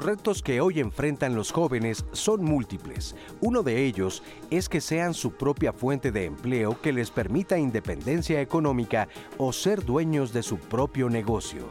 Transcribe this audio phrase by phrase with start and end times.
[0.00, 3.14] Los retos que hoy enfrentan los jóvenes son múltiples.
[3.42, 8.40] Uno de ellos es que sean su propia fuente de empleo que les permita independencia
[8.40, 11.68] económica o ser dueños de su propio negocio.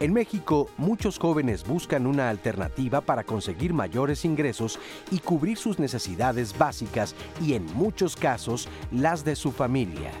[0.00, 4.78] En México, muchos jóvenes buscan una alternativa para conseguir mayores ingresos
[5.10, 10.12] y cubrir sus necesidades básicas y en muchos casos las de su familia.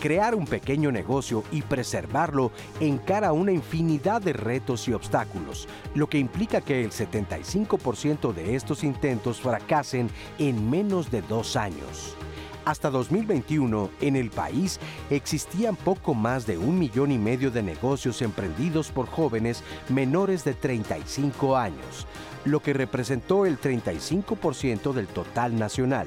[0.00, 6.16] Crear un pequeño negocio y preservarlo encara una infinidad de retos y obstáculos, lo que
[6.16, 12.16] implica que el 75% de estos intentos fracasen en menos de dos años.
[12.64, 18.22] Hasta 2021, en el país existían poco más de un millón y medio de negocios
[18.22, 22.06] emprendidos por jóvenes menores de 35 años,
[22.46, 26.06] lo que representó el 35% del total nacional.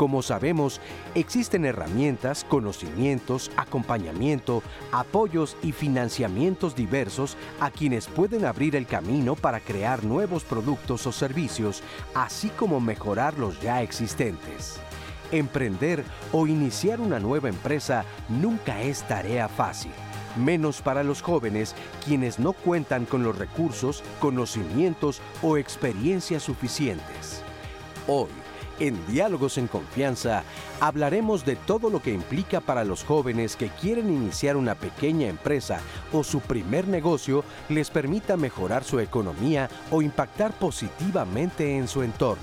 [0.00, 0.80] Como sabemos,
[1.14, 4.62] existen herramientas, conocimientos, acompañamiento,
[4.92, 11.12] apoyos y financiamientos diversos a quienes pueden abrir el camino para crear nuevos productos o
[11.12, 11.82] servicios,
[12.14, 14.80] así como mejorar los ya existentes.
[15.32, 19.92] Emprender o iniciar una nueva empresa nunca es tarea fácil
[20.38, 21.74] menos para los jóvenes
[22.06, 27.42] quienes no cuentan con los recursos, conocimientos o experiencias suficientes.
[28.06, 28.30] Hoy,
[28.80, 30.42] en Diálogos en Confianza
[30.80, 35.80] hablaremos de todo lo que implica para los jóvenes que quieren iniciar una pequeña empresa
[36.12, 42.42] o su primer negocio les permita mejorar su economía o impactar positivamente en su entorno.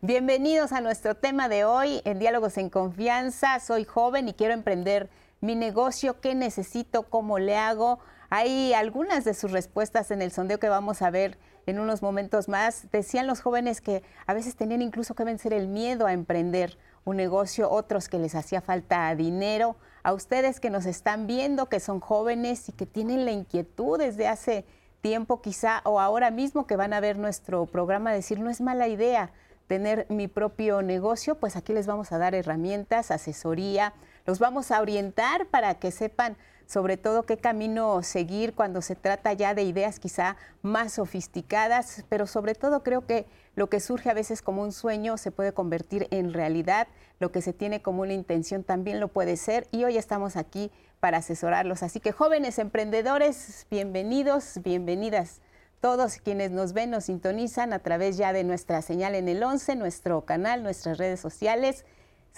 [0.00, 3.58] Bienvenidos a nuestro tema de hoy en Diálogos en Confianza.
[3.58, 5.10] Soy joven y quiero emprender
[5.40, 6.20] mi negocio.
[6.20, 7.02] ¿Qué necesito?
[7.02, 7.98] ¿Cómo le hago?
[8.30, 11.36] Hay algunas de sus respuestas en el sondeo que vamos a ver
[11.68, 12.90] en unos momentos más.
[12.90, 17.16] Decían los jóvenes que a veces tenían incluso que vencer el miedo a emprender un
[17.16, 19.76] negocio, otros que les hacía falta dinero.
[20.02, 24.28] A ustedes que nos están viendo, que son jóvenes y que tienen la inquietud desde
[24.28, 24.64] hace
[25.02, 28.88] tiempo quizá o ahora mismo que van a ver nuestro programa, decir, no es mala
[28.88, 29.30] idea
[29.66, 33.92] tener mi propio negocio, pues aquí les vamos a dar herramientas, asesoría,
[34.24, 39.32] los vamos a orientar para que sepan sobre todo qué camino seguir cuando se trata
[39.32, 43.24] ya de ideas quizá más sofisticadas, pero sobre todo creo que
[43.56, 46.86] lo que surge a veces como un sueño se puede convertir en realidad,
[47.20, 50.70] lo que se tiene como una intención también lo puede ser y hoy estamos aquí
[51.00, 51.82] para asesorarlos.
[51.82, 55.40] Así que jóvenes emprendedores, bienvenidos, bienvenidas.
[55.80, 59.76] Todos quienes nos ven, nos sintonizan a través ya de nuestra señal en el 11,
[59.76, 61.86] nuestro canal, nuestras redes sociales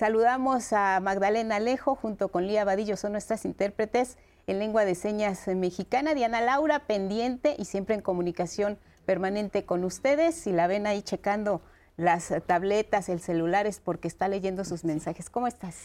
[0.01, 4.17] Saludamos a Magdalena Alejo junto con Lía Vadillo, son nuestras intérpretes
[4.47, 6.15] en lengua de señas mexicana.
[6.15, 10.35] Diana Laura, pendiente y siempre en comunicación permanente con ustedes.
[10.35, 11.61] Si la ven ahí checando
[11.99, 15.29] las tabletas, el celular, es porque está leyendo sus mensajes.
[15.29, 15.77] ¿Cómo estás?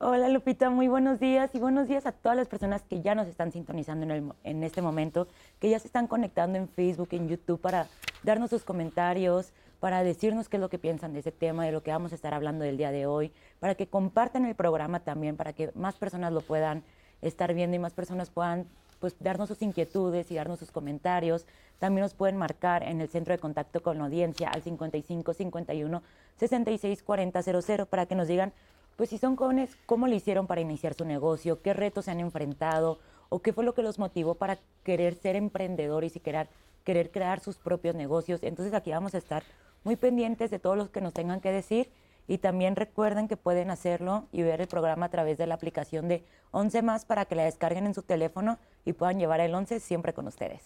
[0.00, 3.28] Hola Lupita, muy buenos días y buenos días a todas las personas que ya nos
[3.28, 5.28] están sintonizando en, el, en este momento,
[5.60, 7.86] que ya se están conectando en Facebook, en YouTube para
[8.24, 11.82] darnos sus comentarios, para decirnos qué es lo que piensan de ese tema, de lo
[11.82, 15.36] que vamos a estar hablando del día de hoy, para que compartan el programa también,
[15.36, 16.84] para que más personas lo puedan
[17.22, 18.66] estar viendo y más personas puedan
[19.00, 21.46] pues darnos sus inquietudes y darnos sus comentarios.
[21.78, 26.02] También nos pueden marcar en el centro de contacto con la audiencia al 55 51
[26.36, 28.52] 66 40 00 para que nos digan
[28.96, 32.20] pues si son jóvenes, cómo le hicieron para iniciar su negocio, qué retos se han
[32.20, 32.98] enfrentado
[33.30, 36.48] o qué fue lo que los motivó para querer ser emprendedores y querer,
[36.84, 38.42] querer crear sus propios negocios.
[38.42, 39.42] Entonces aquí vamos a estar
[39.84, 41.90] muy pendientes de todos los que nos tengan que decir
[42.28, 46.06] y también recuerden que pueden hacerlo y ver el programa a través de la aplicación
[46.06, 49.80] de 11 más para que la descarguen en su teléfono y puedan llevar el 11
[49.80, 50.62] siempre con ustedes.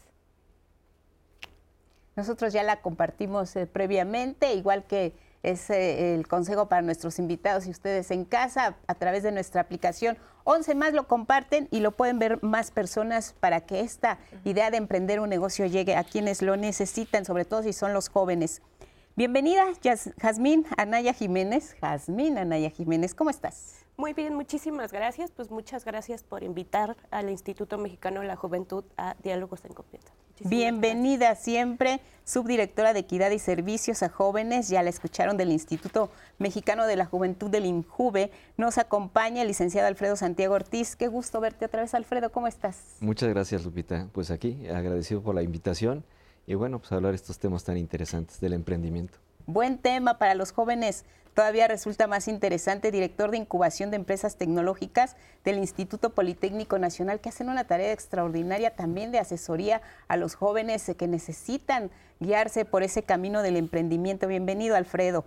[2.17, 7.67] Nosotros ya la compartimos eh, previamente, igual que es eh, el consejo para nuestros invitados
[7.67, 10.17] y ustedes en casa a través de nuestra aplicación.
[10.45, 14.77] 11 más lo comparten y lo pueden ver más personas para que esta idea de
[14.77, 18.63] emprender un negocio llegue a quienes lo necesitan, sobre todo si son los jóvenes.
[19.17, 19.67] Bienvenida,
[20.21, 21.77] Jazmín Anaya Jiménez.
[21.81, 23.85] Jazmín Anaya Jiménez, ¿cómo estás?
[23.97, 25.31] Muy bien, muchísimas gracias.
[25.31, 30.13] Pues muchas gracias por invitar al Instituto Mexicano de la Juventud a Diálogos en Confianza.
[30.41, 34.69] Bienvenida siempre, subdirectora de Equidad y Servicios a Jóvenes.
[34.69, 38.33] Ya la escucharon del Instituto Mexicano de la Juventud del INJUVE.
[38.57, 40.97] Nos acompaña el licenciado Alfredo Santiago Ortiz.
[40.97, 42.33] Qué gusto verte otra vez, Alfredo.
[42.33, 42.97] ¿Cómo estás?
[42.99, 44.09] Muchas gracias, Lupita.
[44.13, 46.05] Pues aquí, agradecido por la invitación
[46.47, 49.19] y bueno, pues hablar estos temas tan interesantes del emprendimiento.
[49.47, 51.05] Buen tema para los jóvenes.
[51.35, 57.29] Todavía resulta más interesante, director de incubación de empresas tecnológicas del Instituto Politécnico Nacional, que
[57.29, 63.03] hacen una tarea extraordinaria también de asesoría a los jóvenes que necesitan guiarse por ese
[63.03, 64.29] camino del emprendimiento.
[64.29, 65.25] Bienvenido, Alfredo.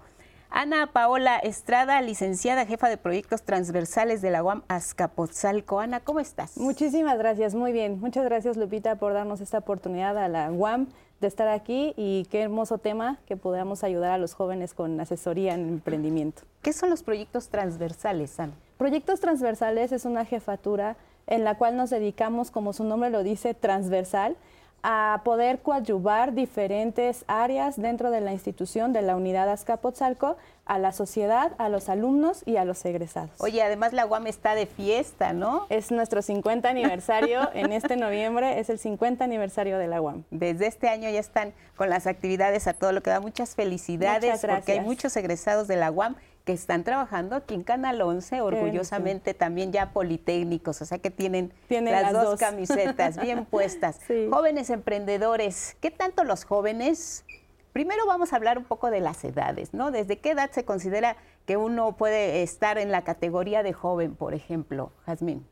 [0.50, 5.82] Ana Paola Estrada, licenciada jefa de proyectos transversales de la UAM Azcapotzalco.
[5.82, 6.58] Ana, ¿cómo estás?
[6.58, 8.00] Muchísimas gracias, muy bien.
[8.00, 10.88] Muchas gracias Lupita por darnos esta oportunidad a la UAM
[11.20, 15.54] de estar aquí y qué hermoso tema que podamos ayudar a los jóvenes con asesoría
[15.54, 16.44] en emprendimiento.
[16.62, 18.54] ¿Qué son los proyectos transversales, Ana?
[18.78, 23.54] Proyectos transversales es una jefatura en la cual nos dedicamos, como su nombre lo dice,
[23.54, 24.36] transversal
[24.84, 30.92] a poder coadyuvar diferentes áreas dentro de la institución de la unidad Azcapotzalco a la
[30.92, 33.32] sociedad, a los alumnos y a los egresados.
[33.40, 35.66] Oye, además la UAM está de fiesta, ¿no?
[35.70, 40.24] Es nuestro 50 aniversario, en este noviembre es el 50 aniversario de la UAM.
[40.30, 43.20] Desde este año ya están con las actividades a todo lo que da.
[43.20, 46.16] Muchas felicidades porque hay muchos egresados de la UAM
[46.48, 51.52] que están trabajando aquí en Canal 11, orgullosamente también ya politécnicos, o sea que tienen,
[51.70, 54.00] las, dos, camisetas bien puestas.
[54.30, 57.26] Jóvenes emprendedores, ¿qué tanto los jóvenes?
[57.74, 59.92] Primero vamos a hablar un poco de las edades, ¿no?
[59.92, 64.34] ¿Desde qué edad se considera que uno puede estar en la categoría de joven, por
[64.34, 65.46] ejemplo, Jazmín?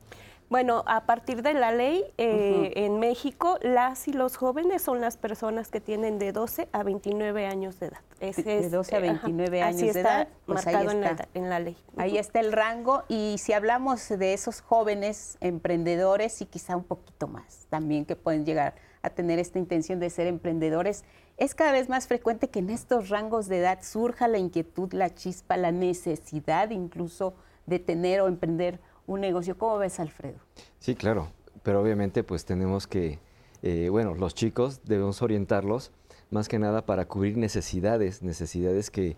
[0.50, 5.18] Bueno, a partir de la ley eh, en México, las y los jóvenes son las
[5.18, 8.01] personas que tienen de 12 a 29 años de edad.
[8.19, 11.75] de 12 a 29 años de edad, pues marcado En, la, en, la, ley.
[11.97, 17.27] Ahí está el rango y si hablamos de esos jóvenes emprendedores y quizá un poquito
[17.27, 21.06] más también que pueden llegar a tener esta intención de ser emprendedores,
[21.38, 25.13] es cada vez más frecuente que en estos rangos de edad surja la inquietud, la
[25.13, 27.33] chispa, la necesidad incluso
[27.65, 29.57] de tener o emprender un negocio.
[29.57, 30.37] ¿Cómo ves, Alfredo?
[30.79, 31.29] Sí, claro,
[31.63, 33.19] pero obviamente pues tenemos que,
[33.61, 35.91] eh, bueno, los chicos debemos orientarlos
[36.31, 39.17] más que nada para cubrir necesidades, necesidades que,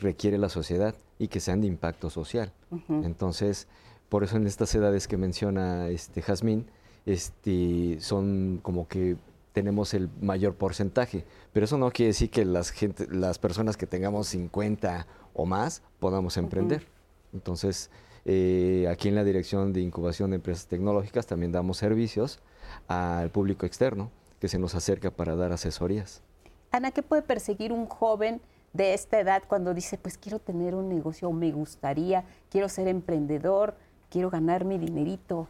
[0.00, 2.50] requiere la sociedad y que sean de impacto social.
[2.88, 3.68] Entonces,
[4.08, 6.64] por eso en estas edades que menciona este Jazmín,
[7.04, 9.16] este, son como que
[9.52, 13.86] tenemos el mayor porcentaje, pero eso no quiere decir que las, gente, las personas que
[13.86, 16.86] tengamos 50 o más podamos emprender.
[17.34, 17.90] Entonces,
[18.32, 22.38] eh, aquí en la Dirección de Incubación de Empresas Tecnológicas también damos servicios
[22.86, 26.22] al público externo que se nos acerca para dar asesorías.
[26.70, 28.40] Ana, ¿qué puede perseguir un joven
[28.72, 32.86] de esta edad cuando dice, pues quiero tener un negocio o me gustaría, quiero ser
[32.86, 33.74] emprendedor,
[34.10, 35.48] quiero ganar mi dinerito?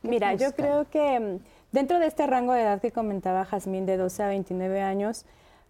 [0.00, 1.38] Mira, yo creo que mm,
[1.70, 5.26] dentro de este rango de edad que comentaba Jazmín de 12 a 29 años,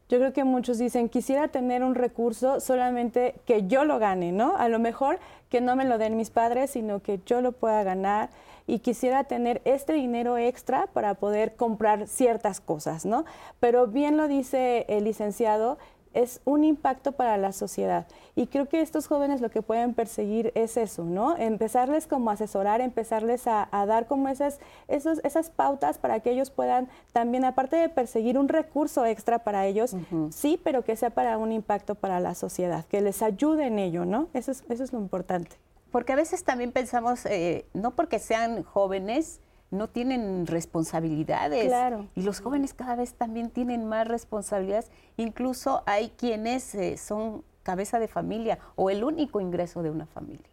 [0.08, 4.56] yo creo que muchos dicen, quisiera tener un recurso solamente que yo lo gane, ¿no?
[4.56, 5.19] A lo mejor
[5.49, 8.31] que no me lo den mis padres, sino que yo lo pueda ganar
[8.69, 13.25] y quisiera tener este dinero extra para poder comprar ciertas cosas, ¿no?
[13.61, 15.79] Pero bien lo dice el licenciado,
[16.16, 18.06] es un impacto para la sociedad.
[18.34, 21.36] Y creo que estos jóvenes lo que pueden perseguir es eso, ¿no?
[21.36, 24.58] Empezarles como a asesorar, empezarles a, dar como esas,
[24.88, 29.66] esos, esas pautas para que ellos puedan también, aparte de perseguir un recurso extra para
[29.66, 29.94] ellos,
[30.30, 34.06] sí, pero que sea para un impacto para la sociedad, que les ayude en ello,
[34.06, 34.28] ¿no?
[34.32, 35.56] Eso es, eso es lo importante.
[35.92, 39.40] Porque a veces también pensamos, eh, no porque sean jóvenes,
[39.70, 41.66] no tienen responsabilidades.
[41.66, 42.06] Claro.
[42.14, 44.91] Y los jóvenes cada vez también tienen más responsabilidades.
[45.17, 50.46] Incluso hay quienes eh, son cabeza de familia o el único ingreso de una familia.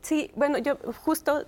[0.00, 1.44] Sí, bueno, yo justo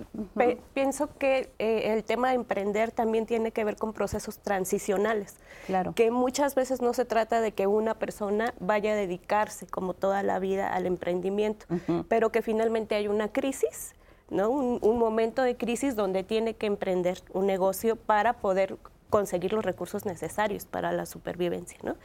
[0.74, 5.36] pienso que eh, el tema de emprender también tiene que ver con procesos transicionales.
[5.66, 5.94] Claro.
[5.94, 10.22] Que muchas veces no se trata de que una persona vaya a dedicarse como toda
[10.22, 11.66] la vida al emprendimiento,
[12.08, 13.94] pero que finalmente hay una crisis
[14.30, 14.50] ¿no?
[14.50, 18.76] Un, momento de crisis donde tiene que emprender un negocio para poder
[19.10, 21.96] conseguir los recursos necesarios para la supervivencia, ¿no?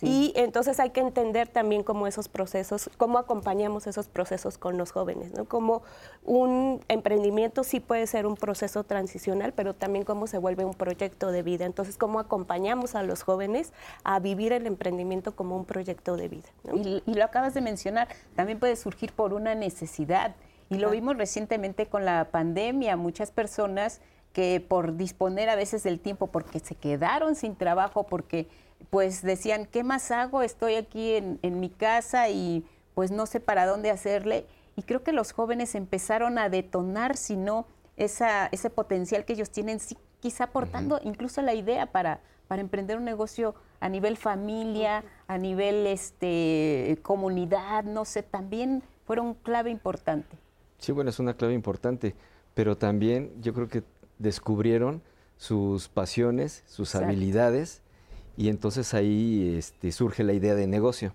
[0.00, 4.90] Y entonces hay que entender también cómo esos procesos, cómo acompañamos esos procesos con los
[4.90, 5.44] jóvenes, ¿no?
[5.44, 5.82] Como
[6.24, 11.30] un emprendimiento sí puede ser un proceso transicional, pero también cómo se vuelve un proyecto
[11.30, 11.66] de vida.
[11.66, 16.48] Entonces, cómo acompañamos a los jóvenes a vivir el emprendimiento como un proyecto de vida.
[16.74, 20.34] Y, y lo acabas de mencionar, también puede surgir por una necesidad
[20.68, 24.00] y lo vimos recientemente con la pandemia, muchas personas
[24.32, 28.48] que por disponer a veces del tiempo, porque se quedaron sin trabajo, porque
[28.90, 30.42] pues decían, ¿qué más hago?
[30.42, 34.46] Estoy aquí en, mi casa y pues no sé para dónde hacerle.
[34.76, 39.50] Y creo que los jóvenes empezaron a detonar, si no, esa, ese potencial que ellos
[39.50, 39.78] tienen,
[40.20, 45.86] quizá aportando incluso la idea para, para emprender un negocio a nivel familia, a nivel
[45.86, 50.36] este, comunidad, no sé, también fueron clave importante.
[50.78, 52.14] Sí, bueno, es una clave importante,
[52.54, 53.82] pero también yo creo que
[54.18, 55.02] descubrieron
[55.36, 57.82] sus pasiones, sus habilidades,
[58.36, 61.14] y entonces ahí este, surge la idea de negocio.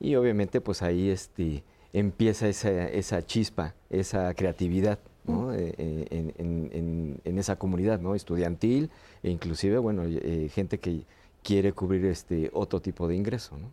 [0.00, 4.98] Y obviamente pues ahí este, empieza esa, esa chispa, esa creatividad.
[5.24, 5.54] ¿no?
[5.54, 8.16] Eh, eh, en, esa comunidad ¿no?
[8.16, 8.90] estudiantil
[9.22, 11.04] e inclusive bueno eh, gente que
[11.44, 13.70] quiere cubrir este otro tipo de ingreso ¿no?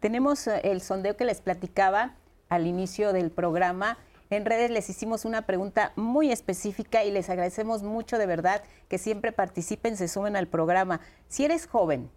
[0.00, 2.16] tenemos el sondeo que les platicaba
[2.50, 3.96] al inicio del programa.
[4.30, 8.96] En redes les hicimos una pregunta muy específica y les agradecemos mucho de verdad que
[8.96, 11.00] siempre participen, se sumen al programa.
[11.26, 12.08] Si eres joven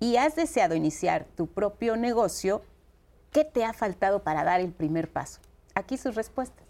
[0.00, 2.62] y has deseado iniciar tu propio negocio,
[3.30, 5.40] ¿qué te ha faltado para dar el primer paso?
[5.74, 6.64] Aquí sus respuestas.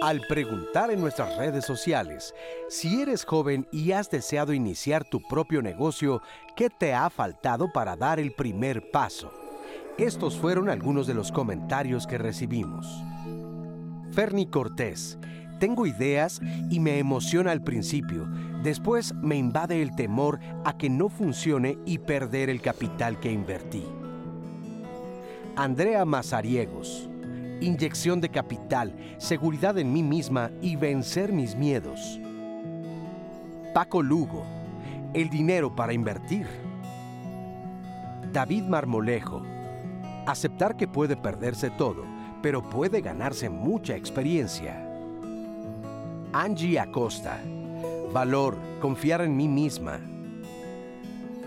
[0.00, 2.32] Al preguntar en nuestras redes sociales,
[2.68, 6.22] si eres joven y has deseado iniciar tu propio negocio,
[6.54, 9.37] ¿qué te ha faltado para dar el primer paso?
[9.98, 13.02] Estos fueron algunos de los comentarios que recibimos.
[14.12, 15.18] Ferni Cortés,
[15.58, 16.40] tengo ideas
[16.70, 18.28] y me emociona al principio,
[18.62, 23.84] después me invade el temor a que no funcione y perder el capital que invertí.
[25.56, 27.10] Andrea Mazariegos,
[27.60, 32.20] inyección de capital, seguridad en mí misma y vencer mis miedos.
[33.74, 34.46] Paco Lugo,
[35.12, 36.46] el dinero para invertir.
[38.32, 39.42] David Marmolejo,
[40.30, 42.04] aceptar que puede perderse todo,
[42.42, 44.84] pero puede ganarse mucha experiencia.
[46.32, 47.40] Angie Acosta,
[48.12, 49.98] valor, confiar en mí misma.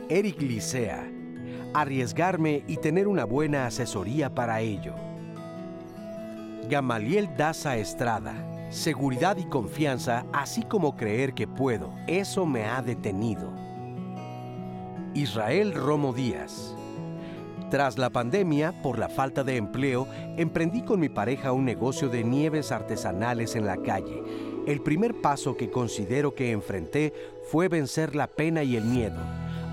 [0.09, 1.07] Eric Licea,
[1.73, 4.95] arriesgarme y tener una buena asesoría para ello.
[6.69, 8.33] Gamaliel Daza Estrada.
[8.71, 11.93] Seguridad y confianza, así como creer que puedo.
[12.07, 13.51] Eso me ha detenido.
[15.13, 16.73] Israel Romo Díaz.
[17.71, 22.21] Tras la pandemia, por la falta de empleo, emprendí con mi pareja un negocio de
[22.21, 24.21] nieves artesanales en la calle.
[24.67, 27.13] El primer paso que considero que enfrenté
[27.49, 29.15] fue vencer la pena y el miedo.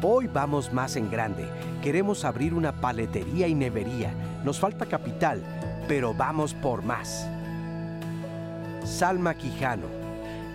[0.00, 1.48] Hoy vamos más en grande.
[1.82, 4.14] Queremos abrir una paletería y nevería.
[4.44, 5.42] Nos falta capital,
[5.88, 7.28] pero vamos por más.
[8.84, 9.97] Salma Quijano.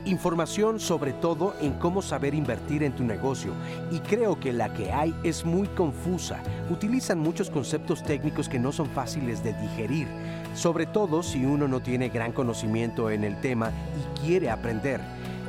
[0.05, 3.53] Información sobre todo en cómo saber invertir en tu negocio
[3.89, 6.43] y creo que la que hay es muy confusa.
[6.69, 10.09] Utilizan muchos conceptos técnicos que no son fáciles de digerir,
[10.55, 14.99] sobre todo si uno no tiene gran conocimiento en el tema y quiere aprender.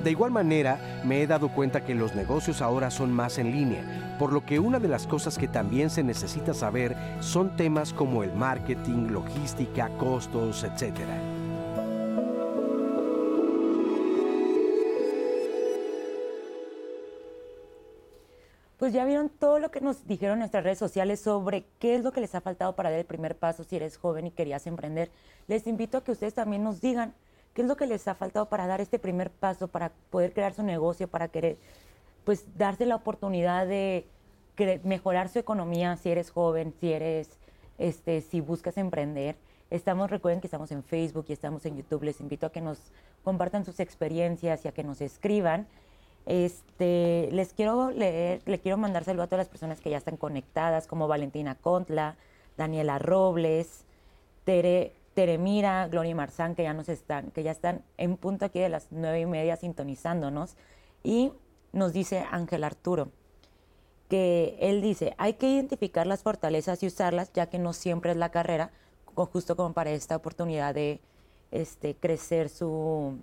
[0.05, 4.17] De igual manera, me he dado cuenta que los negocios ahora son más en línea,
[4.21, 8.23] por lo que una de las cosas que también se necesita saber son temas como
[8.23, 10.93] el marketing, logística, costos, etc.
[18.85, 22.13] Pues ya vieron todo lo que nos dijeron nuestras redes sociales sobre qué es lo
[22.13, 25.11] que les ha faltado para dar el primer paso si eres joven y querías emprender.
[25.47, 27.15] Les invito a que ustedes también nos digan
[27.55, 30.53] ¿Qué es lo que les ha faltado para dar este primer paso, para poder crear
[30.53, 31.57] su negocio, para querer,
[32.25, 34.07] pues, darse la oportunidad de
[34.83, 37.31] mejorar su economía si eres joven, si eres,
[37.79, 39.37] este, si buscas emprender?
[39.71, 42.03] Estamos, recuerden que estamos en Facebook y estamos en YouTube.
[42.03, 45.69] Les invito a que nos compartan sus experiencias y a que nos escriban.
[46.27, 50.87] Este, les quiero le quiero mandar saludos a todas las personas que ya están conectadas,
[50.87, 52.17] como Valentina Contla,
[52.57, 53.85] Daniela Robles,
[54.45, 58.69] Tere Teremira, Gloria Marzán, que ya nos están, que ya están en punto aquí de
[58.69, 60.57] las nueve y media sintonizándonos.
[61.03, 61.33] Y
[61.73, 63.11] nos dice Ángel Arturo,
[64.09, 68.17] que él dice, hay que identificar las fortalezas y usarlas, ya que no siempre es
[68.17, 68.71] la carrera,
[69.15, 71.01] justo como para esta oportunidad de
[71.53, 73.19] este, crecer su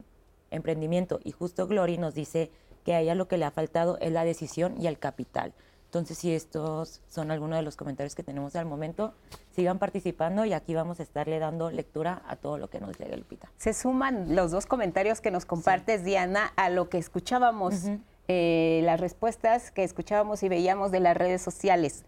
[0.50, 1.20] emprendimiento.
[1.24, 2.52] Y justo Gloria nos dice
[2.84, 5.54] que a ella lo que le ha faltado es la decisión y el capital.
[5.92, 9.14] Entonces, si estos son algunos de los comentarios que tenemos al momento,
[9.54, 13.18] sigan participando y aquí vamos a estarle dando lectura a todo lo que nos llegue,
[13.18, 13.52] Lupita.
[13.58, 17.88] Se suman los dos comentarios que nos compartes, Diana, a lo que escuchábamos,
[18.30, 22.06] eh, las respuestas que escuchábamos y veíamos de las redes sociales.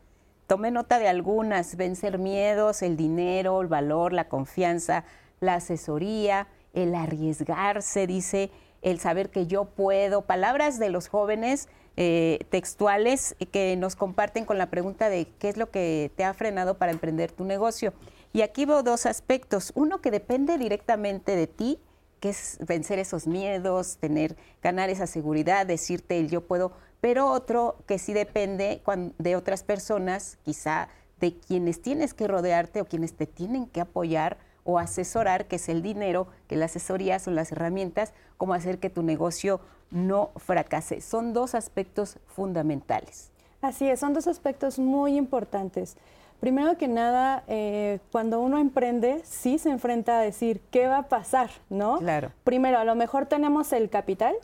[0.47, 5.03] Tomé nota de algunas, vencer miedos, el dinero, el valor, la confianza,
[5.41, 8.49] la asesoría, el arriesgarse, dice,
[8.83, 14.57] el saber que yo puedo, palabras de los jóvenes eh, textuales que nos comparten con
[14.57, 17.93] la pregunta de qué es lo que te ha frenado para emprender tu negocio.
[18.33, 19.71] Y aquí veo dos aspectos.
[19.75, 21.79] Uno que depende directamente de ti,
[22.19, 27.77] que es vencer esos miedos, tener, ganar esa seguridad, decirte el yo puedo, pero otro
[27.85, 28.81] que sí depende
[29.17, 34.37] de otras personas, quizá de quienes tienes que rodearte o quienes te tienen que apoyar
[34.63, 38.89] o asesorar, que es el dinero, que la asesoría son las herramientas, cómo hacer que
[38.89, 39.59] tu negocio
[39.91, 41.01] no fracase.
[41.01, 43.31] Son dos aspectos fundamentales.
[43.61, 45.95] Así es, son dos aspectos muy importantes.
[46.39, 51.07] Primero que nada, eh, cuando uno emprende, sí se enfrenta a decir, ¿qué va a
[51.07, 51.49] pasar?
[51.69, 51.99] ¿No?
[51.99, 52.31] Claro.
[52.43, 54.35] Primero, a lo mejor tenemos el capital,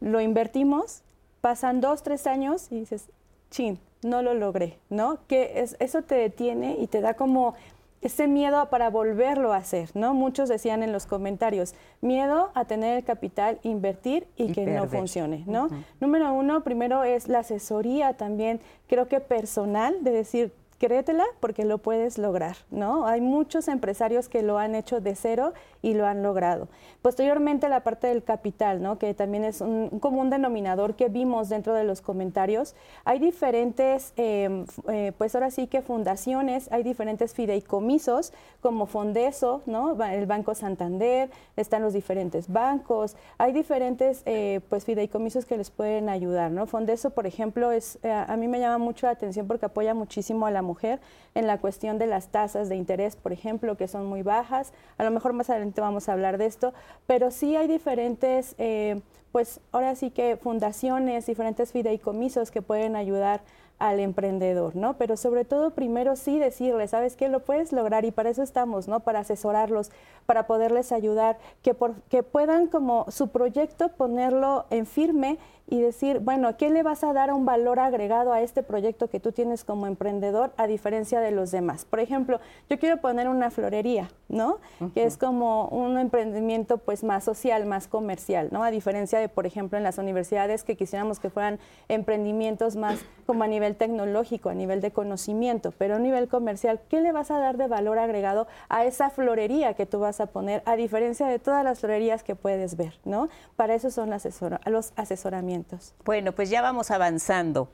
[0.00, 1.02] lo invertimos,
[1.40, 3.10] pasan dos, tres años y dices,
[3.50, 5.18] chin, no lo logré, ¿no?
[5.28, 7.54] Que es, eso te detiene y te da como
[8.00, 10.14] ese miedo para volverlo a hacer, ¿no?
[10.14, 15.44] Muchos decían en los comentarios, miedo a tener el capital, invertir y, que no funcione,
[15.46, 15.68] ¿no?
[16.00, 21.78] Número uno, primero es la asesoría también, creo que personal, de decir, créetela porque lo
[21.78, 23.06] puedes lograr, ¿no?
[23.06, 26.68] Hay muchos empresarios que lo han hecho de cero y lo han logrado.
[27.02, 28.98] Posteriormente la parte del capital, ¿no?
[28.98, 32.74] Que también es un, común denominador que vimos dentro de los comentarios.
[33.04, 40.02] Hay diferentes, em, eh, pues ahora sí que fundaciones, hay diferentes fideicomisos como Fondeso, ¿no?
[40.04, 46.08] El Banco Santander, están los diferentes bancos, hay diferentes, eh, pues fideicomisos que les pueden
[46.08, 46.66] ayudar, ¿no?
[46.66, 50.46] Fondeso, por ejemplo, es, eh, a mí me llama mucho la atención porque apoya muchísimo
[50.46, 51.00] a la mujer
[51.34, 54.72] en la cuestión de las tasas de interés, por ejemplo, que son muy bajas.
[54.98, 56.72] A lo mejor más adelante vamos a hablar de esto,
[57.06, 59.00] pero sí hay diferentes, eh,
[59.32, 63.40] pues ahora sí que fundaciones, diferentes fideicomisos que pueden ayudar
[63.78, 64.94] al emprendedor, ¿no?
[64.94, 67.28] Pero sobre todo primero sí decirle, ¿sabes qué?
[67.28, 69.00] Lo puedes lograr y para eso estamos, ¿no?
[69.00, 69.90] Para asesorarlos,
[70.26, 75.38] para poderles ayudar, que, por, que puedan como su proyecto ponerlo en firme
[75.70, 79.20] y decir, bueno, ¿qué le vas a dar un valor agregado a este proyecto que
[79.20, 81.84] tú tienes como emprendedor a diferencia de los demás?
[81.84, 84.58] Por ejemplo, yo quiero poner una florería, ¿no?
[84.94, 88.64] Que es como un emprendimiento pues más social, más comercial, ¿no?
[88.64, 91.58] A diferencia de, por ejemplo, en las universidades que quisiéramos que fueran
[91.88, 97.02] emprendimientos más como a nivel tecnológico, a nivel de conocimiento, pero a nivel comercial, ¿qué
[97.02, 100.62] le vas a dar de valor agregado a esa florería que tú vas a poner
[100.64, 103.28] a diferencia de todas las florerías que puedes ver, ¿no?
[103.56, 105.57] Para eso son los asesoramientos.
[106.04, 107.70] Bueno, pues ya vamos avanzando.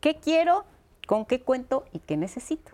[0.00, 0.64] ¿Qué quiero?
[1.06, 1.84] ¿Con qué cuento?
[1.92, 2.72] ¿Y qué necesito?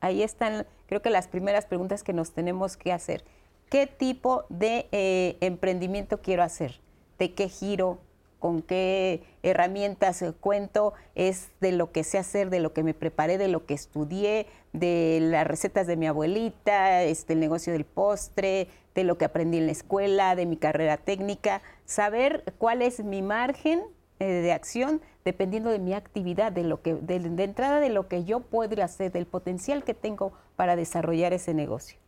[0.00, 3.24] Ahí están, creo que las primeras preguntas que nos tenemos que hacer.
[3.68, 6.80] ¿Qué tipo de eh, emprendimiento quiero hacer?
[7.18, 7.98] ¿De qué giro?
[8.38, 10.94] ¿Con qué herramientas cuento?
[11.14, 14.46] ¿Es de lo que sé hacer, de lo que me preparé, de lo que estudié,
[14.72, 19.58] de las recetas de mi abuelita, este, el negocio del postre, de lo que aprendí
[19.58, 23.82] en la escuela, de mi carrera técnica, saber cuál es mi margen
[24.18, 28.24] eh, de acción dependiendo de mi actividad, de lo que, de, entrada de lo que
[28.24, 31.99] yo puedo hacer, del potencial que tengo para desarrollar ese negocio.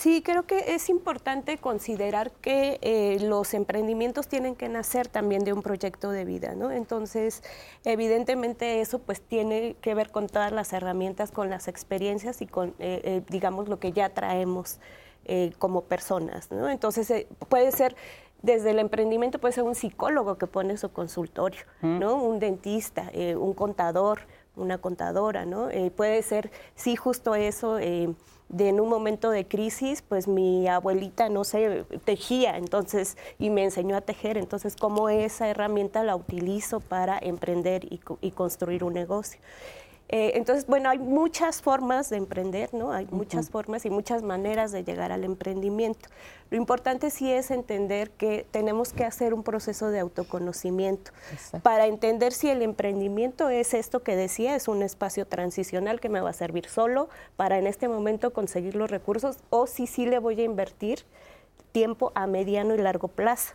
[0.00, 5.52] Sí, creo que es importante considerar que eh, los emprendimientos tienen que nacer también de
[5.52, 6.70] un proyecto de vida, ¿no?
[6.70, 7.42] Entonces,
[7.84, 12.74] evidentemente eso pues tiene que ver con todas las herramientas, con las experiencias y con,
[12.78, 14.78] eh, digamos, lo que ya traemos
[15.26, 16.50] eh, como personas.
[16.50, 16.70] ¿no?
[16.70, 17.94] Entonces eh, puede ser
[18.40, 22.16] desde el emprendimiento puede ser un psicólogo que pone su consultorio, ¿no?
[22.16, 24.20] Un dentista, eh, un contador,
[24.56, 25.68] una contadora, ¿no?
[25.96, 31.44] puede ser, sí, justo eso, de en un momento de crisis, pues mi abuelita, no
[31.44, 37.18] sé, tejía, entonces, y me enseñó a tejer, entonces, ¿cómo esa herramienta la utilizo para
[37.18, 39.40] emprender y construir un negocio?
[40.12, 42.90] Eh, entonces, bueno, hay muchas formas de emprender, ¿no?
[42.90, 46.08] Hay muchas formas y muchas maneras de llegar al emprendimiento.
[46.50, 51.12] Lo importante sí es entender que tenemos que hacer un proceso de autoconocimiento
[51.62, 56.20] para entender si el emprendimiento es esto que decía, es un espacio transicional que me
[56.20, 60.18] va a servir solo para en este momento conseguir los recursos o si sí le
[60.18, 61.04] voy a invertir
[61.70, 63.54] tiempo a mediano y largo plazo.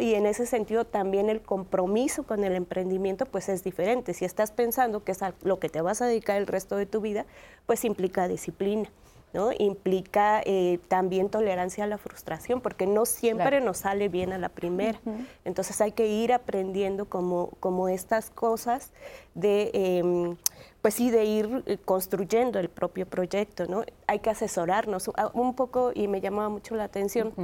[0.00, 4.14] Y en ese sentido también el compromiso con el emprendimiento pues es diferente.
[4.14, 6.86] Si estás pensando que es a lo que te vas a dedicar el resto de
[6.86, 7.26] tu vida,
[7.66, 8.90] pues implica disciplina.
[9.32, 9.50] ¿no?
[9.58, 14.48] Implica eh, también tolerancia a la frustración, porque no siempre nos sale bien a la
[14.48, 14.98] primera.
[15.44, 18.90] Entonces hay que ir aprendiendo como, como estas cosas
[19.34, 20.36] de, em,
[20.80, 23.84] pues sí, de ir eh, construyendo el propio proyecto, ¿no?
[24.06, 27.34] Hay que asesorarnos un poco, y me llamaba mucho la atención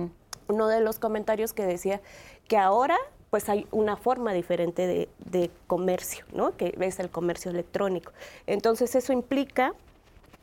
[0.49, 2.01] uno de los comentarios que decía
[2.49, 2.97] que ahora
[3.31, 6.57] pues hay una forma diferente de, comercio, ¿no?
[6.57, 8.13] que es el comercio electrónico.
[8.47, 9.75] Entonces eso implica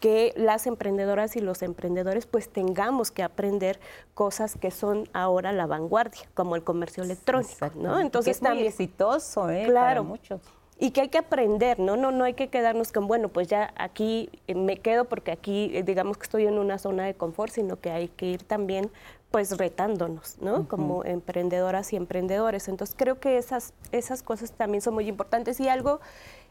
[0.02, 3.80] que las emprendedoras y los emprendedores pues tengamos que aprender
[4.14, 7.98] cosas que son ahora la vanguardia, como el comercio electrónico, ¿no?
[7.98, 9.64] Entonces es también exitoso, ¿eh?
[9.68, 10.42] Claro, Para muchos
[10.82, 11.96] y que hay que aprender, ¿no?
[11.96, 15.84] No, no hay que quedarnos con, bueno, pues ya aquí me quedo porque aquí eh,
[15.84, 18.90] digamos que estoy en una zona de confort, sino que hay que ir también
[19.32, 20.68] pues retándonos, ¿no?
[20.68, 22.68] Como emprendedoras y emprendedores.
[22.68, 26.02] Entonces creo que esas, esas cosas también son muy importantes y algo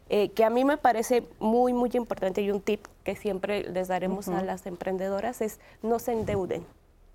[0.08, 3.88] eh, que a mí me parece muy, muy importante y un tip que siempre les
[3.88, 6.64] daremos a las emprendedoras es no se endeuden.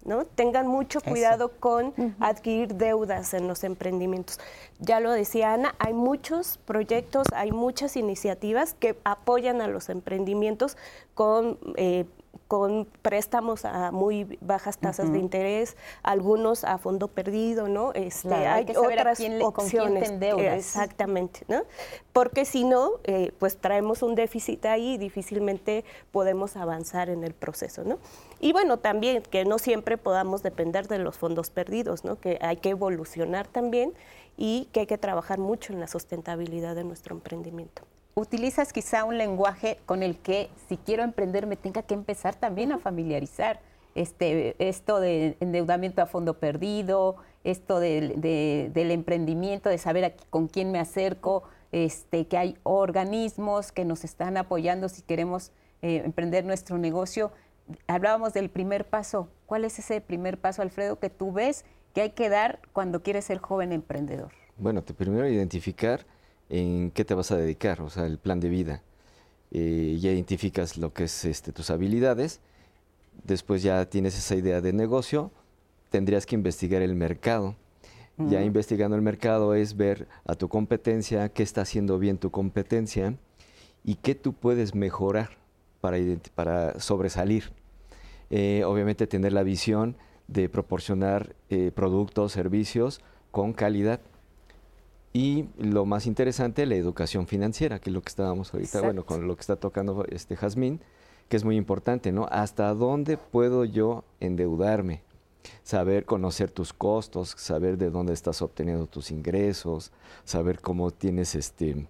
[0.05, 0.23] ¿No?
[0.23, 4.39] Tengan mucho cuidado con adquirir deudas en los emprendimientos.
[4.77, 10.77] Ya lo decía Ana, hay muchos proyectos, hay muchas iniciativas que apoyan a los emprendimientos
[11.15, 12.05] con eh,
[12.47, 17.91] con préstamos a muy bajas tasas de interés, algunos a fondo perdido, ¿no?
[17.93, 20.11] Este, hay, otras opciones.
[20.11, 21.63] exactamente, ¿no?
[22.13, 27.33] Porque si no, eh, pues traemos un déficit ahí y difícilmente podemos avanzar en el
[27.33, 27.97] proceso, ¿no?
[28.39, 32.19] Y bueno, también que no siempre podamos depender de los fondos perdidos, ¿no?
[32.19, 33.93] Que hay que evolucionar también
[34.37, 37.83] y que hay que trabajar mucho en la sustentabilidad de nuestro emprendimiento.
[38.15, 42.71] Utilizas quizá un lenguaje con el que si quiero emprender me tenga que empezar también
[42.71, 43.59] a familiarizar.
[43.93, 50.71] Este, esto de endeudamiento a fondo perdido, esto de, del emprendimiento, de saber con quién
[50.71, 55.51] me acerco, este, que hay organismos que nos están apoyando si queremos
[55.81, 57.31] eh, emprender nuestro negocio.
[57.87, 59.29] Hablábamos del primer paso.
[59.45, 63.25] ¿Cuál es ese primer paso, Alfredo, que tú ves que hay que dar cuando quieres
[63.25, 64.31] ser joven emprendedor?
[64.57, 66.05] Bueno, te primero identificar
[66.49, 68.83] en qué te vas a dedicar, o sea, el plan de vida.
[69.51, 72.41] Eh, ya identificas lo que es este, tus habilidades,
[73.23, 75.31] después ya tienes esa idea de negocio,
[75.89, 77.55] tendrías que investigar el mercado.
[78.17, 83.17] Ya investigando el mercado es ver a tu competencia, qué está haciendo bien tu competencia
[83.83, 85.31] y qué tú puedes mejorar
[85.81, 85.97] para,
[86.33, 87.51] para sobresalir.
[88.29, 89.97] Eh, obviamente tener la visión
[90.29, 93.99] de proporcionar eh, productos, servicios con calidad
[95.15, 99.29] y lo más interesante, la educación financiera, que es lo que estábamos ahorita, bueno, con
[99.29, 100.81] lo que está tocando este Jazmín,
[101.29, 102.27] que es muy importante, ¿no?
[102.29, 105.03] ¿Hasta dónde puedo yo endeudarme?
[105.63, 109.93] Saber conocer tus costos, saber de dónde estás obteniendo tus ingresos,
[110.25, 111.87] saber cómo tienes este,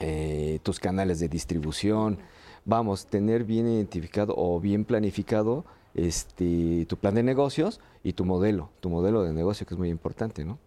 [0.00, 2.18] eh, tus canales de distribución.
[2.64, 8.70] Vamos, tener bien identificado o bien planificado este, tu plan de negocios y tu modelo,
[8.80, 10.58] tu modelo de negocio, que es muy importante, ¿no?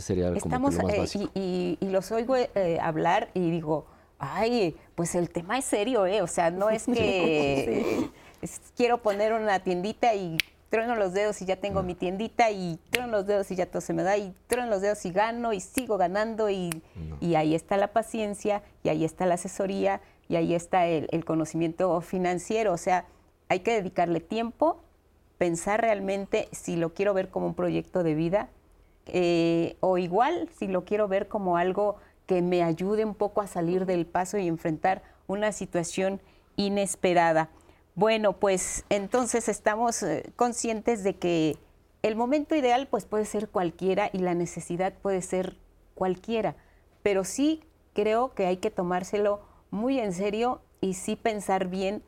[0.00, 3.86] Sería Estamos, como eh, y, y, los oigo eh, hablar y digo,
[4.18, 6.22] ay, pues el tema es serio, ¿eh?
[6.22, 8.10] O sea, no es que
[8.76, 10.36] quiero poner una tiendita y
[10.70, 13.80] trueno los dedos y ya tengo mi tiendita y trueno los dedos y ya todo
[13.80, 16.70] se me da y trueno los dedos y gano y sigo ganando y,
[17.20, 21.24] y ahí está la paciencia y ahí está la asesoría y ahí está el, el
[21.24, 22.72] conocimiento financiero.
[22.72, 23.06] O sea,
[23.48, 24.80] hay que dedicarle tiempo,
[25.38, 28.48] pensar realmente si lo quiero ver como un proyecto de vida,
[29.06, 33.46] eh, o igual si lo quiero ver como algo que me ayude un poco a
[33.46, 36.20] salir del paso y enfrentar una situación
[36.56, 37.50] inesperada.
[37.94, 41.58] Bueno, pues entonces estamos eh, conscientes de que
[42.02, 45.56] el momento ideal pues puede ser cualquiera y la necesidad puede ser
[45.94, 46.56] cualquiera,
[47.02, 47.62] pero sí
[47.92, 52.02] creo que hay que tomárselo muy en serio y sí pensar bien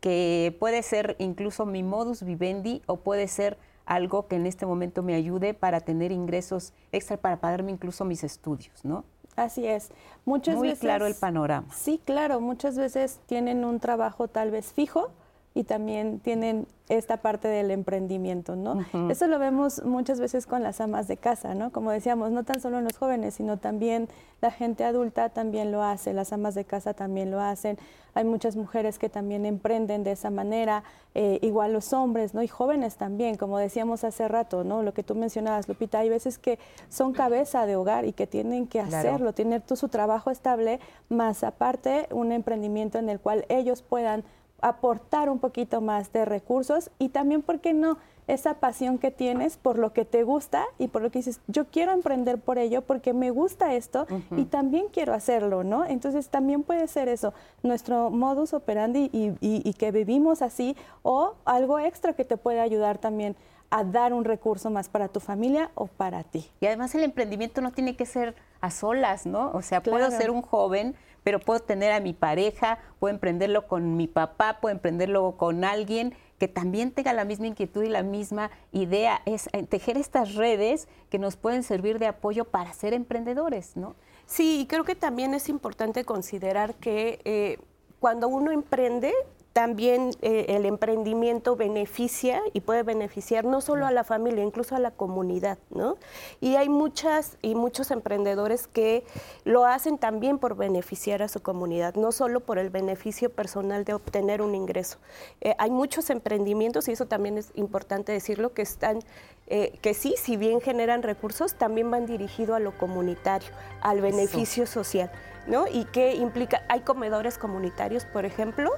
[0.00, 5.02] que puede ser incluso mi modus vivendi o puede ser algo que en este momento
[5.02, 9.04] me ayude para tener ingresos extra para pagarme incluso mis estudios, ¿no?
[9.36, 9.90] Así es.
[10.24, 11.66] Muchas Muy claro el panorama.
[11.74, 12.40] Sí, claro.
[12.40, 15.10] Muchas veces tienen un trabajo tal vez fijo
[15.56, 18.84] y también tienen esta parte del emprendimiento, ¿no?
[19.08, 21.70] Eso lo vemos muchas veces con las amas de casa, ¿no?
[21.70, 24.08] Como decíamos, no tan solo en los jóvenes, sino también
[24.42, 27.78] la gente adulta también lo hace, las amas de casa también lo hacen.
[28.14, 30.82] Hay muchas mujeres que también emprenden de esa manera,
[31.14, 32.42] eh, igual los hombres, ¿no?
[32.42, 34.82] Y jóvenes también, como decíamos hace rato, ¿no?
[34.82, 38.66] Lo que tú mencionabas, Lupita, hay veces que son cabeza de hogar y que tienen
[38.66, 44.24] que hacerlo, tener su trabajo estable, más aparte un emprendimiento en el cual ellos puedan
[44.60, 47.98] aportar un poquito más de recursos y también, ¿por qué no?
[48.26, 51.66] Esa pasión que tienes por lo que te gusta y por lo que dices, yo
[51.66, 55.84] quiero emprender por ello porque me gusta esto y también quiero hacerlo, ¿no?
[55.84, 61.78] Entonces también puede ser eso, nuestro modus operandi y, y que vivimos así o algo
[61.78, 63.36] extra que te puede ayudar también
[63.68, 66.48] a dar un recurso más para tu familia o para ti.
[66.60, 69.50] Y además el emprendimiento no tiene que ser a solas, ¿no?
[69.52, 73.96] O sea, puedo ser un joven, pero puedo tener a mi pareja, puedo emprenderlo con
[73.96, 78.50] mi papá, puedo emprenderlo con alguien que también tenga la misma inquietud y la misma
[78.72, 79.22] idea.
[79.24, 83.96] Es eh, tejer estas redes que nos pueden servir de apoyo para ser emprendedores, ¿no?
[84.26, 87.58] Sí, y creo que también es importante considerar que eh,
[88.00, 89.12] cuando uno emprende,
[89.54, 94.80] también eh, el emprendimiento beneficia y puede beneficiar no solo a la familia, incluso a
[94.80, 95.96] la comunidad, ¿no?
[96.40, 99.04] Y hay muchas y muchos emprendedores que
[99.44, 103.94] lo hacen también por beneficiar a su comunidad, no solo por el beneficio personal de
[103.94, 104.98] obtener un ingreso.
[105.40, 108.98] Eh, hay muchos emprendimientos, y eso también es importante decirlo, que están,
[109.46, 113.50] eh, que sí, si bien generan recursos, también van dirigidos a lo comunitario,
[113.82, 115.12] al beneficio social.
[115.46, 115.66] ¿No?
[115.68, 118.70] Y que implica, hay comedores comunitarios, por ejemplo,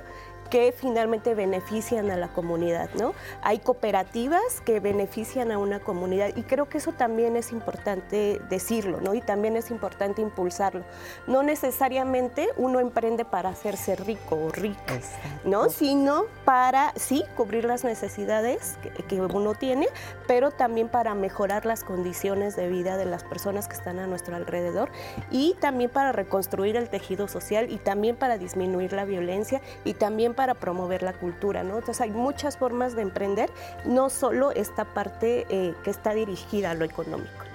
[0.49, 3.15] que finalmente benefician a la comunidad, ¿no?
[3.43, 9.01] Hay cooperativas que benefician a una comunidad y creo que eso también es importante decirlo,
[9.01, 9.15] ¿no?
[9.15, 10.85] Y también es importante impulsarlo.
[11.27, 15.01] No necesariamente uno emprende para hacerse rico o rica,
[15.45, 15.69] ¿no?
[15.71, 19.89] Sino para, sí, cubrir las necesidades que, que uno tiene,
[20.27, 24.37] pero también para mejorar las condiciones de vida de las personas que están a nuestro
[24.37, 24.91] alrededor
[25.31, 30.35] y también para reconstruir el tejido social y también para disminuir la violencia y también
[30.37, 31.79] para promover la cultura, ¿no?
[31.79, 33.51] Entonces hay muchas formas de emprender,
[33.85, 37.47] no solo esta parte eh, que está dirigida a lo económico.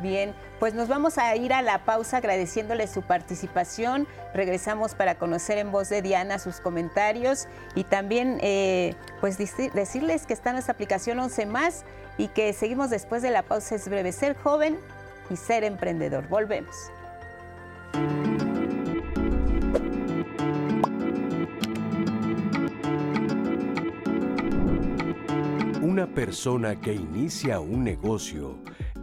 [0.00, 4.06] Bien, pues nos vamos a ir a la pausa agradeciéndole su participación.
[4.34, 10.34] Regresamos para conocer en voz de Diana sus comentarios y también eh, pues decirles que
[10.34, 11.84] está nuestra aplicación 11 más
[12.18, 13.74] y que seguimos después de la pausa.
[13.74, 14.78] Es breve ser joven
[15.30, 16.28] y ser emprendedor.
[16.28, 16.76] Volvemos.
[25.96, 28.58] Una persona que inicia un negocio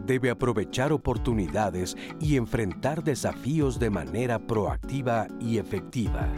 [0.06, 6.28] debe aprovechar oportunidades y enfrentar desafíos de manera proactiva y efectiva.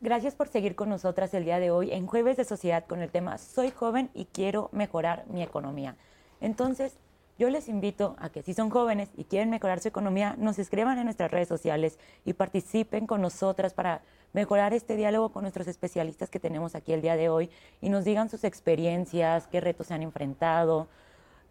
[0.00, 3.10] Gracias por seguir con nosotras el día de hoy en Jueves de Sociedad con el
[3.10, 5.96] tema Soy joven y quiero mejorar mi economía.
[6.40, 6.96] Entonces,
[7.40, 10.98] yo les invito a que si son jóvenes y quieren mejorar su economía, nos escriban
[10.98, 14.02] en nuestras redes sociales y participen con nosotras para
[14.34, 17.48] mejorar este diálogo con nuestros especialistas que tenemos aquí el día de hoy
[17.80, 20.86] y nos digan sus experiencias, qué retos se han enfrentado,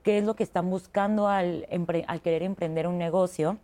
[0.04, 1.68] qué es lo que están buscando al,
[2.06, 3.58] al querer emprender un negocio.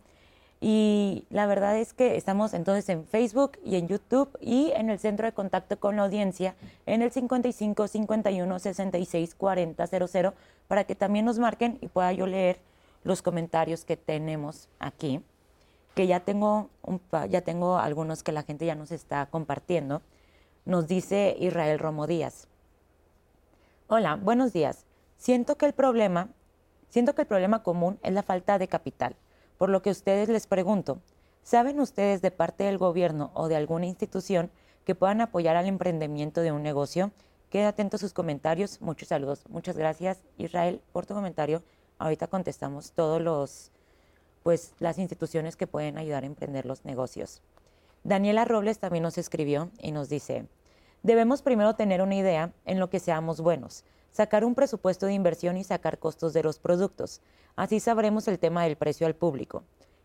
[0.60, 4.98] Y la verdad es que estamos entonces en Facebook y en YouTube y en el
[4.98, 6.54] centro de contacto con la audiencia
[6.86, 10.34] en el 55 51 66 40 00
[10.66, 12.58] para que también nos marquen y pueda yo leer
[13.04, 15.22] los comentarios que tenemos aquí
[15.96, 16.68] que ya tengo,
[17.30, 20.02] ya tengo algunos que la gente ya nos está compartiendo.
[20.66, 22.48] Nos dice Israel Romo Díaz.
[23.88, 24.84] Hola, buenos días.
[25.16, 26.28] Siento que el problema,
[26.90, 29.16] siento que el problema común es la falta de capital,
[29.58, 30.98] por lo que ustedes les pregunto,
[31.42, 34.50] ¿saben ustedes de parte del gobierno o de alguna institución
[34.84, 37.10] que puedan apoyar al emprendimiento de un negocio?
[37.50, 38.80] Queda atento a sus comentarios.
[38.80, 39.44] Muchos saludos.
[39.48, 41.62] Muchas gracias, Israel, por tu comentario.
[41.98, 43.70] Ahorita contestamos todos los,
[44.42, 47.40] pues las instituciones que pueden ayudar a emprender los negocios.
[48.04, 50.46] Daniela Robles también nos escribió y nos dice,
[51.02, 53.84] debemos primero tener una idea en lo que seamos buenos,
[54.16, 57.20] sacar un presupuesto de inversión y sacar costos de los productos.
[57.54, 59.62] Así sabremos el tema del precio al público.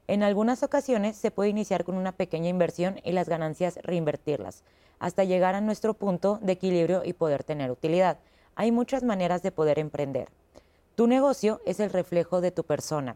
[0.08, 4.66] En algunas ocasiones se puede iniciar con una pequeña inversión y las ganancias reinvertirlas,
[5.00, 8.18] hasta llegar a nuestro punto de equilibrio y poder tener utilidad.
[8.56, 10.28] Hay muchas maneras de poder emprender.
[10.96, 13.16] Tu negocio es el reflejo de tu persona.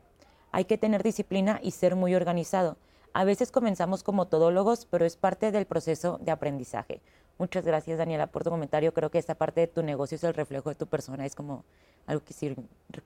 [0.53, 2.77] Hay que tener disciplina y ser muy organizado.
[3.11, 7.01] A veces comenzamos como todólogos, pero es parte del proceso de aprendizaje.
[7.37, 8.93] Muchas gracias, Daniela, por tu comentario.
[8.93, 11.25] Creo que esta parte de tu negocio es el reflejo de tu persona.
[11.25, 11.65] Es como
[12.07, 12.55] algo que sí,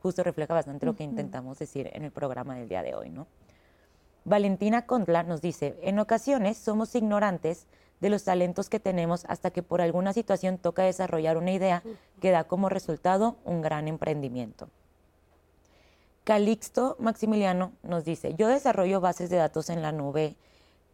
[0.01, 3.27] justo refleja bastante lo que intentamos decir en el programa del día de hoy, ¿no?
[4.25, 7.65] Valentina Condla nos dice, en ocasiones somos ignorantes
[7.99, 11.83] de los talentos que tenemos hasta que por alguna situación toca desarrollar una idea
[12.21, 14.69] que da como resultado un gran emprendimiento.
[16.23, 20.35] Calixto Maximiliano nos dice, yo desarrollo bases de datos en la nube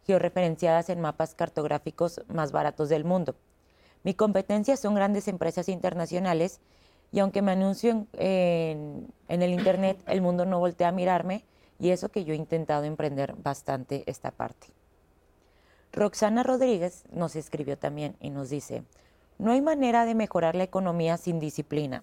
[0.06, 3.34] georreferenciadas en mapas cartográficos más baratos del mundo.
[4.02, 6.60] Mi competencia son grandes empresas internacionales
[7.12, 11.44] y aunque me anuncio en, en, el Internet, el mundo no voltea a mirarme
[11.78, 14.68] y eso que yo he intentado emprender bastante esta parte.
[15.92, 18.84] Roxana Rodríguez nos escribió también y nos dice,
[19.38, 22.02] no hay manera de mejorar la economía sin disciplina.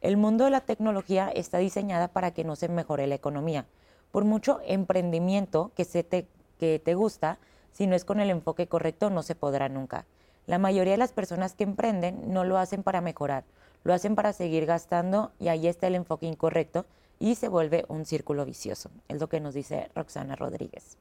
[0.00, 3.66] El mundo de la tecnología está diseñada para que no se mejore la economía.
[4.10, 7.38] Por mucho emprendimiento que, se te, que te gusta,
[7.72, 10.06] si no es con el enfoque correcto, no se podrá nunca.
[10.46, 13.44] La mayoría de las personas que emprenden no lo hacen para mejorar,
[13.84, 16.86] lo hacen para seguir gastando y ahí está el enfoque incorrecto
[17.18, 18.90] y se vuelve un círculo vicioso.
[19.08, 20.96] Es lo que nos dice Roxana Rodríguez.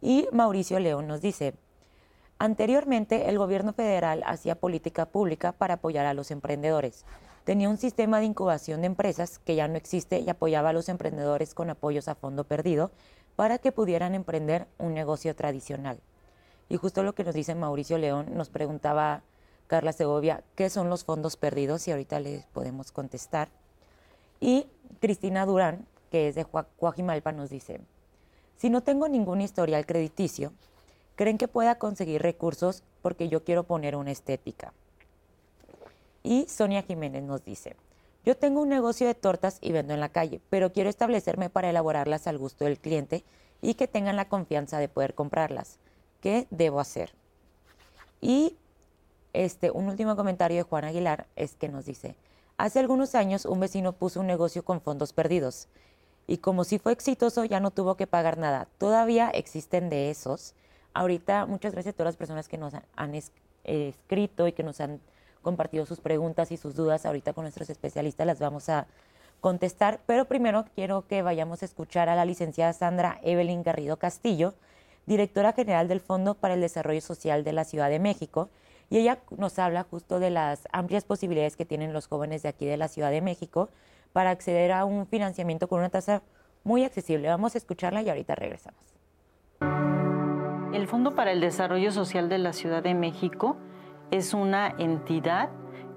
[0.00, 1.54] Y Mauricio León nos dice,
[2.38, 7.04] anteriormente el gobierno federal hacía política pública para apoyar a los emprendedores
[7.44, 10.88] tenía un sistema de incubación de empresas que ya no existe y apoyaba a los
[10.88, 12.90] emprendedores con apoyos a fondo perdido
[13.36, 16.00] para que pudieran emprender un negocio tradicional.
[16.68, 19.22] Y justo lo que nos dice Mauricio León, nos preguntaba
[19.66, 21.86] Carla Segovia, ¿qué son los fondos perdidos?
[21.88, 23.48] Y ahorita les podemos contestar.
[24.40, 24.66] Y
[25.00, 26.46] Cristina Durán, que es de
[26.78, 27.80] Guajimalpa, nos dice,
[28.56, 30.52] si no tengo ningún historial crediticio,
[31.16, 34.72] ¿creen que pueda conseguir recursos porque yo quiero poner una estética?
[36.22, 37.76] Y Sonia Jiménez nos dice,
[38.24, 41.70] yo tengo un negocio de tortas y vendo en la calle, pero quiero establecerme para
[41.70, 43.24] elaborarlas al gusto del cliente
[43.60, 45.78] y que tengan la confianza de poder comprarlas.
[46.20, 47.14] ¿Qué debo hacer?
[48.20, 48.56] Y
[49.32, 52.16] este, un último comentario de Juan Aguilar es que nos dice,
[52.58, 55.68] hace algunos años un vecino puso un negocio con fondos perdidos
[56.26, 58.68] y como si fue exitoso ya no tuvo que pagar nada.
[58.78, 60.54] Todavía existen de esos.
[60.94, 63.14] Ahorita muchas gracias a todas las personas que nos han,
[63.64, 65.00] escrito y que nos han
[65.42, 67.04] compartido sus preguntas y sus dudas.
[67.04, 68.86] Ahorita con nuestros especialistas las vamos a
[69.40, 74.54] contestar, pero primero quiero que vayamos a escuchar a la licenciada Sandra Evelyn Garrido Castillo,
[75.04, 78.48] directora general del Fondo para el Desarrollo Social de la Ciudad de México,
[78.88, 82.66] y ella nos habla justo de las amplias posibilidades que tienen los jóvenes de aquí
[82.66, 83.68] de la Ciudad de México
[84.12, 86.22] para acceder a un financiamiento con una tasa
[86.62, 87.28] muy accesible.
[87.28, 88.80] Vamos a escucharla y ahorita regresamos.
[90.72, 93.56] El Fondo para el Desarrollo Social de la Ciudad de México
[94.12, 95.48] es una entidad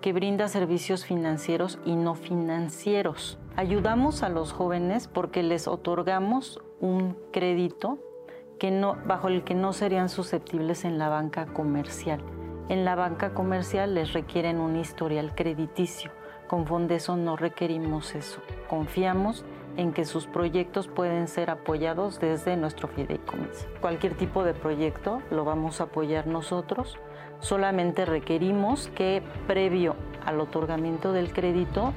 [0.02, 3.38] que brinda servicios financieros y no financieros.
[3.58, 8.00] Ayudamos a los jóvenes porque les otorgamos un crédito
[8.58, 8.72] que
[9.06, 12.22] bajo el que no serían susceptibles en la banca comercial.
[12.70, 16.10] En la banca comercial les requieren un historial crediticio.
[16.48, 18.40] Con Fondeso no requerimos eso.
[18.70, 19.44] Confiamos
[19.76, 23.68] en que sus proyectos pueden ser apoyados desde nuestro fideicomiso.
[23.82, 26.98] Cualquier tipo de proyecto lo vamos a apoyar nosotros.
[27.40, 29.96] Solamente requerimos que previo
[30.26, 31.94] al otorgamiento del crédito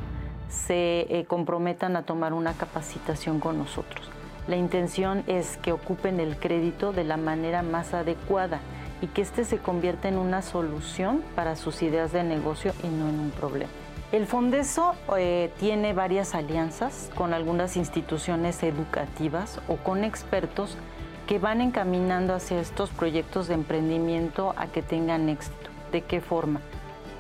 [0.48, 4.11] se eh, comprometan a tomar una capacitación con nosotros.
[4.46, 8.61] La intención es que ocupen el crédito de la manera más adecuada
[9.03, 13.09] y que éste se convierta en una solución para sus ideas de negocio y no
[13.09, 13.70] en un problema.
[14.11, 20.79] El Fondeso eh, tiene varias alianzas con algunas instituciones educativas o con expertos
[21.28, 25.68] que van encaminando hacia estos proyectos de emprendimiento a que tengan éxito.
[25.92, 26.62] ¿De qué forma?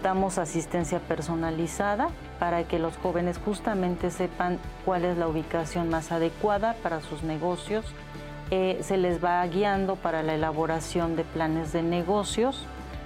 [0.02, 6.74] Damos asistencia personalizada para que los jóvenes justamente sepan cuál es la ubicación más adecuada
[6.82, 7.84] para sus negocios.
[8.50, 12.64] Eh, se les va guiando para la elaboración de planes de negocios,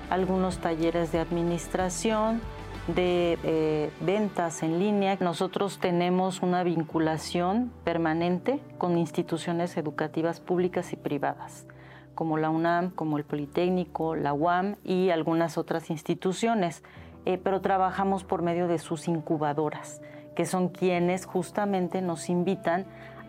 [0.08, 2.40] algunos talleres de administración,
[2.88, 5.16] de eh, ventas en línea.
[5.20, 11.66] Nosotros tenemos una vinculación permanente con instituciones educativas públicas y privadas,
[12.14, 16.82] como la UNAM, como el Politécnico, la UAM y algunas otras instituciones,
[17.24, 20.00] eh, pero trabajamos por medio de sus incubadoras,
[20.34, 22.84] que son quienes justamente nos invitan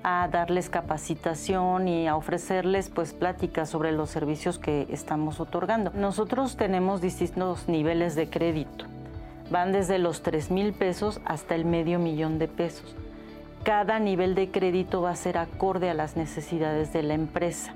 [0.06, 5.92] a darles capacitación y a ofrecerles pues pláticas sobre los servicios que estamos otorgando.
[5.96, 8.86] Nosotros tenemos distintos niveles de crédito
[9.50, 12.96] van desde los 3 mil pesos hasta el medio millón de pesos.
[13.64, 17.74] Cada nivel de crédito va a ser acorde a las necesidades de la empresa.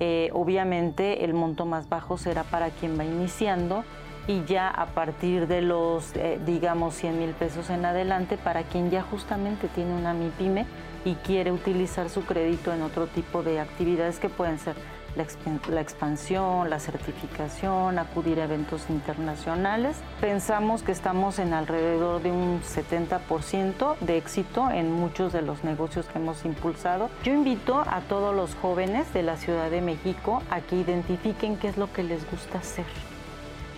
[0.00, 3.84] Eh, obviamente el monto más bajo será para quien va iniciando
[4.26, 8.90] y ya a partir de los, eh, digamos, 100 mil pesos en adelante para quien
[8.90, 10.66] ya justamente tiene una MIPYME
[11.04, 14.76] y quiere utilizar su crédito en otro tipo de actividades que pueden ser
[15.16, 19.96] la, expansión, la certificación, acudir a eventos internacionales.
[20.20, 26.06] Pensamos que estamos en alrededor de un 70% de éxito en muchos de los negocios
[26.06, 27.10] que hemos impulsado.
[27.24, 31.68] Yo invito a todos los jóvenes de la Ciudad de México a que identifiquen qué
[31.68, 32.86] es lo que les gusta hacer,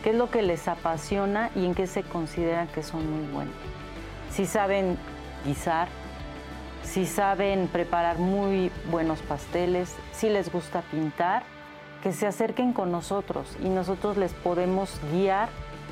[0.03, 3.55] qué es lo que les apasiona y en qué se consideran que son muy buenos.
[4.31, 4.97] Si saben
[5.45, 5.89] guisar,
[6.85, 11.43] si saben preparar muy buenos pasteles, si les gusta pintar,
[12.03, 15.49] que se acerquen con nosotros y nosotros les podemos guiar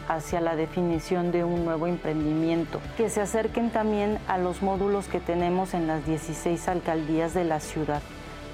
[0.09, 5.20] hacia la definición de un nuevo emprendimiento, que se acerquen también a los módulos que
[5.20, 8.02] tenemos en las 16 alcaldías de la ciudad.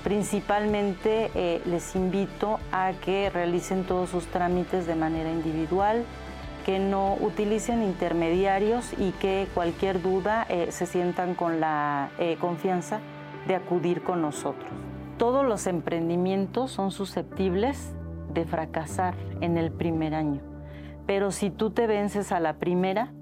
[0.04, 6.04] Principalmente eh, les invito a que realicen todos sus trámites de manera individual,
[6.68, 13.00] que no utilicen intermediarios y que cualquier duda eh, se sientan con la eh, confianza
[13.46, 14.68] de acudir con nosotros.
[15.16, 17.94] Todos los emprendimientos son susceptibles
[18.34, 20.42] de fracasar en el primer año,
[21.06, 23.14] pero si tú te vences a la primera,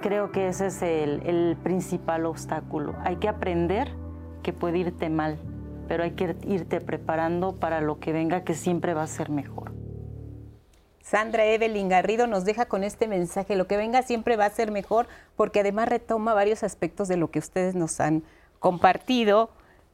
[0.00, 2.96] creo que ese es el, el principal obstáculo.
[3.04, 3.92] Hay que aprender
[4.42, 5.38] que puede irte mal,
[5.86, 9.81] pero hay que irte preparando para lo que venga que siempre va a ser mejor.
[11.02, 14.70] Sandra Evelyn Garrido nos deja con este mensaje, lo que venga siempre va a ser
[14.70, 18.22] mejor, porque además retoma varios aspectos de lo que ustedes nos han
[18.60, 19.50] compartido.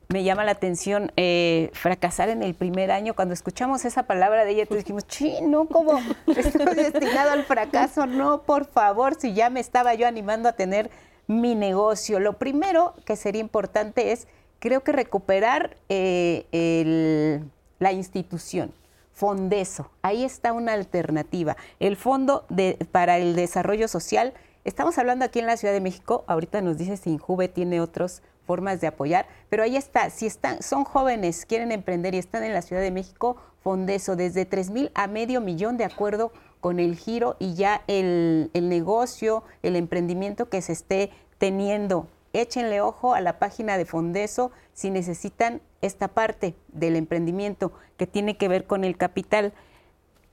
[0.08, 3.14] Me llama la atención eh, fracasar en el primer año.
[3.14, 8.06] Cuando escuchamos esa palabra de ella, tú dijimos, sí, no, ¿cómo estoy destinado al fracaso?
[8.06, 10.90] No, por favor, si ya me estaba yo animando a tener
[11.26, 12.20] mi negocio.
[12.20, 14.28] Lo primero que sería importante es,
[14.60, 17.40] creo que recuperar eh,
[17.78, 18.72] la institución
[19.18, 19.90] Fondeso.
[20.00, 21.56] Ahí está una alternativa.
[21.80, 22.46] El Fondo
[22.92, 24.32] para el Desarrollo Social,
[24.64, 28.22] estamos hablando aquí en la Ciudad de México, ahorita nos dice si Injuve tiene otras
[28.46, 32.54] formas de apoyar, pero ahí está, si están, son jóvenes, quieren emprender y están en
[32.54, 36.94] la Ciudad de México, Fondeso, desde 3 mil a medio millón de acuerdo con el
[36.94, 43.20] giro y ya el, el negocio, el emprendimiento que se esté teniendo échenle ojo a
[43.20, 48.84] la página de Fondeso si necesitan esta parte del emprendimiento que tiene que ver con
[48.84, 49.52] el capital.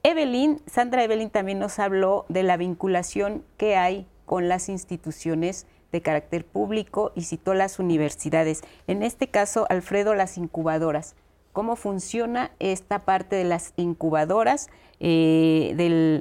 [0.03, 6.01] Evelyn, Sandra Evelyn también nos habló de la vinculación que hay con las instituciones de
[6.01, 8.61] carácter público y citó las universidades.
[8.87, 11.15] En este caso, Alfredo, las incubadoras.
[11.53, 14.67] ¿Cómo funciona esta parte de las incubadoras
[14.99, 15.73] eh,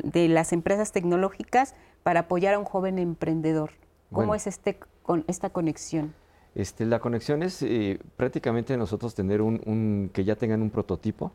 [0.05, 3.73] de las empresas tecnológicas para apoyar a un joven emprendedor?
[4.13, 6.15] ¿Cómo es este, con esta conexión?
[6.55, 11.33] Este, la conexión es eh, prácticamente nosotros tener un, que ya tengan un prototipo,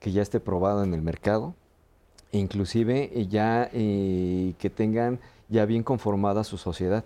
[0.00, 1.54] que ya esté probado en el mercado,
[2.32, 7.04] e inclusive eh, ya eh, que tengan ya bien conformada su sociedad,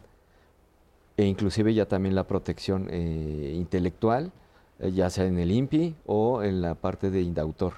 [1.16, 4.32] e inclusive ya también la protección intelectual,
[4.78, 7.74] ya sea en el INPI o en la parte de indautor.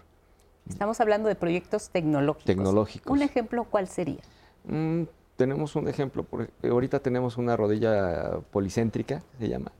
[0.68, 2.44] Estamos hablando de proyectos tecnológicos.
[2.44, 3.10] Tecnológicos.
[3.10, 4.20] ¿Un ejemplo cuál sería?
[4.68, 5.02] Mm,
[5.36, 6.26] tenemos un ejemplo,
[6.62, 9.72] ahorita tenemos una rodilla policéntrica, se llama,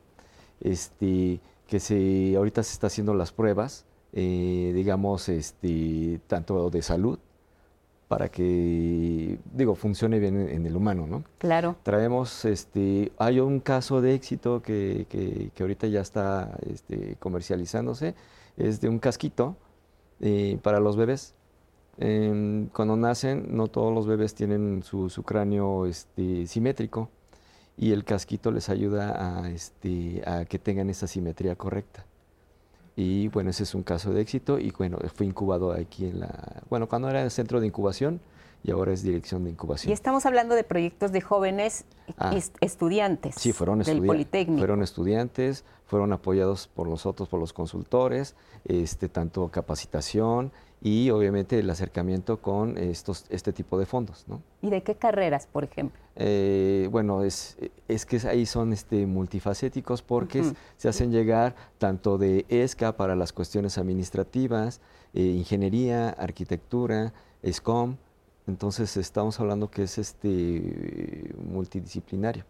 [0.61, 7.19] este, que se, ahorita se está haciendo las pruebas, eh, digamos, este, tanto de salud,
[8.09, 11.25] para que, digo, funcione bien en, el humano, ¿no?
[11.39, 11.77] Claro.
[11.83, 18.15] Traemos, este, hay un caso de éxito que, que, ahorita ya está este, comercializándose,
[18.59, 19.57] es de un casquito
[20.21, 21.35] eh, para los bebés
[21.97, 27.11] cuando nacen, no todos los bebés tienen su, cráneo este, simétrico
[27.77, 32.05] y el casquito les ayuda a, este, a que tengan esa simetría correcta.
[32.97, 36.63] Y bueno, ese es un caso de éxito y bueno, fue incubado aquí en la,
[36.69, 38.21] bueno, cuando era el centro de incubación
[38.65, 39.91] y ahora es dirección de incubación.
[39.91, 41.85] Y estamos hablando de proyectos de jóvenes
[42.19, 42.35] ah.
[42.61, 44.59] estudiantes sí, fueron del Politécnico.
[44.59, 50.53] Fueron estudiantes, fueron apoyados por nosotros, por los consultores, este, tanto capacitación
[50.83, 54.25] y obviamente el acercamiento con estos, este tipo de fondos.
[54.27, 54.43] ¿no?
[54.63, 55.99] ¿Y de qué carreras, por ejemplo?
[56.17, 57.57] Eh, bueno, es,
[57.87, 60.43] es, que ahí son este, multifacéticos porque
[60.77, 64.81] se hacen llegar tanto de ESCA para las cuestiones administrativas,
[65.15, 67.13] eh, ingeniería, arquitectura,
[67.49, 67.97] SCOM,
[68.49, 72.45] entonces estamos hablando que es este multidisciplinario.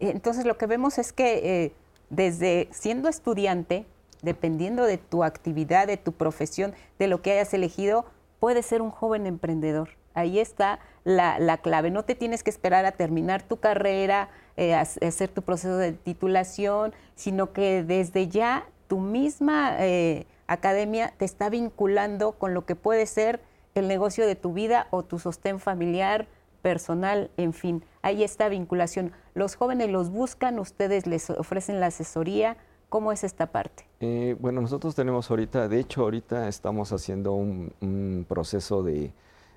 [0.00, 1.72] Entonces lo que vemos es que eh,
[2.10, 3.86] desde siendo estudiante,
[4.22, 8.06] dependiendo de tu actividad, de tu profesión, de lo que hayas elegido,
[8.40, 9.90] puedes ser un joven emprendedor.
[10.14, 11.90] Ahí está la, clave.
[11.90, 15.92] No te tienes que esperar a terminar tu carrera, eh, a, hacer tu proceso de
[15.92, 22.76] titulación, sino que desde ya tu misma eh, academia te está vinculando con lo que
[22.76, 23.40] puede ser
[23.74, 26.28] el negocio de tu vida o tu sostén familiar,
[26.62, 27.84] personal, en fin.
[28.02, 29.12] Ahí está vinculación.
[29.34, 32.56] Los jóvenes los buscan, ustedes les ofrecen la asesoría
[32.88, 33.86] ¿Cómo es esta parte?
[34.00, 39.12] Eh, bueno, nosotros tenemos ahorita, de hecho ahorita estamos haciendo un, proceso de,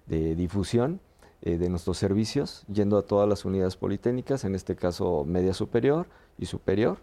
[0.08, 1.00] difusión
[1.42, 6.08] eh, de nuestros servicios, yendo a todas las unidades politécnicas, en este caso media superior
[6.38, 6.98] y superior.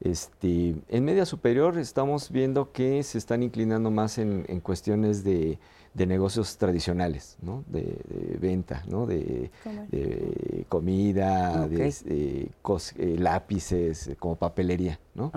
[0.00, 5.58] Este, en media superior estamos viendo que se están inclinando más en cuestiones de
[5.94, 7.64] de negocios tradicionales, ¿no?
[7.68, 7.96] de,
[8.40, 9.06] venta, ¿no?
[9.06, 9.50] de,
[10.68, 14.98] comida, de, eh, lápices, eh, como papelería.
[15.14, 15.30] ¿no?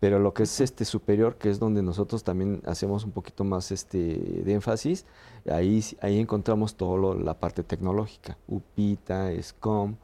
[0.00, 3.70] Pero lo que es este superior, que es donde nosotros también hacemos un poquito más
[3.70, 5.04] este, de énfasis,
[5.50, 9.96] ahí, ahí encontramos toda la parte tecnológica, UPITA, SCOM,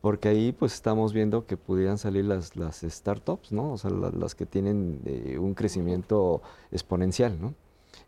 [0.00, 3.72] porque ahí pues estamos viendo que pudieran salir las, las startups, ¿no?
[3.72, 6.42] O sea, las, que tienen eh, un crecimiento
[6.72, 7.54] exponencial, ¿no?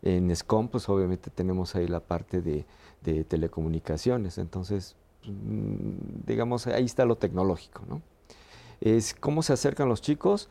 [0.01, 2.65] En SCOM, pues obviamente tenemos ahí la parte de,
[3.23, 8.01] telecomunicaciones, entonces, mm, digamos, ahí está lo tecnológico, ¿no?
[8.81, 10.49] Es cómo se acercan los chicos,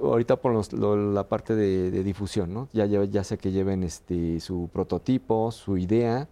[0.00, 2.68] ahorita por la parte de, difusión, ¿no?
[2.72, 6.26] Ya, ya, sea que lleven este, su prototipo, su idea,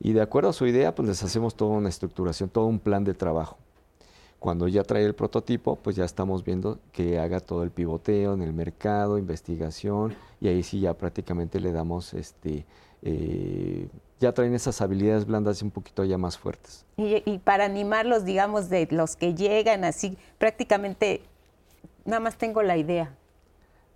[0.00, 3.04] y de acuerdo a su idea, pues les hacemos toda una estructuración, todo un plan
[3.04, 3.58] de trabajo.
[4.40, 8.40] Cuando ya trae el prototipo, pues ya estamos viendo que haga todo el pivoteo en
[8.40, 12.64] el mercado, investigación, y ahí sí ya prácticamente le damos, este,
[13.02, 13.86] eh,
[14.18, 16.86] ya traen esas habilidades blandas un poquito ya más fuertes.
[16.96, 21.20] Y, para animarlos, digamos, de los que llegan así, prácticamente,
[22.06, 23.14] nada más tengo la idea.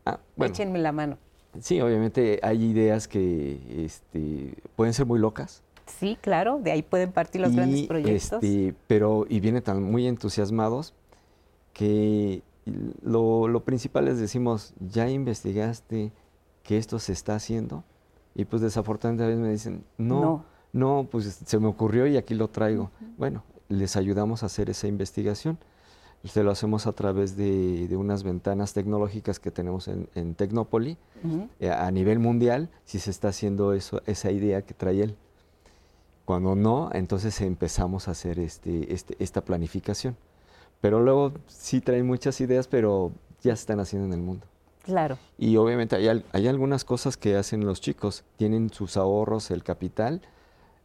[0.05, 1.17] Ah, Échenme la mano.
[1.59, 7.12] Sí, obviamente hay ideas que este, pueden ser muy locas, Sí, claro, de ahí pueden
[7.12, 8.43] partir los grandes proyectos.
[8.43, 10.95] Este, pero, y vienen tan muy entusiasmados
[11.72, 12.43] que
[13.03, 16.12] lo, principal es decimos, ya investigaste
[16.62, 17.85] que esto se está haciendo,
[18.35, 22.91] y pues desafortunadamente me dicen, no, no, pues se me ocurrió y aquí lo traigo.
[23.16, 25.59] Bueno, les ayudamos a hacer esa investigación.
[26.24, 30.97] Se lo hacemos a través de, unas ventanas tecnológicas que tenemos en, en Tecnópoli.
[31.61, 35.16] Eh, a nivel mundial, si se está haciendo eso, esa idea que trae él.
[36.25, 40.16] Cuando no, entonces empezamos a hacer este, este, esta planificación.
[40.81, 43.12] Pero luego sí traen muchas ideas, pero
[43.43, 44.47] ya se están haciendo en el mundo.
[44.83, 45.16] Claro.
[45.39, 48.25] Y obviamente hay, hay, algunas cosas que hacen los chicos.
[48.37, 50.20] Tienen sus ahorros, el capital,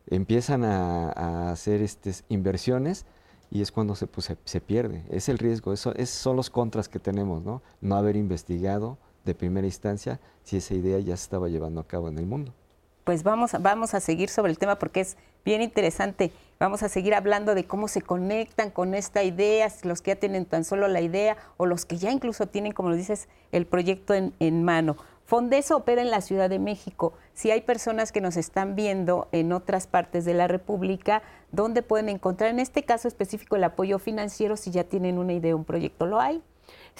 [0.07, 3.05] empiezan a, hacer estas inversiones
[3.51, 5.03] y es cuando se, pues, se, pierde.
[5.09, 7.61] Es el riesgo, eso, esos son los contras que tenemos, ¿no?
[7.81, 12.07] No haber investigado de primera instancia si esa idea ya se estaba llevando a cabo
[12.07, 12.53] en el mundo.
[13.10, 16.32] Pues vamos, vamos a seguir sobre el tema porque es bien interesante.
[16.60, 20.45] Vamos a seguir hablando de cómo se conectan con esta idea, los que ya tienen
[20.45, 24.14] tan solo la idea o los que ya incluso tienen, como lo dices, el proyecto
[24.14, 24.95] en, mano.
[25.26, 27.14] Fondeso opera en la Ciudad de México.
[27.34, 32.10] Si hay personas que nos están viendo en otras partes de la República, ¿dónde pueden
[32.10, 36.05] encontrar en este caso específico el apoyo financiero si ya tienen una idea, un proyecto?
[36.05, 36.43] ¿Lo hay?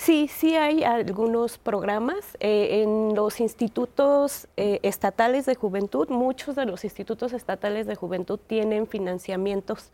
[0.02, 6.08] Sí, sí hay algunos programas eh, en los institutos eh, estatales de juventud.
[6.08, 9.92] Muchos de los institutos estatales de juventud tienen financiamientos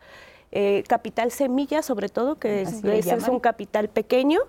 [0.52, 4.40] eh, capital semilla, sobre todo, que es, es, un capital pequeño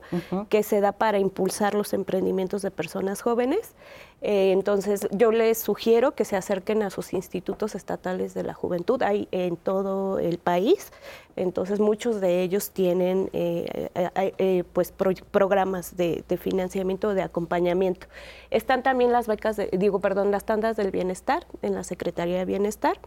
[0.47, 3.73] que se da para impulsar los emprendimientos de personas jóvenes.
[4.21, 9.01] Eh, entonces, yo les sugiero que se acerquen a sus institutos estatales de la juventud.
[9.01, 10.91] Hay en todo el país.
[11.35, 18.07] Entonces, muchos de ellos tienen eh, pues programas de, de, financiamiento, de acompañamiento.
[18.49, 22.45] Están también las becas, de, digo, perdón, las tandas del bienestar en la Secretaría de
[22.45, 22.99] Bienestar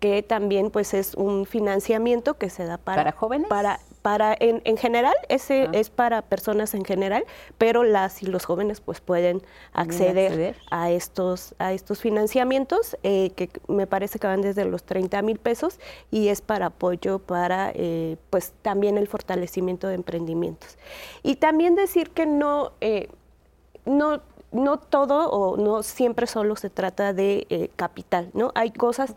[0.00, 3.48] que también pues es un financiamiento que se da para, ¿Para jóvenes.
[3.48, 5.70] Para, para en, en general, ese ah.
[5.72, 7.24] es para personas en general,
[7.56, 9.42] pero las y los jóvenes pues pueden
[9.72, 15.22] acceder, a estos, a estos financiamientos eh, que me parece que van desde los 30
[15.22, 15.80] mil pesos
[16.10, 20.76] y es para apoyo para eh, pues también el fortalecimiento de emprendimientos.
[21.22, 23.08] Y también decir que no, eh,
[23.84, 24.20] no
[24.52, 28.52] no todo o no siempre solo se trata de capital, ¿no?
[28.54, 29.14] Hay cosas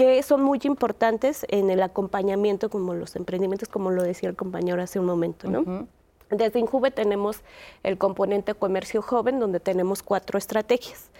[0.00, 4.80] que son muy importantes en el acompañamiento como los emprendimientos, como lo decía el compañero
[4.80, 5.86] hace un momento, ¿no?
[6.30, 7.42] Desde Injuve tenemos
[7.82, 11.10] el componente comercio joven, donde tenemos cuatro estrategias.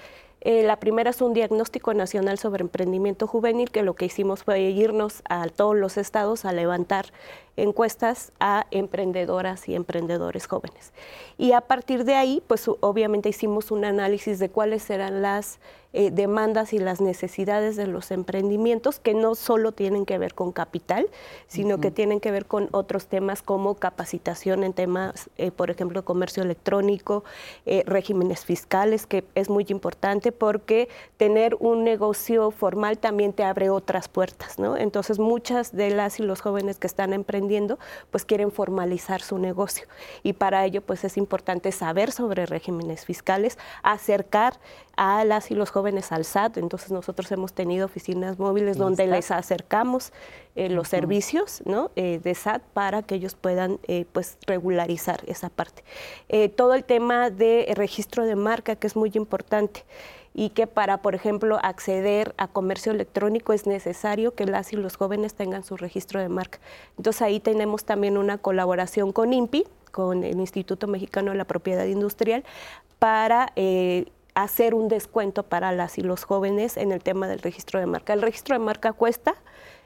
[0.40, 4.62] Eh, la primera es un diagnóstico nacional sobre emprendimiento juvenil, que lo que hicimos fue
[4.62, 7.12] irnos a todos los estados a levantar
[7.56, 10.92] encuestas a emprendedoras y emprendedores jóvenes.
[11.38, 15.58] Y a partir de ahí, pues obviamente hicimos un análisis de cuáles eran las
[15.92, 20.52] eh, demandas y las necesidades de los emprendimientos que no solo tienen que ver con
[20.52, 21.08] capital,
[21.48, 26.04] sino que tienen que ver con otros temas como capacitación en temas, eh, por ejemplo,
[26.04, 27.24] comercio electrónico,
[27.66, 33.68] eh, regímenes fiscales, que es muy importante porque tener un negocio formal también te abre
[33.68, 34.76] otras puertas, ¿no?
[34.76, 37.49] Entonces, muchas de las y los jóvenes que están emprendiendo,
[38.10, 39.86] pues quieren formalizar su negocio.
[40.22, 44.58] Y para ello, pues es importante saber sobre regímenes fiscales, acercar
[44.96, 46.58] a las y los jóvenes al SAT.
[46.58, 50.12] Entonces nosotros hemos tenido oficinas móviles donde les acercamos
[50.56, 51.90] eh, los servicios ¿no?
[51.96, 55.82] Eh, de SAT para que ellos puedan eh, pues regularizar esa parte.
[56.56, 59.84] todo el tema de registro de marca que es muy importante
[60.34, 64.96] y que para, por ejemplo, acceder a comercio electrónico es necesario que las y los
[64.96, 66.58] jóvenes tengan su registro de marca.
[66.96, 71.84] Entonces ahí tenemos también una colaboración con INPI, con el Instituto Mexicano de la Propiedad
[71.86, 72.44] Industrial,
[72.98, 73.52] para
[74.34, 78.12] hacer un descuento para las y los jóvenes en el tema del registro de marca.
[78.12, 79.34] El registro de marca cuesta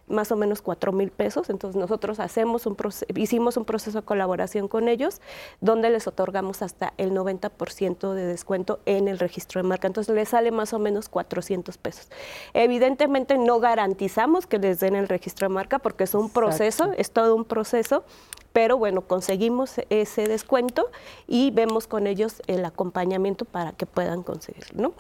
[0.07, 1.51] más o menos cuatro mil pesos.
[1.51, 2.77] Entonces nosotros hacemos un
[3.15, 5.21] hicimos un proceso de colaboración con ellos
[5.61, 9.87] donde les otorgamos hasta el 90% de descuento en el registro de marca.
[9.87, 12.09] Entonces les sale más o menos 400 pesos.
[12.53, 17.11] Evidentemente no garantizamos que les den el registro de marca porque es un proceso, es
[17.11, 18.05] todo un proceso,
[18.53, 20.91] pero bueno, conseguimos ese descuento
[21.27, 24.95] y vemos con ellos el acompañamiento para que puedan conseguirlo.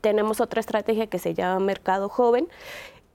[0.00, 2.48] Tenemos otra estrategia que se llama Mercado Joven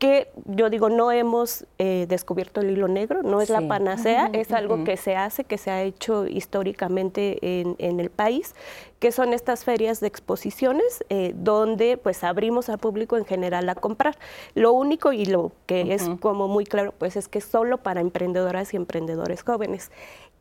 [0.04, 4.52] que yo digo, no hemos eh, descubierto el hilo negro, no es la panacea, es
[4.52, 8.54] algo que se hace, que se ha hecho históricamente en, el país,
[9.00, 13.76] que son estas ferias de exposiciones eh, donde pues abrimos al público en general a
[13.76, 14.18] comprar.
[14.56, 18.02] Lo único y lo que es como muy claro pues es que es solo para
[18.02, 19.90] emprendedoras y emprendedores jóvenes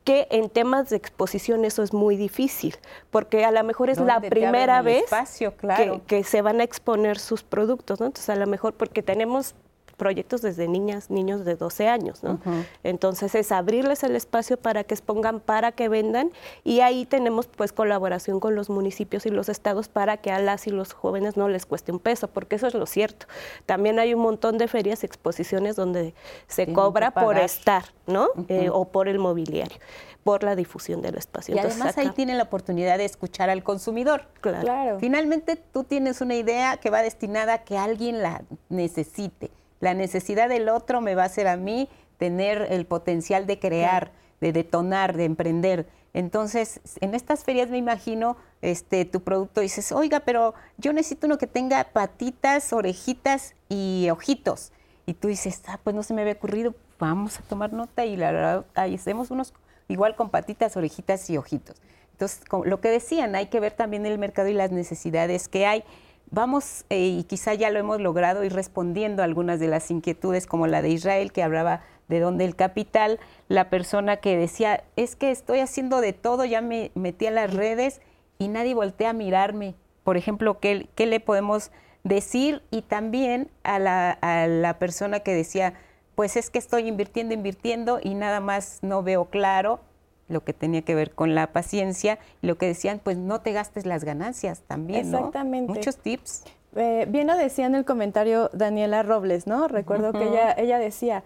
[0.05, 2.77] que en temas de exposición eso es muy difícil,
[3.11, 5.05] porque a lo mejor es la primera vez
[6.07, 8.07] que, se van a exponer sus productos, ¿no?
[8.07, 9.55] Entonces a lo mejor porque tenemos
[10.03, 12.41] proyectos desde niñas, niños de 12 años, ¿no?
[12.83, 16.33] Entonces es abrirles el espacio para que expongan, para que vendan
[16.65, 20.67] y ahí tenemos pues colaboración con los municipios y los estados para que a las
[20.67, 23.27] y los jóvenes no les cueste un peso, porque eso es lo cierto.
[23.65, 26.15] También hay un montón de ferias, exposiciones donde
[26.49, 28.31] se cobra por estar, ¿no?
[28.49, 29.79] Eh, o por el mobiliario
[30.25, 31.57] por la difusión del espacio.
[31.57, 34.27] Y además ahí tienen la oportunidad de escuchar al consumidor.
[34.41, 35.01] claro.
[35.01, 39.51] Finalmente tú tienes una idea que va destinada a que alguien la necesite
[39.83, 44.12] la necesidad del otro me va a hacer a mí tener el potencial de crear,
[44.41, 45.89] de detonar, de emprender.
[46.14, 51.37] Entonces, en estas ferias me imagino, este, tu producto dices, oiga, pero yo necesito uno
[51.37, 54.70] que tenga patitas, orejitas y ojitos.
[55.05, 58.16] Y tú dices, ah, pues no se me había ocurrido, vamos a tomar nota y
[58.16, 59.53] la verdad, ahí hacemos unos
[59.89, 61.74] igual con patitas, orejitas y ojitos.
[62.12, 65.83] Entonces, lo que decían, hay que ver también el mercado y las necesidades que hay
[66.33, 70.47] vamos, eh, y quizá ya lo hemos logrado, ir respondiendo a algunas de las inquietudes,
[70.47, 75.14] como la de Israel, que hablaba de dónde el capital, la persona que decía, es
[75.14, 78.01] que estoy haciendo de todo, ya me metí a las redes
[78.39, 79.74] y nadie voltea a mirarme.
[80.03, 81.70] Por ejemplo, ¿qué, qué le podemos
[82.03, 82.62] decir?
[82.70, 85.74] Y también a la, a la persona que decía,
[86.14, 89.80] pues es que estoy invirtiendo, invirtiendo y nada más no veo claro
[90.33, 93.53] lo que tenía que ver con la paciencia y lo que decían, pues no te
[93.53, 95.72] gastes las ganancias también, Exactamente.
[95.72, 96.45] Muchos tips.
[96.74, 99.68] Eh, bien lo decía en el comentario Daniela Robles, ¿no?
[99.68, 101.22] Recuerdo que ella, ella decía,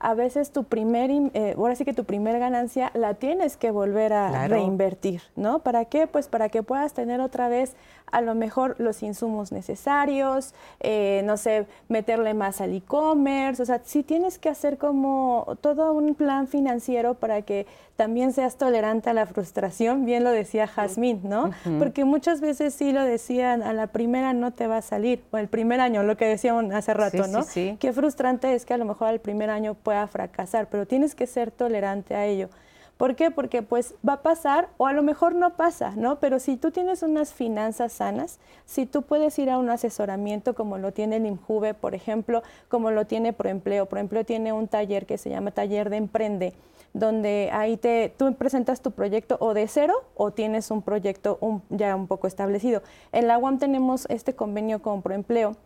[0.00, 4.14] a veces tu primer, eh, ahora sí que tu primer ganancia la tienes que volver
[4.14, 5.58] a reinvertir, ¿no?
[5.58, 6.06] ¿Para qué?
[6.06, 7.76] Pues para que puedas tener otra vez
[8.10, 13.82] a lo mejor los insumos necesarios, eh, no sé, meterle más al e-commerce, o sea,
[13.84, 17.66] sí tienes que hacer como todo un plan financiero para que
[18.00, 21.50] también seas tolerante a la frustración, bien lo decía Jazmín, ¿no?
[21.78, 25.36] Porque muchas veces sí lo decían, a la primera no te va a salir, o
[25.36, 27.42] el primer año, lo que decíamos hace rato, ¿no?
[27.42, 31.14] Sí, Qué frustrante es que a lo mejor al primer año pueda fracasar, pero tienes
[31.14, 32.48] que ser tolerante a ello.
[33.00, 33.30] ¿Por qué?
[33.30, 36.16] Porque pues va a pasar o a lo mejor no pasa, ¿no?
[36.16, 40.76] Pero si tú tienes unas finanzas sanas, si tú puedes ir a un asesoramiento como
[40.76, 43.86] lo tiene el INJUVE, por ejemplo, como lo tiene Proempleo.
[43.86, 46.52] Proempleo tiene un taller que se llama Taller de Emprende,
[46.92, 51.38] donde ahí te, tú presentas tu proyecto o de cero o tienes un proyecto
[51.70, 52.82] ya un poco establecido.
[53.12, 55.56] En la UAM tenemos este convenio con Proempleo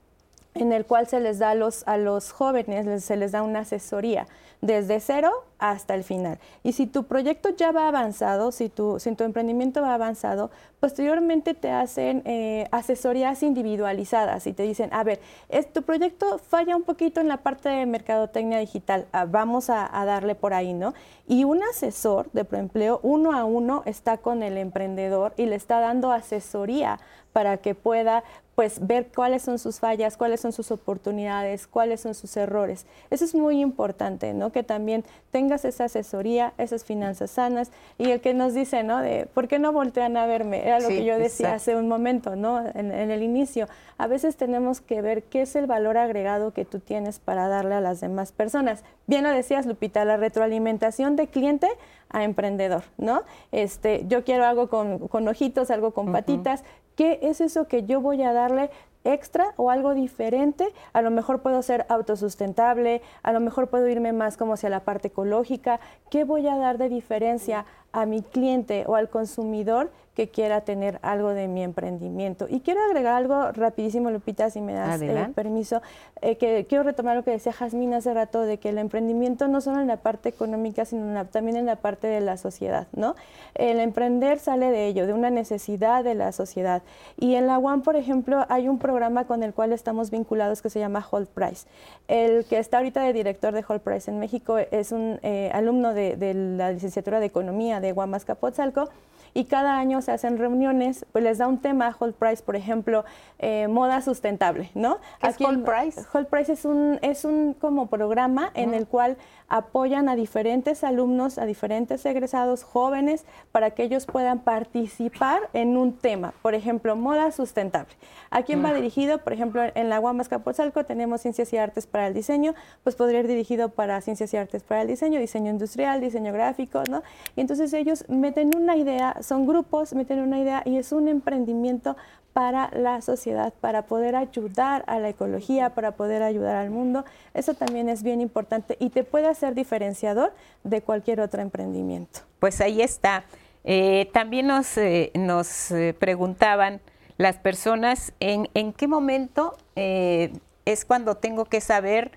[0.55, 3.61] en el cual se les da a los, a los jóvenes, se les da una
[3.61, 4.29] asesoría
[4.65, 6.39] desde cero hasta el final.
[6.63, 10.51] Y si tu proyecto ya va avanzado, si tu, si tu emprendimiento va avanzado,
[10.81, 16.77] posteriormente te hacen eh, asesorías individualizadas y te dicen, a ver, es, tu proyecto falla
[16.77, 20.73] un poquito en la parte de mercadotecnia digital, ah, vamos a, a, darle por ahí,
[20.73, 20.95] ¿no?
[21.29, 25.81] Y un asesor de preempleo uno a uno está con el emprendedor y le está
[25.81, 26.99] dando asesoría
[27.33, 28.23] para que pueda
[28.55, 32.87] pues ver cuáles son sus fallas, cuáles son sus oportunidades, cuáles son sus errores.
[33.11, 34.53] Eso es muy importante, ¿no?
[34.55, 39.01] Que también tengas esa asesoría, esas finanzas sanas y el que nos dice, ¿no?
[39.01, 42.37] De por qué no voltean a verme, era lo que yo decía hace un momento,
[42.37, 42.61] ¿no?
[42.75, 43.69] En, en, el inicio.
[43.99, 47.75] A veces tenemos que ver qué es el valor agregado que tú tienes para darle
[47.75, 48.85] a las demás personas.
[49.07, 51.69] Bien lo decías, Lupita, la retroalimentación de cliente
[52.09, 53.25] a emprendedor, ¿no?
[53.51, 56.63] Este, yo quiero algo con, con ojitos, algo con patitas,
[56.97, 58.71] ¿Qué es eso que yo voy a darle
[59.05, 60.73] extra o algo diferente?
[60.93, 64.81] A lo mejor puedo ser autosustentable, a lo mejor puedo irme más como hacia la
[64.81, 65.81] parte ecológica.
[66.11, 71.01] ¿Qué voy a dar de diferencia a mi cliente o al consumidor que quiera tener
[71.03, 72.47] algo de mi emprendimiento.
[72.49, 75.83] Y quiero agregar algo rapidísimo, Lupita, si me das eh, permiso,
[76.23, 79.61] eh, que quiero retomar lo que decía Jazmín hace rato, de que el emprendimiento no
[79.61, 83.17] solo en la parte económica, sino también en la parte de la sociedad, ¿no?
[83.55, 86.83] El emprender sale de ello, de una necesidad de la sociedad.
[87.19, 88.94] Y en la UAM, por ejemplo, hay un programa
[89.27, 91.67] con el cual estamos vinculados que se llama Hold Price.
[92.07, 95.95] El que está ahorita de director de Hold Price en México es un eh, alumno
[95.95, 98.89] de, de la licenciatura de Economía de Guamas Capotzalco
[99.35, 103.05] y cada año se hacen reuniones, pues les da un tema, Hold Price, por ejemplo,
[103.41, 104.99] eh, moda sustentable, ¿no?
[105.21, 106.01] ¿Qué es Hold Price?
[106.13, 109.17] Hold Price es un, es un como programa en el cual
[109.49, 115.93] apoyan a diferentes alumnos, a diferentes egresados jóvenes, para que ellos puedan participar en un
[115.93, 117.93] tema, por ejemplo, moda sustentable.
[118.31, 119.19] ¿A quién va dirigido?
[119.19, 123.21] Por ejemplo, en la Guamas Capozalco tenemos Ciencias y Artes para el Diseño, pues podría
[123.21, 127.03] ir dirigido para Ciencias y Artes para el Diseño, diseño industrial, diseño gráfico, ¿no?
[127.37, 131.97] Y entonces ellos meten una idea, son grupos, meten una idea y es un emprendimiento
[132.33, 137.05] para la sociedad, para poder ayudar a la ecología, para poder ayudar al mundo.
[137.33, 140.33] Eso también es bien importante y te puede hacer diferenciador
[140.65, 142.21] de cualquier otro emprendimiento.
[142.41, 143.25] Pues ahí está.
[143.63, 146.81] Eh, también nos, eh, nos eh, preguntaban
[147.17, 152.11] las personas en qué momento es cuando tengo que saber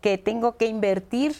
[0.00, 1.34] que tengo que invertir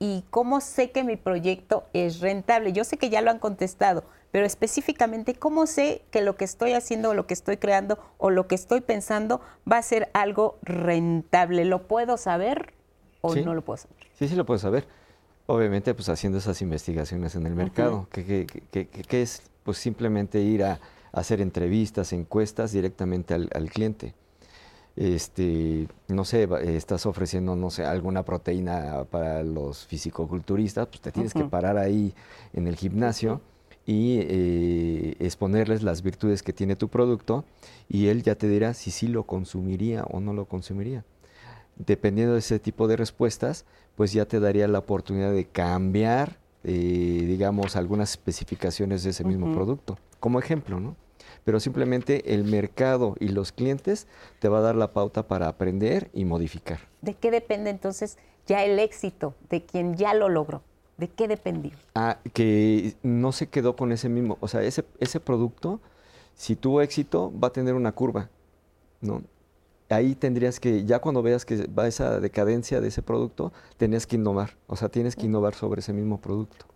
[0.00, 2.72] y cómo sé que mi proyecto es rentable.
[2.72, 6.72] Yo sé que ya lo han contestado, pero específicamente, ¿cómo sé que lo que estoy
[6.72, 10.58] haciendo o lo que estoy creando o lo que estoy pensando va a ser algo
[10.62, 11.64] rentable?
[11.64, 12.74] ¿Lo puedo saber
[13.20, 13.96] o no lo puedo saber?
[14.18, 14.86] Sí, sí lo puedo saber.
[15.46, 18.46] Obviamente, pues haciendo esas investigaciones en el mercado, que,
[19.10, 20.80] es pues simplemente ir a,
[21.12, 24.14] hacer entrevistas, encuestas directamente al, cliente.
[24.96, 31.32] Este, no sé, estás ofreciendo, no sé, alguna proteína para los fisicoculturistas, pues te tienes
[31.32, 32.12] que parar ahí
[32.52, 33.40] en el gimnasio
[33.86, 37.44] y eh, exponerles las virtudes que tiene tu producto
[37.88, 41.04] y él ya te dirá si sí lo consumiría o no lo consumiría.
[41.76, 43.64] Dependiendo de ese tipo de respuestas,
[43.94, 46.72] pues ya te daría la oportunidad de cambiar, eh,
[47.26, 49.98] digamos, algunas especificaciones de ese mismo producto.
[50.18, 50.96] Como ejemplo, ¿no?
[51.46, 54.08] pero simplemente el mercado y los clientes
[54.40, 56.80] te va a dar la pauta para aprender y modificar.
[57.02, 60.62] ¿De qué depende entonces ya el éxito de quien ya lo logró?
[60.96, 61.72] ¿De qué dependió?
[61.94, 65.80] Ah, que no se quedó con ese mismo, o sea, ese, ese producto,
[66.34, 68.30] si tuvo éxito, va a tener una curva,
[69.00, 69.22] ¿no?
[69.88, 74.16] Ahí tendrías que, ya cuando veas que va esa decadencia de ese producto, tenías que
[74.16, 76.66] innovar, o sea, tienes que innovar sobre ese mismo producto,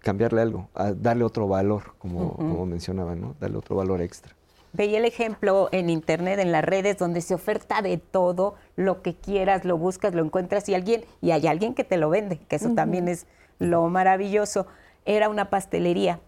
[0.00, 3.34] cambiarle algo, darle otro valor, como, como mencionaba, ¿no?
[3.40, 4.34] Darle otro valor extra.
[4.72, 9.14] Veía el ejemplo en internet, en las redes, donde se oferta de todo, lo que
[9.14, 12.56] quieras, lo buscas, lo encuentras y alguien, y hay alguien que te lo vende, que
[12.56, 13.26] eso también es
[13.58, 14.66] lo maravilloso.
[15.04, 16.20] Era una pastelería.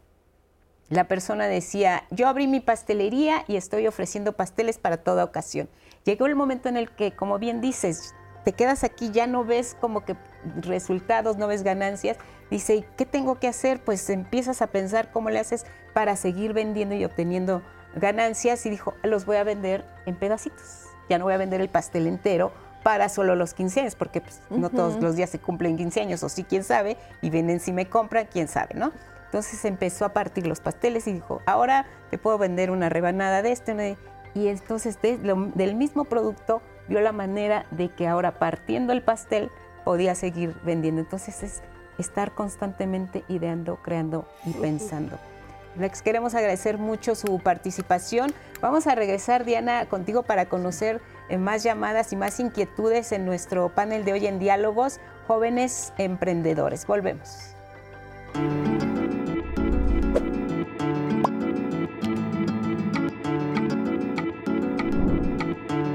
[0.88, 5.68] La persona decía, yo abrí mi pastelería y estoy ofreciendo pasteles para toda ocasión.
[6.04, 8.14] Llegó el momento en el que, como bien dices,
[8.44, 10.16] te quedas aquí, ya no ves como que
[10.62, 12.16] resultados, no ves ganancias.
[12.50, 13.84] Dice, ¿qué tengo que hacer?
[13.84, 17.62] Pues empiezas a pensar cómo le haces para seguir vendiendo y obteniendo
[17.94, 20.86] ganancias y dijo, los voy a vender en pedacitos.
[21.08, 24.40] Ya no voy a vender el pastel entero para solo los 15 años, porque pues,
[24.48, 27.72] no todos los días se cumplen 15 años, o sí, quién sabe, y venden si
[27.72, 28.92] me compran, quién sabe, ¿no?
[29.26, 33.52] Entonces empezó a partir los pasteles y dijo, ahora te puedo vender una rebanada de
[33.52, 33.96] este,
[34.34, 39.50] y entonces del mismo producto vio la manera de que ahora partiendo el pastel
[39.84, 41.00] podía seguir vendiendo.
[41.00, 41.62] Entonces es
[41.98, 45.18] estar constantemente ideando, creando y pensando.
[45.78, 48.32] Les queremos agradecer mucho su participación.
[48.60, 53.68] Vamos a regresar, Diana, contigo para conocer eh, más llamadas y más inquietudes en nuestro
[53.68, 54.98] panel de hoy en Diálogos,
[55.28, 56.86] Jóvenes Emprendedores.
[56.86, 57.54] Volvemos.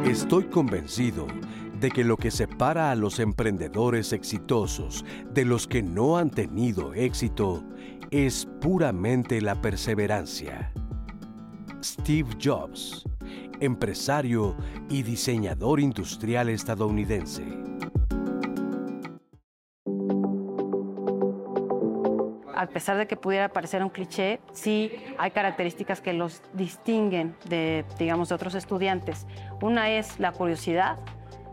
[0.05, 1.28] Estoy convencido
[1.80, 5.03] de que lo que separa a los emprendedores exitosos
[5.34, 7.63] de los que no han tenido éxito
[8.16, 10.72] es puramente la perseverancia.
[11.84, 13.03] Steve Jobs,
[13.59, 14.55] empresario
[14.89, 17.43] y diseñador industrial estadounidense.
[22.57, 27.86] a pesar de que pudiera parecer un cliché, sí hay características que los distinguen de,
[27.99, 29.28] digamos, de otros estudiantes.
[29.61, 30.97] Una es la curiosidad.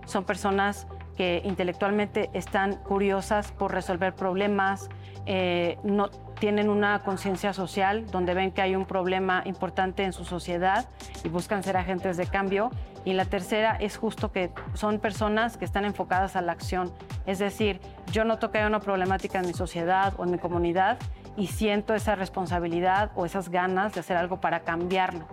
[0.07, 0.87] Son personas
[1.17, 4.89] que intelectualmente están curiosas por resolver problemas,
[5.27, 6.09] eh, no
[6.43, 10.89] tienen una conciencia social donde ven que hay un problema importante en su sociedad
[11.23, 12.73] y buscan ser agentes de cambio.
[13.05, 16.93] Y la tercera es justo que son personas que están enfocadas a la acción.
[17.27, 17.81] Es decir,
[18.11, 20.99] yo noto que hay una problemática en mi sociedad o en mi comunidad
[21.37, 25.29] y siento esa responsabilidad o esas ganas de hacer algo para cambiarlo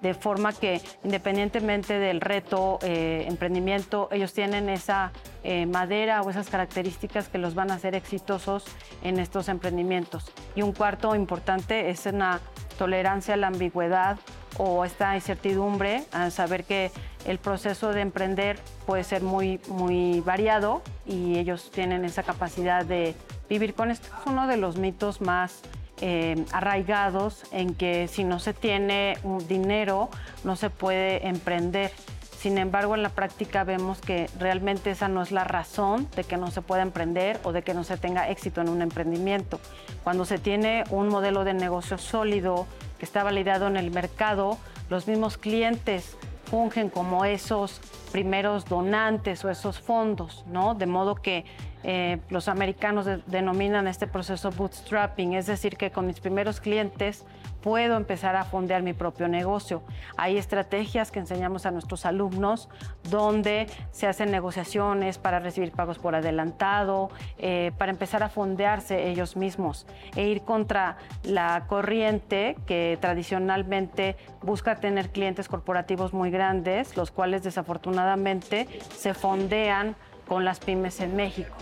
[0.00, 5.12] de forma que independientemente del reto, eh, emprendimiento, ellos tienen esa
[5.44, 8.64] eh, madera o esas características que los van a hacer exitosos
[9.02, 10.30] en estos emprendimientos.
[10.54, 12.40] Y un cuarto importante es una
[12.78, 14.18] tolerancia a la ambigüedad
[14.58, 16.90] o esta incertidumbre, a saber que
[17.26, 23.14] el proceso de emprender puede ser muy, muy variado y ellos tienen esa capacidad de
[23.48, 24.08] vivir con esto.
[24.08, 25.62] Es uno de los mitos más
[26.04, 29.16] eh, arraigados en que si no se tiene
[29.48, 30.10] dinero
[30.42, 31.92] no se puede emprender.
[32.36, 36.36] Sin embargo, en la práctica vemos que realmente esa no es la razón de que
[36.36, 39.60] no se pueda emprender o de que no se tenga éxito en un emprendimiento.
[40.02, 42.66] Cuando se tiene un modelo de negocio sólido
[42.98, 44.58] que está validado en el mercado,
[44.90, 47.80] los mismos clientes fungen como esos
[48.10, 50.74] primeros donantes o esos fondos, ¿no?
[50.74, 51.44] De modo que
[51.84, 57.24] eh, los americanos denominan este proceso bootstrapping, es decir, que con mis primeros clientes
[57.62, 59.82] puedo empezar a fondear mi propio negocio.
[60.16, 62.68] Hay estrategias que enseñamos a nuestros alumnos
[63.08, 69.36] donde se hacen negociaciones para recibir pagos por adelantado, eh, para empezar a fondearse ellos
[69.36, 77.10] mismos e ir contra la corriente que tradicionalmente busca tener clientes corporativos muy grandes, los
[77.10, 79.94] cuales desafortunadamente se fondean
[80.26, 81.54] con las pymes en México.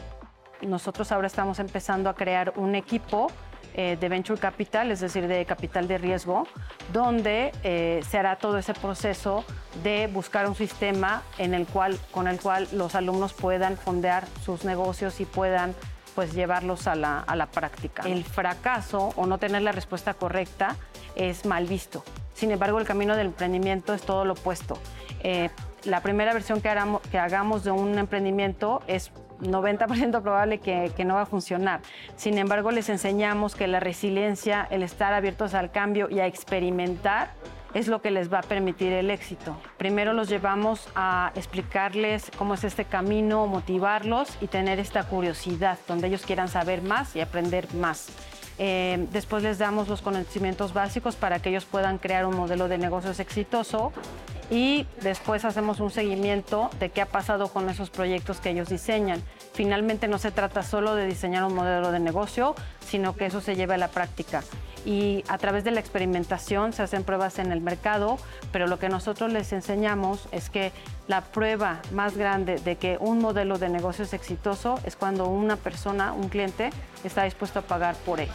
[0.63, 3.29] Nosotros ahora estamos empezando a crear un equipo
[3.75, 6.47] eh, de venture capital, es decir, de capital de riesgo,
[6.93, 9.45] donde eh, se hará todo ese proceso
[9.85, 14.65] de buscar un sistema en el cual, con el cual los alumnos puedan fondear sus
[14.65, 15.75] negocios y puedan
[16.15, 18.03] pues llevarlos a la, a la práctica.
[18.03, 20.77] El fracaso o no tener la respuesta correcta
[21.15, 22.03] es mal visto.
[22.35, 24.79] Sin embargo, el camino del emprendimiento es todo lo opuesto.
[25.23, 25.51] Eh,
[25.85, 26.77] la primera versión que,
[27.11, 31.81] que hagamos de un emprendimiento es 90% probable que, no va a funcionar.
[32.17, 37.31] Sin embargo, les enseñamos que la resiliencia, el estar abiertos al cambio y a experimentar
[37.75, 39.57] es lo que les va a permitir el éxito.
[39.77, 46.09] Primero los llevamos a explicarles cómo es este camino, motivarlos y tener esta curiosidad donde
[46.09, 48.09] ellos quieran saber más y aprender más.
[48.63, 52.77] Eh, después les damos los conocimientos básicos para que ellos puedan crear un modelo de
[52.77, 53.91] negocios exitoso
[54.51, 59.23] y después hacemos un seguimiento de qué ha pasado con esos proyectos que ellos diseñan.
[59.55, 62.55] Finalmente no se trata solo de diseñar un modelo de negocio,
[62.87, 64.43] sino que eso se lleve a la práctica.
[64.85, 68.19] Y a través de la experimentación se hacen pruebas en el mercado,
[68.53, 70.73] pero lo que nosotros les enseñamos es que
[71.09, 75.57] la prueba más grande de que un modelo de negocio es exitoso es cuando una
[75.57, 76.71] persona, un cliente,
[77.05, 78.29] está dispuesto a pagar por él.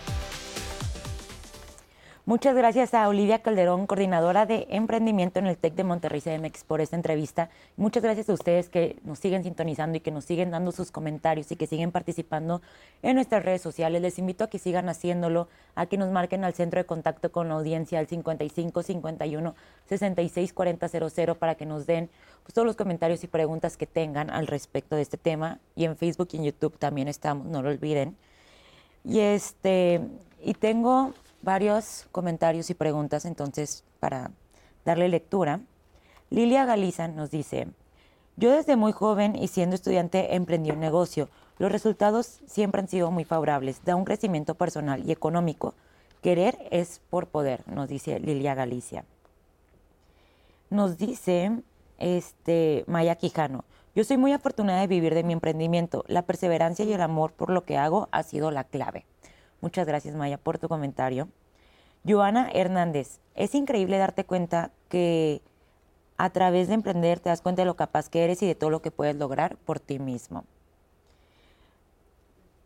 [2.28, 6.82] Muchas gracias a Olivia Calderón, coordinadora de emprendimiento en el TEC de Monterrey CDMX por
[6.82, 7.52] esta entrevista.
[7.78, 11.52] Muchas gracias a ustedes que nos siguen sintonizando y que nos siguen dando sus comentarios
[11.52, 12.64] y que siguen participando
[13.04, 14.02] en nuestras redes sociales.
[14.02, 17.48] Les invito a que sigan haciéndolo, a que nos marquen al centro de contacto con
[17.48, 19.56] la audiencia al 55 51
[19.88, 22.10] 66 40 00 para que nos den
[22.42, 25.60] pues, todos los comentarios y preguntas que tengan al respecto de este tema.
[25.76, 28.18] Y en Facebook y en YouTube también estamos, no lo olviden.
[29.04, 30.02] Y este
[30.42, 31.14] y tengo
[31.46, 34.32] varios comentarios y preguntas, entonces, para
[34.84, 35.62] darle lectura.
[36.30, 37.68] Lilia Galiza nos dice,
[38.36, 41.30] yo desde muy joven y siendo estudiante emprendí un negocio.
[41.60, 45.76] Los resultados siempre han sido muy favorables, da un crecimiento personal y económico.
[46.22, 49.06] Querer es por poder, nos dice Lilia Galicia.
[50.72, 51.62] Nos dice
[52.00, 56.04] este, Maya Quijano, yo soy muy afortunada de vivir de mi emprendimiento.
[56.08, 59.06] La perseverancia y el amor por lo que hago ha sido la clave.
[59.66, 61.28] Muchas gracias, Maya, por tu comentario.
[62.08, 65.42] Joana Hernández, es increíble darte cuenta que
[66.18, 68.70] a través de emprender te das cuenta de lo capaz que eres y de todo
[68.70, 70.46] lo que puedes lograr por ti mismo.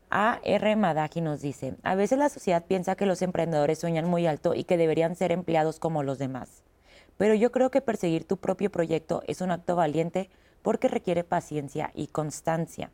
[0.09, 0.75] A.R.
[0.75, 4.65] Madagi nos dice, a veces la sociedad piensa que los emprendedores sueñan muy alto y
[4.65, 6.63] que deberían ser empleados como los demás.
[7.15, 10.29] Pero yo creo que perseguir tu propio proyecto es un acto valiente
[10.63, 12.91] porque requiere paciencia y constancia.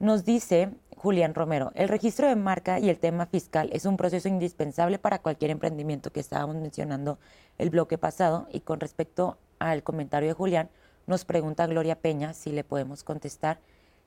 [0.00, 4.28] Nos dice Julián Romero, el registro de marca y el tema fiscal es un proceso
[4.28, 7.18] indispensable para cualquier emprendimiento que estábamos mencionando
[7.56, 8.48] el bloque pasado.
[8.52, 10.70] Y con respecto al comentario de Julián,
[11.06, 13.60] nos pregunta Gloria Peña si le podemos contestar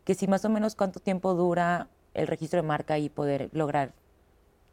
[0.04, 3.94] que si más o menos cuánto tiempo dura el registro de marca y poder lograr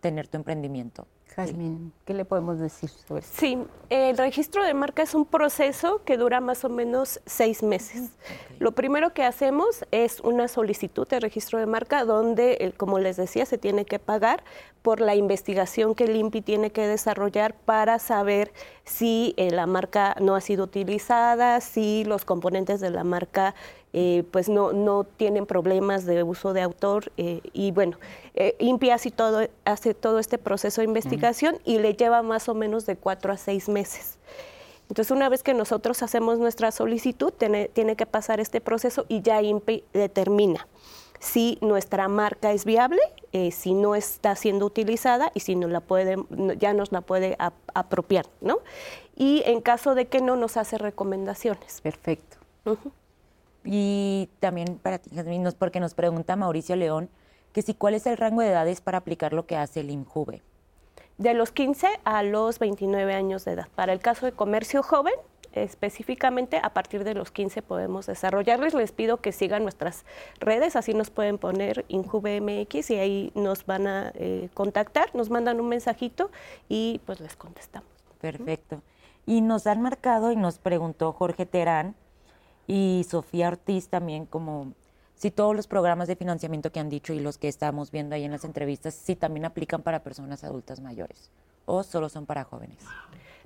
[0.00, 1.06] tener tu emprendimiento.
[1.34, 3.30] Jazmín, ¿qué le podemos decir sobre eso?
[3.36, 3.58] Sí,
[3.90, 8.10] el registro de marca es un proceso que dura más o menos seis meses.
[8.58, 13.46] Lo primero que hacemos es una solicitud de registro de marca donde, como les decía,
[13.46, 14.42] se tiene que pagar
[14.82, 18.52] por la investigación que el INPI tiene que desarrollar para saber
[18.84, 23.54] si eh, la marca no ha sido utilizada, si los componentes de la marca
[23.94, 27.98] eh, pues no, no tienen problemas de uso de autor eh, y bueno,
[28.34, 32.54] eh, INPI hace todo, hace todo este proceso de investigación y le lleva más o
[32.54, 34.18] menos de cuatro a seis meses.
[34.90, 39.22] Entonces, una vez que nosotros hacemos nuestra solicitud, tiene, tiene que pasar este proceso y
[39.22, 40.66] ya INPI determina
[41.18, 43.00] si nuestra marca es viable,
[43.50, 46.16] si no está siendo utilizada y si no la puede,
[46.58, 47.36] ya nos la puede
[47.74, 48.60] apropiar, ¿no?
[49.16, 51.80] Y en caso de que no, nos hace recomendaciones.
[51.80, 52.36] Perfecto.
[53.70, 57.10] Y también para ti, Jasmine, porque nos pregunta Mauricio León
[57.52, 60.40] que si cuál es el rango de edades para aplicar lo que hace el INJUVE.
[61.18, 63.68] De los 15 a los 29 años de edad.
[63.74, 65.12] Para el caso de comercio joven,
[65.52, 68.72] específicamente a partir de los 15 podemos desarrollarles.
[68.72, 70.06] Les pido que sigan nuestras
[70.40, 75.28] redes, así nos pueden poner INJUVE MX y ahí nos van a eh, contactar, nos
[75.28, 76.30] mandan un mensajito
[76.70, 77.90] y pues les contestamos.
[78.18, 78.80] Perfecto.
[79.26, 81.96] Y nos han marcado y nos preguntó Jorge Terán,
[82.68, 84.74] y Sofía Ortiz también como
[85.16, 88.24] si todos los programas de financiamiento que han dicho y los que estamos viendo ahí
[88.24, 91.32] en las entrevistas, si también aplican para personas adultas mayores
[91.64, 92.78] o solo son para jóvenes.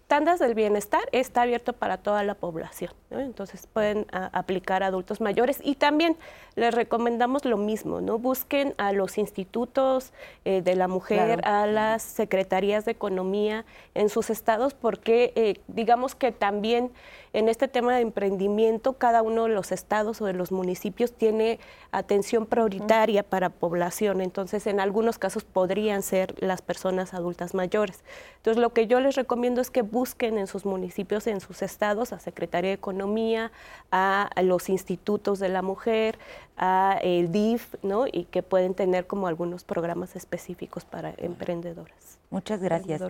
[0.07, 5.59] Tandas del Bienestar está abierto para toda la población, entonces pueden aplicar a adultos mayores.
[5.65, 6.19] Y también
[6.55, 10.13] les recomendamos lo mismo, no busquen a los institutos
[10.45, 13.65] eh, de la mujer, a las secretarías de economía
[13.95, 16.91] en sus estados, porque eh, digamos que también
[17.33, 21.59] en este tema de emprendimiento, cada uno de los estados o de los municipios tiene
[21.91, 28.05] atención prioritaria para población, entonces en algunos casos podrían ser las personas adultas mayores.
[28.37, 32.13] Entonces lo que yo les recomiendo es que busquen en sus municipios, en sus estados,
[32.13, 33.51] a Secretaría de Economía,
[33.91, 36.19] a, los institutos de la mujer,
[36.57, 38.07] a el DIF, ¿no?
[38.07, 42.19] Y que pueden tener como algunos programas específicos para emprendedoras.
[42.31, 43.03] Muchas gracias.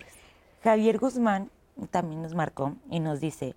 [0.63, 1.51] Javier Guzmán
[1.91, 3.55] también nos marcó y nos dice,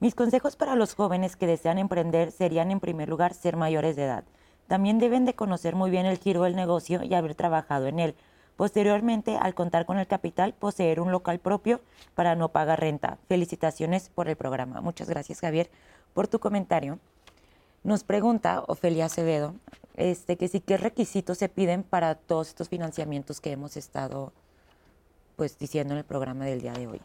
[0.00, 4.04] mis consejos para los jóvenes que desean emprender serían en primer lugar ser mayores de
[4.04, 4.24] edad.
[4.68, 8.14] También deben de conocer muy bien el giro del negocio y haber trabajado en él.
[8.56, 11.80] Posteriormente, al contar con el capital, poseer un local propio
[12.14, 13.18] para no pagar renta.
[13.28, 14.80] Felicitaciones por el programa.
[14.80, 15.70] Muchas gracias, Javier,
[16.12, 16.98] por tu comentario.
[17.82, 19.54] Nos pregunta Ofelia Acevedo,
[19.96, 24.32] este, que sí, qué requisitos se piden para todos estos financiamientos que hemos estado
[25.36, 27.00] pues diciendo en el programa del día de hoy.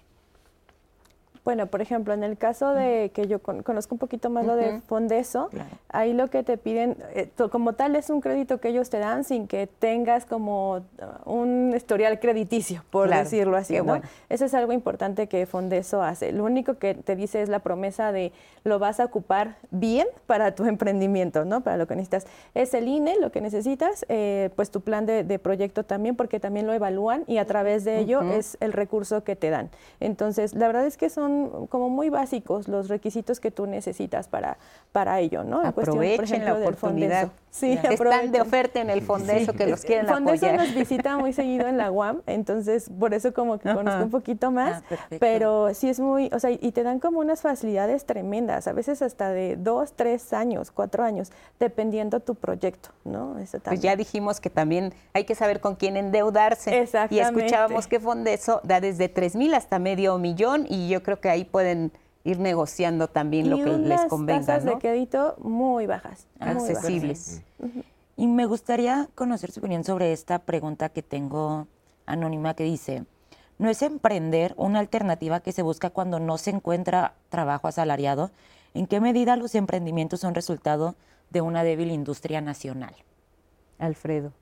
[1.45, 4.79] Bueno, por ejemplo, en el caso de que yo conozco un poquito más lo de
[4.87, 5.49] Fondeso,
[5.89, 9.25] ahí lo que te piden, eh, como tal, es un crédito que ellos te dan
[9.25, 10.81] sin que tengas como uh,
[11.25, 13.77] un historial crediticio, por decirlo así.
[13.81, 14.01] ¿no?
[14.29, 16.31] Eso es algo importante que Fondeso hace.
[16.31, 18.31] Lo único que te dice es la promesa de
[18.63, 21.61] lo vas a ocupar bien para tu emprendimiento, ¿no?
[21.61, 22.25] Para lo que necesitas.
[22.53, 26.67] Es el INE lo que necesitas, eh, pues tu plan de, proyecto también, porque también
[26.67, 29.69] lo evalúan y a través de ello es el recurso que te dan.
[29.99, 31.32] Entonces, la verdad es que son
[31.69, 34.57] como muy básicos los requisitos que tú necesitas para,
[34.91, 35.61] para ello, ¿no?
[35.61, 37.29] Aprovechen la oportunidad.
[37.49, 40.39] Sí, Están de oferta en el Fondeso que los quieren apoyar.
[40.39, 44.09] Fondeso nos visita muy seguido en la UAM, entonces por eso como que conozco un
[44.09, 48.05] poquito más, ah, pero sí es muy, o sea, y te dan como unas facilidades
[48.05, 53.35] tremendas, a veces hasta de dos, tres años, cuatro años, dependiendo tu proyecto, ¿no?
[53.63, 56.87] pues ya dijimos que también hay que saber con quién endeudarse.
[57.09, 61.29] Y escuchábamos que Fondeso da desde tres mil hasta medio millón y yo creo que
[61.29, 61.93] ahí pueden
[62.25, 64.41] ir negociando también lo que les convenga.
[64.41, 64.73] tasas ¿no?
[64.73, 67.41] de crédito muy bajas, accesibles.
[68.17, 71.67] Y me gustaría conocer su opinión sobre esta pregunta que tengo
[72.05, 73.05] anónima que dice,
[73.57, 78.29] ¿no es emprender una alternativa que se busca cuando no se encuentra trabajo asalariado?
[78.73, 80.95] ¿En qué medida los emprendimientos son resultado
[81.29, 82.93] de una débil industria nacional?
[83.79, 84.33] Alfredo.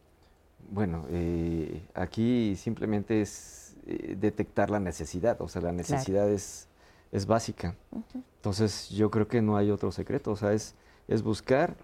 [0.71, 6.67] Bueno, eh, aquí simplemente es eh, detectar la necesidad, o sea, la necesidad es
[7.11, 7.75] es básica.
[8.37, 10.75] Entonces yo creo que no hay otro secreto, o sea, es,
[11.07, 11.75] es buscar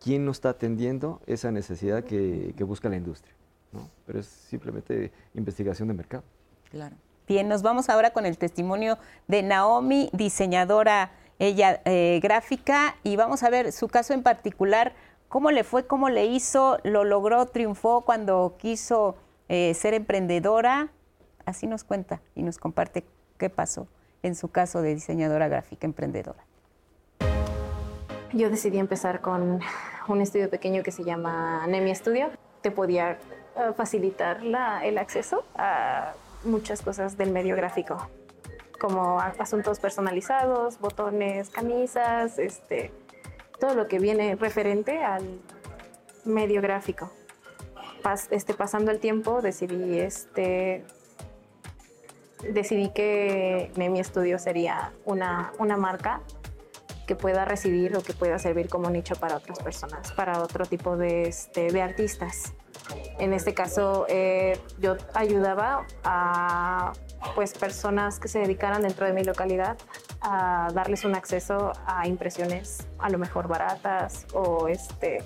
[0.00, 3.34] quién no está atendiendo esa necesidad que, busca la industria.
[3.72, 3.88] ¿no?
[4.06, 6.22] Pero es simplemente investigación de mercado.
[6.70, 6.96] Claro.
[7.26, 13.42] Bien, nos vamos ahora con el testimonio de Naomi, diseñadora ella eh, gráfica, y vamos
[13.42, 14.94] a ver su caso en particular,
[15.28, 19.16] cómo le fue, cómo le hizo, lo logró, triunfó cuando quiso
[19.48, 20.90] eh, ser emprendedora.
[21.46, 23.04] Así nos cuenta y nos comparte
[23.38, 23.88] qué pasó
[24.24, 26.44] en su caso de diseñadora gráfica emprendedora?
[28.32, 29.60] Yo decidí empezar con
[30.08, 32.30] un estudio pequeño que se llama Nemi Studio.
[32.62, 34.40] Te podía eh, facilitar
[34.82, 38.08] el acceso a muchas cosas del medio gráfico,
[38.80, 42.90] como asuntos personalizados, botones, camisas, este,
[43.60, 45.40] todo lo que viene referente al
[46.24, 47.10] medio gráfico.
[48.30, 50.84] este, pasando el tiempo decidí este,
[52.52, 56.20] decidí que Nemi Studio sería una, una marca
[57.06, 60.96] que pueda recibir o que pueda servir como nicho para otras personas, para otro tipo
[60.96, 62.54] de, este, de artistas.
[63.18, 66.92] En este caso, eh, yo ayudaba a
[67.34, 69.76] pues, personas que se dedicaran dentro de mi localidad
[70.20, 75.22] a darles un acceso a impresiones a lo mejor baratas o este,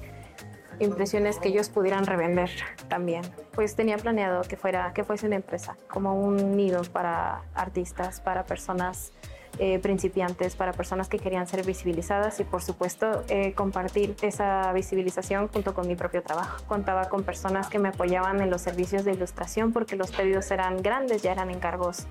[0.80, 2.50] impresiones que ellos pudieran revender
[2.88, 3.22] también.
[3.54, 8.44] Pues tenía planeado que fuera que fuese una empresa, como un nido para artistas, para
[8.44, 9.12] personas
[9.60, 15.48] eh, principiantes, para personas que querían ser visibilizadas y por supuesto eh, compartir esa visibilización
[15.48, 16.62] junto con mi propio trabajo.
[16.68, 20.80] Contaba con personas que me apoyaban en los servicios de ilustración porque los pedidos eran
[20.80, 22.06] grandes, ya eran encargos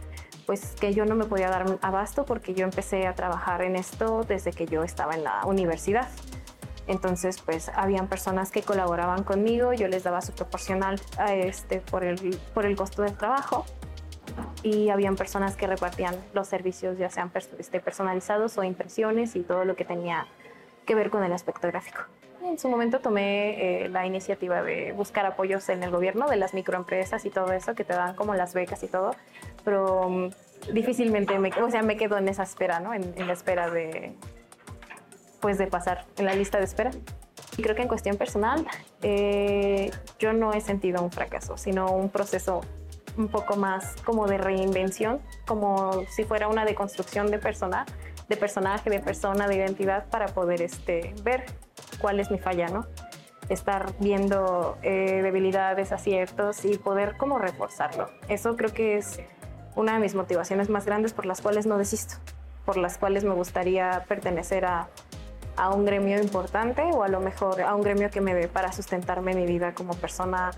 [0.45, 4.23] pues que yo no me podía dar abasto porque yo empecé a trabajar en esto
[4.27, 6.09] desde que yo estaba en la universidad.
[6.87, 12.03] Entonces, pues habían personas que colaboraban conmigo, yo les daba su proporcional a este, por,
[12.03, 13.65] el, por el costo del trabajo
[14.63, 19.65] y habían personas que repartían los servicios, ya sean este, personalizados o impresiones y todo
[19.65, 20.27] lo que tenía
[20.85, 21.99] que ver con el aspecto gráfico.
[22.41, 26.53] En su momento tomé eh, la iniciativa de buscar apoyos en el gobierno de las
[26.53, 29.11] microempresas y todo eso, que te dan como las becas y todo,
[29.65, 30.29] pero mm,
[30.73, 32.93] difícilmente me, o sea, me quedo en esa espera, ¿no?
[32.93, 34.15] en la espera de,
[35.39, 36.91] pues de pasar en la lista de espera.
[37.57, 38.65] Y creo que en cuestión personal,
[39.01, 42.61] eh, yo no he sentido un fracaso, sino un proceso
[43.17, 47.85] un poco más como de reinvención, como si fuera una deconstrucción de persona,
[48.29, 51.45] de personaje, de persona, de identidad, para poder este, ver
[51.99, 52.85] cuál es mi falla, ¿no?
[53.49, 58.09] Estar viendo eh, debilidades, aciertos y poder como reforzarlo.
[58.27, 59.19] Eso creo que es
[59.75, 62.15] una de mis motivaciones más grandes por las cuales no desisto,
[62.65, 64.89] por las cuales me gustaría pertenecer a
[65.57, 68.71] a un gremio importante o a lo mejor a un gremio que me dé para
[68.71, 70.51] sustentarme mi vida como persona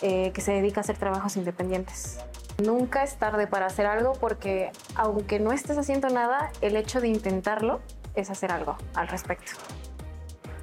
[0.00, 2.18] eh, que se dedica a hacer trabajos independientes.
[2.62, 7.08] Nunca es tarde para hacer algo porque aunque no estés haciendo nada, el hecho de
[7.08, 7.80] intentarlo
[8.14, 9.52] es hacer algo al respecto.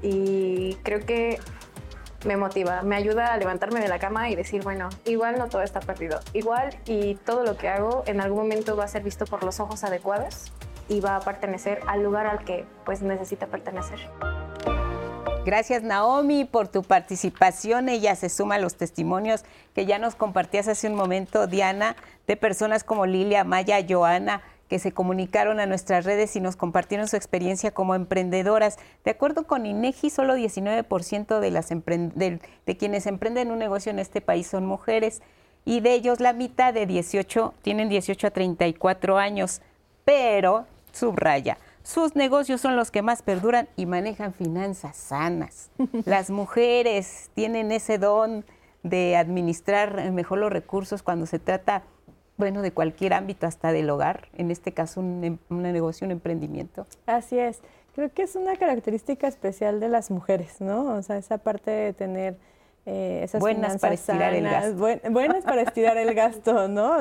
[0.01, 1.37] Y creo que
[2.25, 5.63] me motiva, me ayuda a levantarme de la cama y decir, bueno, igual no todo
[5.63, 9.25] está perdido, igual y todo lo que hago en algún momento va a ser visto
[9.25, 10.51] por los ojos adecuados
[10.91, 13.99] y va a pertenecer al lugar al que pues necesita pertenecer.
[15.45, 17.89] Gracias Naomi por tu participación.
[17.89, 21.95] Ella se suma a los testimonios que ya nos compartías hace un momento, Diana,
[22.27, 27.07] de personas como Lilia, Maya, Joana, que se comunicaron a nuestras redes y nos compartieron
[27.07, 28.77] su experiencia como emprendedoras.
[29.03, 33.99] De acuerdo con INEGI, solo 19% de, las de, de quienes emprenden un negocio en
[33.99, 35.21] este país son mujeres
[35.65, 39.61] y de ellos la mitad de 18 tienen 18 a 34 años,
[40.05, 45.71] pero subraya, sus negocios son los que más perduran y manejan finanzas sanas.
[46.05, 48.45] Las mujeres tienen ese don
[48.83, 51.83] de administrar mejor los recursos cuando se trata
[52.37, 56.87] bueno, de cualquier ámbito, hasta del hogar, en este caso un, em, negocio, un emprendimiento.
[57.05, 57.59] Así es.
[57.93, 60.95] Creo que es una característica especial de las mujeres, ¿no?
[60.95, 62.37] O sea, esa parte de tener
[62.85, 65.11] eh, esas buenas para estirar el gasto.
[65.11, 66.97] buenas para estirar el gasto, ¿no?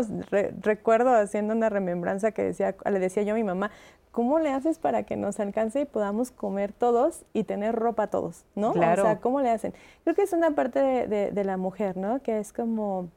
[0.61, 3.71] recuerdo haciendo una remembranza que decía, le decía yo a mi mamá,
[4.11, 8.45] ¿cómo le haces para que nos alcance y podamos comer todos y tener ropa todos,
[8.55, 8.73] ¿no?
[8.73, 9.03] Claro.
[9.03, 9.73] O sea, ¿cómo le hacen?
[10.05, 12.21] Creo que es una parte de, de la mujer, ¿no?
[12.21, 13.09] Que es como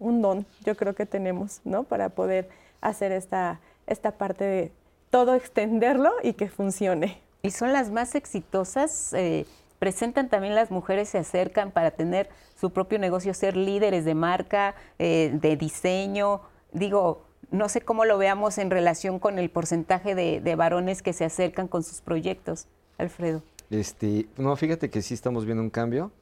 [0.00, 1.84] un don, yo creo que tenemos, ¿no?
[1.84, 2.48] Para poder
[2.80, 4.72] hacer esta, esta parte de
[5.10, 7.20] todo extenderlo y que funcione.
[7.42, 9.12] Y son las más exitosas.
[9.12, 9.46] Eh,
[9.80, 14.76] presentan también las mujeres, se acercan para tener su propio negocio, ser líderes de marca,
[15.00, 16.42] eh, de diseño.
[16.72, 21.12] Digo, no sé cómo lo veamos en relación con el porcentaje de, de, varones que
[21.12, 22.68] se acercan con sus proyectos,
[22.98, 23.42] Alfredo.
[23.70, 26.12] Este, no, fíjate que sí estamos viendo un cambio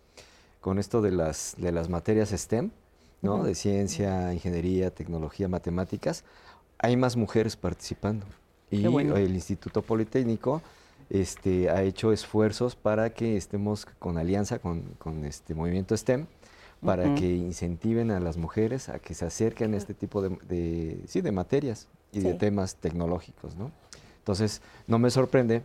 [0.63, 2.71] con esto de las, de las materias STEM.
[3.23, 3.43] ¿no?
[3.43, 6.25] De ciencia, ingeniería, tecnología, matemáticas,
[6.79, 8.27] hay más mujeres participando.
[8.71, 10.63] Y el Instituto Politécnico
[11.11, 14.85] este, ha hecho esfuerzos para que estemos con alianza con,
[15.25, 16.27] este movimiento STEM,
[16.85, 21.21] para que incentiven a las mujeres a que se acerquen a este tipo de, sí,
[21.21, 23.57] de materias y de temas tecnológicos.
[23.57, 23.73] ¿no?
[24.19, 25.63] Entonces, no me sorprende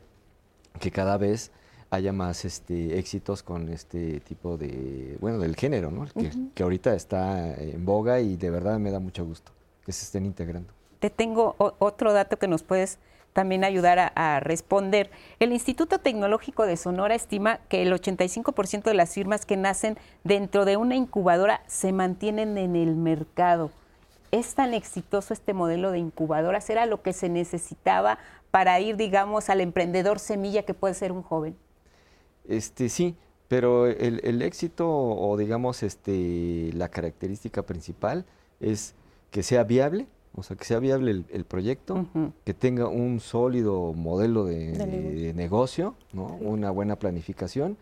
[0.79, 1.51] que cada vez
[1.89, 6.07] haya más este, éxitos con este tipo de, bueno, del género, ¿no?
[6.55, 9.51] Que, ahorita está en boga y de verdad me da mucho gusto
[9.85, 10.73] que se estén integrando.
[10.99, 12.97] Te tengo otro dato que nos puedes
[13.33, 15.09] también ayudar a, responder.
[15.39, 20.65] El Instituto Tecnológico de Sonora estima que el 85% de las firmas que nacen dentro
[20.65, 23.71] de una incubadora se mantienen en el mercado.
[24.31, 26.69] ¿Es tan exitoso este modelo de incubadoras?
[26.69, 28.17] ¿Era lo que se necesitaba
[28.51, 31.55] para ir, digamos, al emprendedor semilla que puede ser un joven?
[32.47, 33.15] Este, sí,
[33.47, 38.25] pero el, éxito o digamos este, la característica principal
[38.59, 38.95] es
[39.29, 42.07] que sea viable, o sea, que sea viable el, proyecto,
[42.43, 46.25] que tenga un sólido modelo de, negocio, ¿no?
[46.41, 47.77] una buena planificación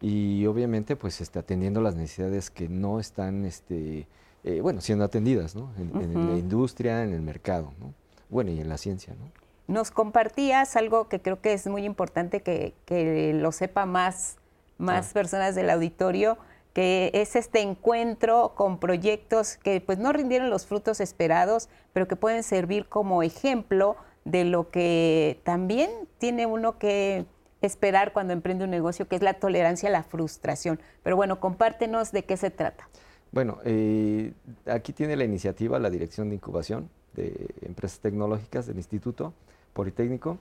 [0.00, 4.06] y obviamente pues este, atendiendo las necesidades que no están este,
[4.44, 5.72] eh, bueno, siendo atendidas ¿no?
[5.78, 7.92] en, la industria, en el mercado, ¿no?
[8.28, 9.14] bueno, y en la ciencia.
[9.18, 9.30] ¿no?
[9.66, 14.36] Nos compartías algo que creo que es muy importante que, lo sepa más,
[14.78, 16.38] más personas del auditorio,
[16.76, 22.16] que es este encuentro con proyectos que pues no rindieron los frutos esperados, pero que
[22.16, 23.96] pueden servir como ejemplo
[24.26, 27.24] de lo que también tiene uno que
[27.62, 30.78] esperar cuando emprende un negocio, que es la tolerancia a la frustración.
[31.02, 32.86] Pero bueno, compártenos de qué se trata.
[33.32, 34.34] Bueno, eh,
[34.66, 39.32] aquí tiene la iniciativa la Dirección de Incubación de Empresas Tecnológicas del Instituto
[39.72, 40.36] Politécnico,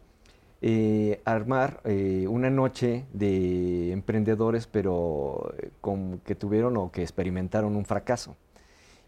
[0.62, 7.76] eh, armar eh, una noche de emprendedores, pero eh, con, que tuvieron o que experimentaron
[7.76, 8.36] un fracaso.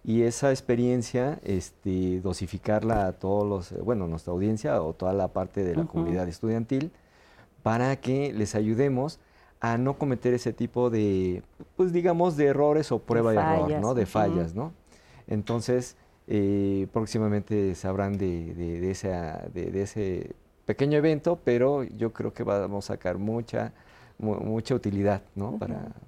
[0.03, 5.64] Y esa experiencia, este, dosificarla a todos los, bueno, nuestra audiencia o toda la parte
[5.64, 6.91] de la comunidad estudiantil,
[7.61, 9.19] para que les ayudemos
[9.60, 11.44] a no cometer ese tipo de,
[11.76, 13.94] pues digamos, de errores o prueba y error, ¿no?
[13.95, 14.72] De fallas, ¿no?
[15.28, 15.98] Entonces,
[16.28, 18.91] eh, próximamente sabrán de, de,
[19.82, 20.32] ese
[20.68, 23.72] pequeño evento, pero yo creo que vamos a sacar mucha,
[24.19, 25.22] mucha utilidad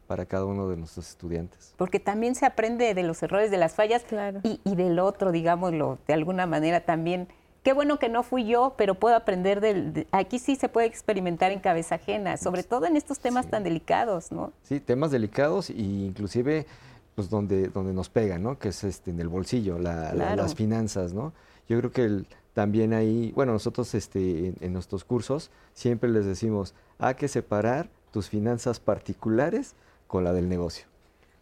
[0.05, 1.73] para, cada uno de nuestros estudiantes.
[1.77, 4.05] Porque también se aprende de los errores, de las fallas
[4.43, 7.29] y, del otro, digámoslo, de alguna manera también.
[7.63, 10.07] Qué bueno que no fui yo, pero puedo aprender del...
[10.11, 14.31] aquí sí se puede experimentar en cabeza ajena, sobre todo en estos temas tan delicados,
[14.31, 14.51] ¿no?
[14.63, 16.65] Sí, temas delicados e inclusive
[17.15, 18.59] pues donde, donde nos pega, ¿no?
[18.59, 21.33] Que es este, en el bolsillo, las finanzas, ¿no?
[21.67, 22.23] Yo creo que
[22.59, 28.27] también ahí, bueno, nosotros este, en, nuestros cursos siempre les decimos, hay que separar tus
[28.27, 29.75] finanzas particulares
[30.07, 30.85] con la del negocio.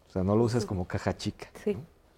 [0.07, 1.47] O sea, no lo uses como caja chica.
[1.63, 1.75] Sí.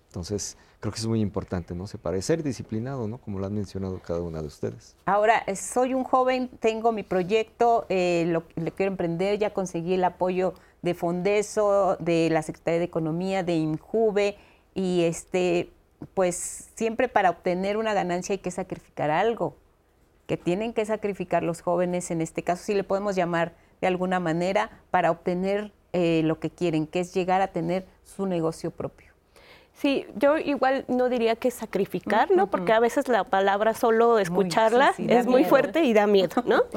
[0.08, 1.88] Entonces, creo que es muy importante, ¿no?
[1.88, 3.20] Separar, ser disciplinado, ¿no?
[3.20, 4.98] Como lo han mencionado cada una de ustedes.
[5.06, 8.44] Ahora, soy un joven, tengo mi proyecto, eh, lo,
[8.76, 14.38] quiero emprender, ya conseguí el apoyo de Fondeso, de la Secretaría de Economía, de INJUVE,
[14.76, 15.72] y este,
[16.14, 19.56] pues siempre para obtener una ganancia hay que sacrificar algo,
[20.28, 24.20] que tienen que sacrificar los jóvenes, en este caso sí le podemos llamar de alguna
[24.20, 29.10] manera para obtener eh, lo que quieren, que es llegar a tener su negocio propio.
[29.74, 32.48] Sí, yo igual no diría que sacrificar, ¿no?
[32.48, 36.64] Porque a veces la palabra solo escucharla es muy fuerte y da miedo, ¿no?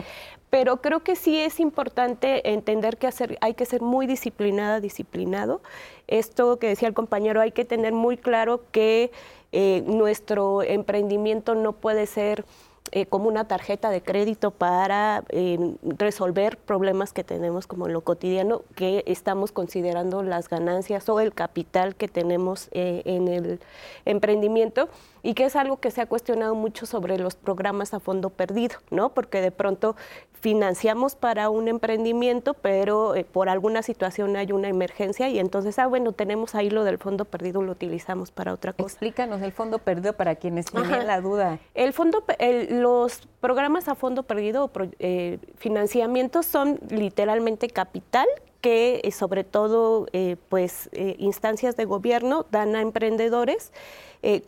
[0.52, 5.62] Pero creo que sí es importante entender que hacer, hay que ser muy disciplinada, disciplinado.
[6.08, 9.12] Esto que decía el compañero, hay que tener muy claro que
[9.52, 12.44] eh, nuestro emprendimiento no puede ser
[12.90, 15.58] eh, como una tarjeta de crédito para eh,
[15.96, 21.32] resolver problemas que tenemos como en lo cotidiano, que estamos considerando las ganancias o el
[21.32, 23.60] capital que tenemos en el
[24.04, 24.90] emprendimiento
[25.22, 28.76] y que es algo que se ha cuestionado mucho sobre los programas a fondo perdido,
[28.90, 29.14] ¿no?
[29.14, 29.96] Porque de pronto
[30.42, 35.86] financiamos para un emprendimiento, pero eh, por alguna situación hay una emergencia y entonces, ah,
[35.86, 38.88] bueno, tenemos ahí lo del fondo perdido, lo utilizamos para otra cosa.
[38.88, 41.60] Explícanos el fondo perdido para quienes tienen la duda.
[41.74, 42.24] El fondo,
[42.70, 48.26] los programas a fondo perdido o eh, financiamientos son literalmente capital
[48.60, 50.06] que eh, sobre todo
[50.48, 53.72] pues instancias de gobierno dan a emprendedores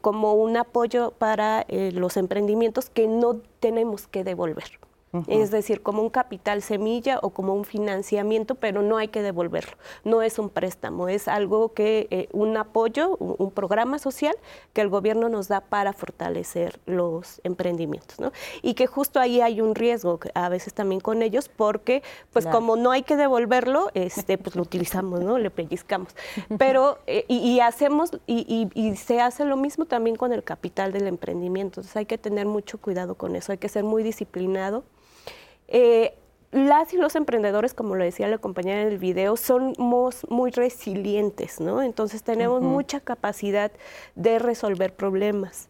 [0.00, 4.83] como un apoyo para los emprendimientos que no tenemos que devolver
[5.28, 9.76] es decir, como un capital semilla o como un financiamiento, pero no hay que devolverlo.
[10.04, 14.34] No es un préstamo, es algo que, eh, un apoyo, un, programa social
[14.72, 18.32] que el gobierno nos da para fortalecer los emprendimientos, ¿no?
[18.62, 22.74] Y que justo ahí hay un riesgo a veces también con ellos, porque pues como
[22.74, 25.38] no hay que devolverlo, este, pues lo utilizamos, ¿no?
[25.38, 26.08] Le pellizcamos.
[26.58, 31.06] Pero, eh, y, hacemos, y, y se hace lo mismo también con el capital del
[31.06, 31.80] emprendimiento.
[31.80, 34.82] Entonces hay que tener mucho cuidado con eso, hay que ser muy disciplinado
[35.68, 36.14] eh,
[36.54, 41.60] las y los emprendedores, como lo decía la compañera en el video, somos muy resilientes,
[41.60, 41.82] ¿no?
[41.82, 43.72] Entonces tenemos mucha capacidad
[44.14, 45.68] de resolver problemas.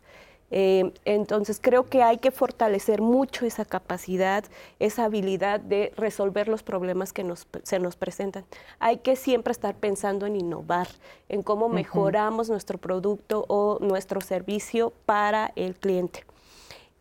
[0.51, 4.45] Eh, entonces creo que hay que fortalecer mucho esa capacidad,
[4.79, 7.25] esa habilidad de resolver los problemas que
[7.63, 8.45] se nos presentan.
[8.79, 10.87] Hay que siempre estar pensando en innovar,
[11.29, 16.25] en cómo mejoramos nuestro producto o nuestro servicio para el cliente.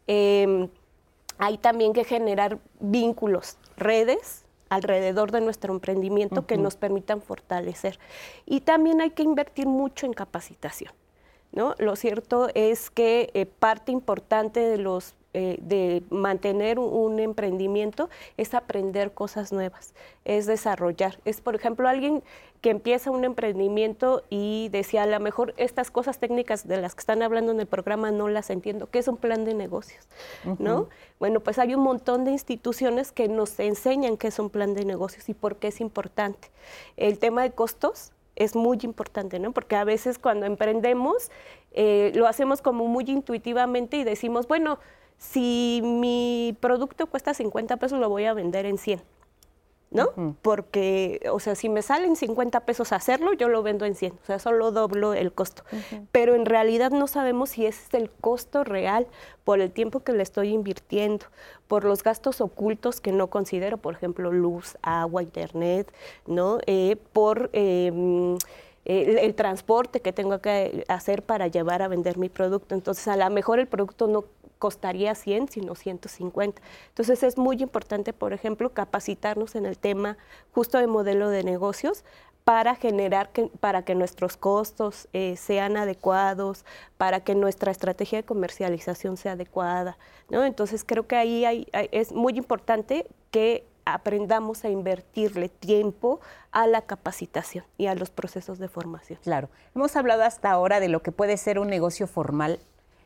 [0.07, 0.69] Em,
[1.37, 7.99] hay también que generar vínculos, redes alrededor de nuestro emprendimiento que nos permitan fortalecer.
[8.45, 10.91] Y también hay que invertir mucho en capacitación.
[11.51, 11.75] ¿no?
[11.77, 18.07] Lo cierto es que eh, parte importante de los eh, de mantener un, emprendimiento
[18.37, 19.95] es aprender cosas nuevas,
[20.25, 21.17] es desarrollar.
[21.25, 22.21] Es, por ejemplo, alguien
[22.63, 27.01] que empieza un emprendimiento y decía, a lo mejor estas cosas técnicas de las que
[27.01, 30.07] están hablando en el programa no las entiendo, ¿qué es un plan de negocios?
[30.59, 30.87] ¿No?
[31.19, 34.85] Bueno, pues hay un montón de instituciones que nos enseñan qué es un plan de
[34.85, 36.51] negocios y por qué es importante.
[36.95, 39.51] El tema de costos es muy importante, ¿no?
[39.51, 41.31] Porque a veces cuando emprendemos
[41.73, 44.79] eh, lo hacemos como muy intuitivamente y decimos, bueno,
[45.17, 49.01] si mi producto cuesta 50 pesos, lo voy a vender en 100.
[49.93, 50.35] ¿No?
[50.41, 54.25] Porque, o sea, si me salen 50 pesos hacerlo, yo lo vendo en 100, o
[54.25, 55.63] sea, solo doblo el costo.
[56.11, 59.07] Pero en realidad no sabemos si ese es el costo real
[59.43, 61.27] por el tiempo que le estoy invirtiendo,
[61.67, 65.93] por los gastos ocultos que no considero, por ejemplo, luz, agua, internet,
[66.25, 66.57] ¿no?
[66.65, 67.49] Eh, por...
[67.53, 68.37] Em,
[68.85, 72.75] el, transporte que tengo que hacer para llevar a vender mi producto.
[72.75, 74.25] Entonces, a lo mejor el producto no
[74.63, 76.61] costaría 100, sino 150.
[76.87, 80.15] Entonces es muy importante, por ejemplo, capacitarnos en el tema
[80.53, 82.05] justo de modelo de negocios
[82.45, 86.63] para generar, que, para que nuestros costos eh, sean adecuados,
[86.95, 89.97] para que nuestra estrategia de comercialización sea adecuada.
[90.29, 90.45] ¿no?
[90.45, 96.21] Entonces creo que ahí hay, es muy importante que aprendamos a invertirle tiempo
[96.53, 99.19] a la capacitación y a los procesos de formación.
[99.23, 102.61] Claro, hemos hablado hasta ahora de lo que puede ser un negocio formal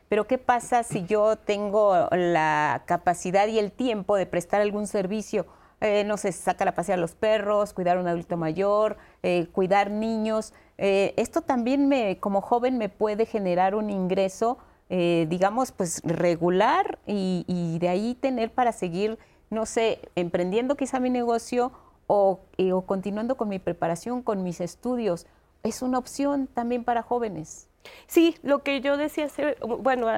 [0.08, 5.46] pero ¿qué pasa si yo tengo la capacidad y el tiempo de prestar algún servicio?
[5.80, 9.46] Eh, no sé, saca la pasear a los perros, cuidar a un adulto mayor, eh,
[9.52, 10.52] cuidar niños.
[10.76, 14.58] Eh, esto también me, como joven me puede generar un ingreso,
[14.90, 19.18] digamos, pues regular y, y, de ahí tener para seguir,
[19.50, 21.72] no sé, emprendiendo quizá mi negocio
[22.06, 22.40] o,
[22.72, 25.26] o continuando con mi preparación, con mis estudios.
[25.62, 27.67] Es una opción también para jóvenes.
[28.06, 30.08] Sí, lo que yo decía hace, bueno,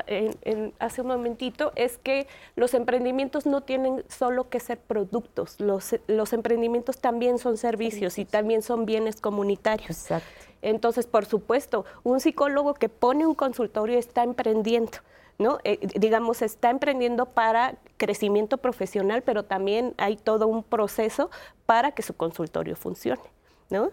[0.79, 2.27] hace un momentito es que
[2.57, 8.25] los emprendimientos no tienen solo que ser productos, los, los emprendimientos también son servicios, y
[8.25, 9.91] también son bienes comunitarios.
[9.91, 10.29] Exacto.
[10.63, 14.99] Entonces, por supuesto, un psicólogo que pone un consultorio está emprendiendo.
[15.39, 15.59] ¿no?
[15.65, 21.31] Eh, digamos, está emprendiendo para crecimiento profesional, pero también hay todo un proceso
[21.65, 23.23] para que su consultorio funcione.
[23.71, 23.91] ¿no?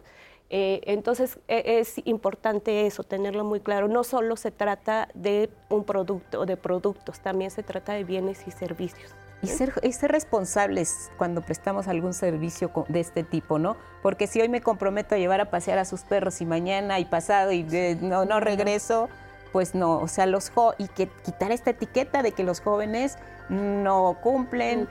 [0.50, 3.88] Eh, entonces e, es importante eso, tenerlo muy claro.
[3.88, 8.48] No solo se trata de un producto o de productos, también se trata de bienes
[8.48, 9.14] y servicios.
[9.42, 13.78] Y ser, ser, responsables cuando prestamos algún servicio de este tipo, ¿no?
[14.02, 17.06] Porque si hoy me comprometo a llevar a pasear a sus perros y mañana y
[17.06, 17.64] pasado y
[18.02, 19.10] no, no regreso,
[19.52, 23.18] pues no, o sea, los y que quitar esta etiqueta de que los jóvenes
[23.50, 24.88] no cumplen,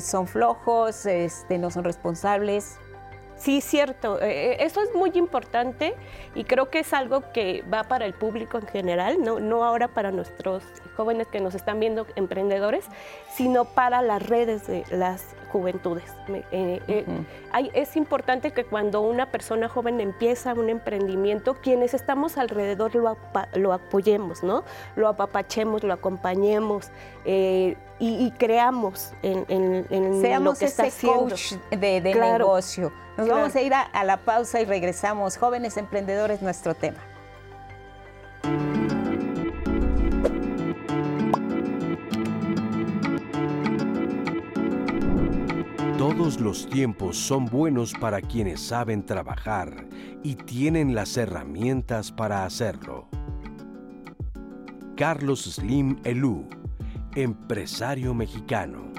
[0.00, 2.78] son flojos, este, no son responsables.
[3.42, 4.22] Sí, cierto.
[4.22, 5.96] Eh, eh, eso es muy importante
[6.36, 9.88] y creo que es algo que va para el público en general, no, no ahora
[9.88, 10.62] para nuestros
[10.96, 12.84] jóvenes que nos están viendo emprendedores,
[13.34, 16.10] sino para las redes de las juventudes.
[16.50, 17.04] Eh,
[17.74, 23.16] es importante que cuando una persona joven empieza un emprendimiento, quienes estamos alrededor lo,
[23.54, 24.64] lo apoyemos, ¿no?
[24.96, 26.90] Lo apapachemos, lo acompañemos
[27.24, 31.30] y, creamos en, en, lo que está haciendo.
[31.30, 32.92] coach de, negocio.
[33.16, 35.36] Nos vamos a ir a, la pausa y regresamos.
[35.36, 36.98] Jóvenes emprendedores, nuestro tema.
[46.02, 49.86] Todos los tiempos son buenos para quienes saben trabajar
[50.24, 53.06] y tienen las herramientas para hacerlo.
[54.96, 56.48] Carlos Slim Elú
[57.14, 58.90] empresario mexicano.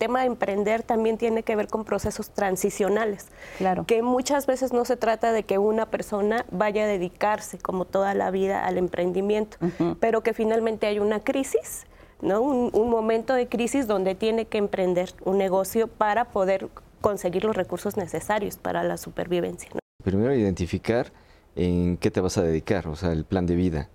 [0.00, 3.28] Tema de emprender también tiene que ver con procesos transicionales.
[3.58, 3.84] Claro.
[3.86, 8.14] Que muchas veces no se trata de que una persona vaya a dedicarse como toda
[8.14, 9.58] la vida al emprendimiento,
[10.00, 11.84] pero que finalmente hay una crisis,
[12.22, 12.40] ¿no?
[12.40, 16.68] Un, un, momento de crisis donde tiene que emprender un negocio para poder
[17.02, 19.70] conseguir los recursos necesarios para la supervivencia.
[20.02, 21.12] Primero identificar
[21.56, 23.90] en qué te vas a dedicar, o sea, el plan de vida.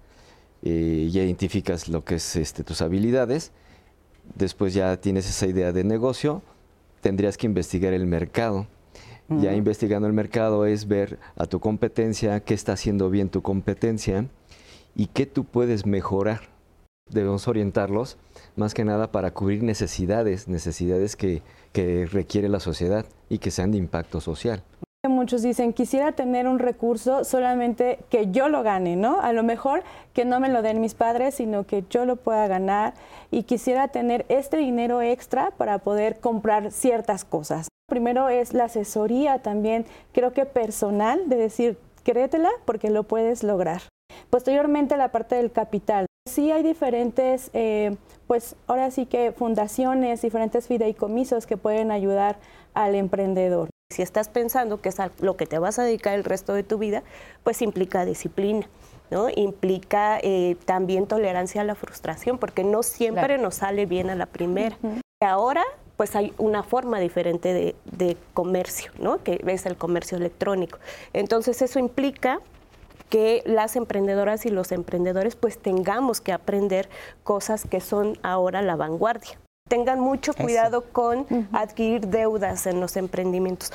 [0.61, 3.51] Eh, ya identificas lo que es este, tus habilidades,
[4.35, 6.41] después ya tienes esa idea de negocio,
[7.01, 8.67] tendrías que investigar el mercado.
[9.27, 14.27] Ya investigando el mercado es ver a tu competencia, qué está haciendo bien tu competencia
[14.95, 16.41] y qué tú puedes mejorar.
[17.09, 18.17] Debemos orientarlos
[18.55, 21.41] más que nada para cubrir necesidades, necesidades que
[21.75, 24.63] que requiere la sociedad y que sean de impacto social.
[25.09, 29.19] Muchos dicen, quisiera tener un recurso solamente que yo lo gane, ¿no?
[29.21, 29.83] A lo mejor
[30.13, 32.93] que no me lo den mis padres, sino que yo lo pueda ganar
[33.31, 37.67] y quisiera tener este dinero extra para poder comprar ciertas cosas.
[37.87, 43.81] Primero es la asesoría también, creo que personal, de decir, créetela porque lo puedes lograr.
[44.29, 46.05] Posteriormente la parte del capital.
[46.27, 47.95] Sí hay diferentes, eh,
[48.27, 52.37] pues ahora sí que fundaciones, diferentes fideicomisos que pueden ayudar
[52.73, 53.69] al emprendedor.
[53.95, 56.77] Si estás pensando que es lo que te vas a dedicar el resto de tu
[56.77, 57.03] vida,
[57.43, 58.67] pues implica disciplina.
[59.11, 59.27] ¿no?
[59.33, 64.25] Implica eh, también tolerancia a la frustración, porque no siempre nos sale bien a la
[64.25, 64.75] primera.
[65.21, 65.63] Ahora,
[65.95, 69.23] pues hay una forma diferente de, de comercio, ¿no?
[69.23, 70.79] que es el comercio electrónico.
[71.13, 72.41] Entonces, eso implica
[73.09, 76.89] que las emprendedoras y los emprendedores pues tengamos que aprender
[77.23, 79.37] cosas que son ahora la vanguardia.
[79.67, 83.71] Tengan mucho cuidado con adquirir deudas en los emprendimientos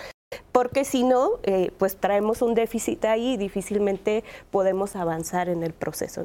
[0.53, 5.73] porque si no, eh, pues traemos un déficit ahí y difícilmente podemos avanzar en el
[5.73, 6.25] proceso.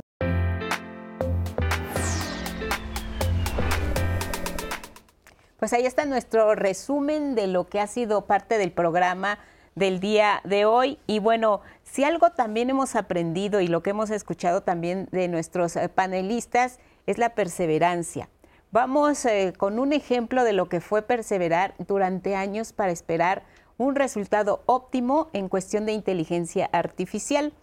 [5.57, 9.39] Pues ahí está nuestro resumen de lo que ha sido parte del programa
[9.73, 10.99] del día de hoy.
[11.07, 15.75] Y bueno, si algo también hemos aprendido y lo que hemos escuchado también de nuestros
[15.75, 18.29] eh, panelistas es la perseverancia.
[18.75, 23.43] Vamos eh, con un ejemplo de lo que fue perseverar durante años para esperar
[23.77, 27.53] un resultado óptimo en cuestión de inteligencia artificial.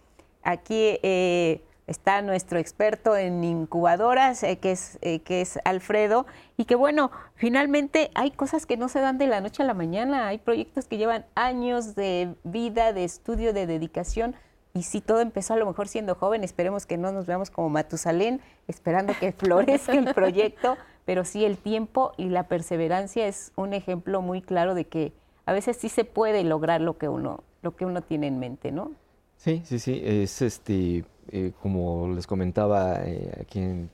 [0.41, 6.25] Aquí eh, está nuestro experto en incubadoras, eh, que, es, eh, que es Alfredo,
[6.57, 9.75] y que bueno, finalmente hay cosas que no se dan de la noche a la
[9.75, 14.35] mañana, hay proyectos que llevan años de vida, de estudio, de dedicación,
[14.73, 17.69] y si todo empezó a lo mejor siendo joven, esperemos que no nos veamos como
[17.69, 23.73] Matusalén, esperando que florezca el proyecto, pero sí el tiempo y la perseverancia es un
[23.73, 25.13] ejemplo muy claro de que
[25.45, 28.71] a veces sí se puede lograr lo que uno, lo que uno tiene en mente,
[28.71, 28.91] ¿no?
[29.37, 33.89] Sí, sí, sí, es este eh, como les comentaba eh, aquí en,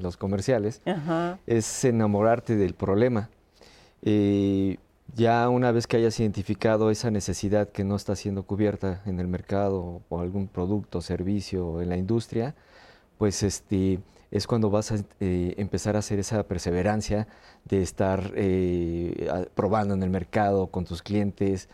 [0.00, 0.82] los comerciales,
[1.46, 3.30] es enamorarte del problema.
[4.02, 4.76] Eh,
[5.14, 9.28] ya una vez que hayas identificado esa necesidad que no está siendo cubierta en el
[9.28, 12.54] mercado o algún producto, servicio en la industria,
[13.18, 13.98] pues este,
[14.30, 17.26] es cuando vas a empezar a hacer esa perseverancia
[17.64, 18.32] de estar
[19.54, 21.68] probando en el mercado con tus clientes,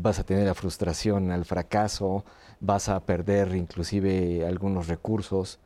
[0.00, 2.24] vas a tener la frustración al fracaso,
[2.60, 5.58] vas a perder inclusive algunos recursos,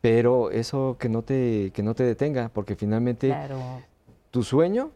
[0.00, 3.34] pero eso que no te, que no te detenga, porque finalmente
[4.30, 4.90] tu sueño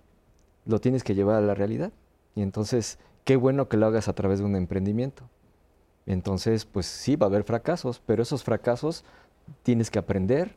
[0.67, 1.93] lo tienes que llevar a la realidad.
[2.35, 5.25] Y entonces, qué bueno que lo hagas a través de un emprendimiento.
[6.07, 9.05] Entonces, pues sí, va a haber fracasos, pero esos fracasos
[9.63, 10.55] tienes que aprender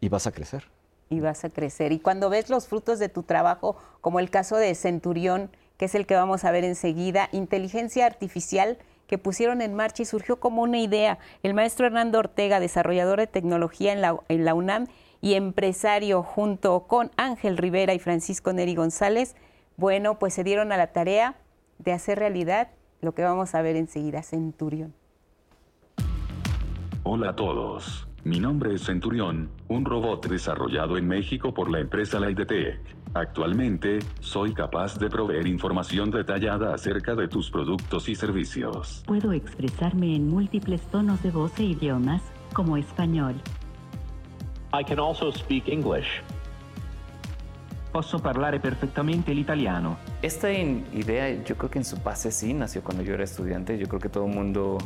[0.00, 0.64] y vas a crecer.
[1.10, 1.92] Y vas a crecer.
[1.92, 5.94] Y cuando ves los frutos de tu trabajo, como el caso de Centurión, que es
[5.94, 10.62] el que vamos a ver enseguida, inteligencia artificial que pusieron en marcha y surgió como
[10.62, 11.18] una idea.
[11.42, 14.86] El maestro Hernando Ortega, desarrollador de tecnología en la, en la UNAM
[15.20, 19.36] y empresario junto con Ángel Rivera y Francisco Neri González,
[19.76, 21.36] bueno, pues se dieron a la tarea
[21.78, 22.68] de hacer realidad
[23.00, 24.94] lo que vamos a ver enseguida, Centurión.
[27.04, 28.06] Hola a todos.
[28.24, 32.78] Mi nombre es Centurión, un robot desarrollado en México por la empresa Laidetech.
[33.14, 39.02] Actualmente, soy capaz de proveer información detallada acerca de tus productos y servicios.
[39.08, 42.22] Puedo expresarme en múltiples tonos de voz e idiomas,
[42.52, 43.34] como español.
[44.72, 46.06] I can also speak English.
[47.92, 49.96] Posso parlare perfectamente el italiano.
[50.22, 53.76] Esta idea, yo creo que en su base sí nació cuando yo era estudiante.
[53.76, 54.78] Yo creo que todo el mundo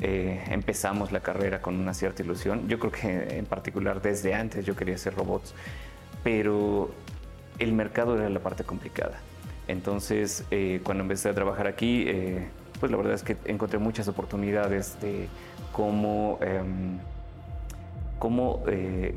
[0.00, 2.68] eh, empezamos la carrera con una cierta ilusión.
[2.68, 5.54] Yo creo que en particular desde antes yo quería hacer robots,
[6.22, 6.90] pero
[7.58, 9.18] el mercado era la parte complicada.
[9.68, 12.48] Entonces, eh, cuando empecé a trabajar aquí, eh,
[12.80, 15.28] pues la verdad es que encontré muchas oportunidades de
[15.72, 16.98] cómo, em,
[18.18, 18.62] cómo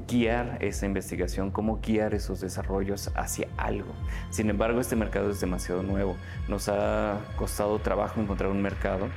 [0.08, 3.94] guiar esa investigación, cómo guiar esos desarrollos hacia algo.
[4.30, 6.16] Sin embargo, este mercado es demasiado nuevo.
[6.48, 9.08] Nos ha costado trabajo encontrar un mercado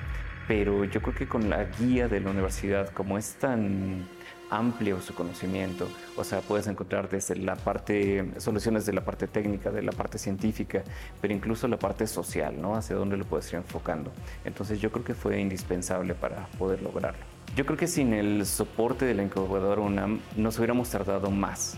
[0.47, 4.07] pero yo creo que con la guía de la universidad, como es tan
[4.51, 9.71] amplio su conocimiento, o sea, puedes encontrar desde la parte, soluciones de la parte técnica,
[9.71, 10.83] de la parte científica,
[11.21, 12.75] pero incluso la parte social, ¿no?
[12.75, 14.13] Hacia dónde lo puedes ir enfocando.
[14.45, 17.25] Entonces yo creo que fue indispensable para poder lograrlo.
[17.57, 21.77] Yo creo que sin el soporte de la incubadora UNAM nos hubiéramos tardado más.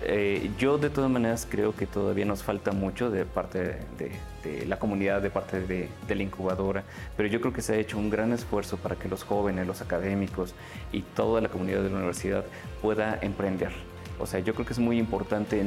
[0.00, 4.12] Eh, yo de todas maneras creo que todavía nos falta mucho de parte de,
[4.66, 6.84] la comunidad, de parte de, la incubadora,
[7.16, 9.80] pero yo creo que se ha hecho un gran esfuerzo para que los jóvenes, los
[9.80, 10.54] académicos
[10.92, 12.44] y toda la comunidad de la universidad
[12.82, 13.72] pueda emprender.
[14.18, 15.62] O sea, yo creo que es muy importante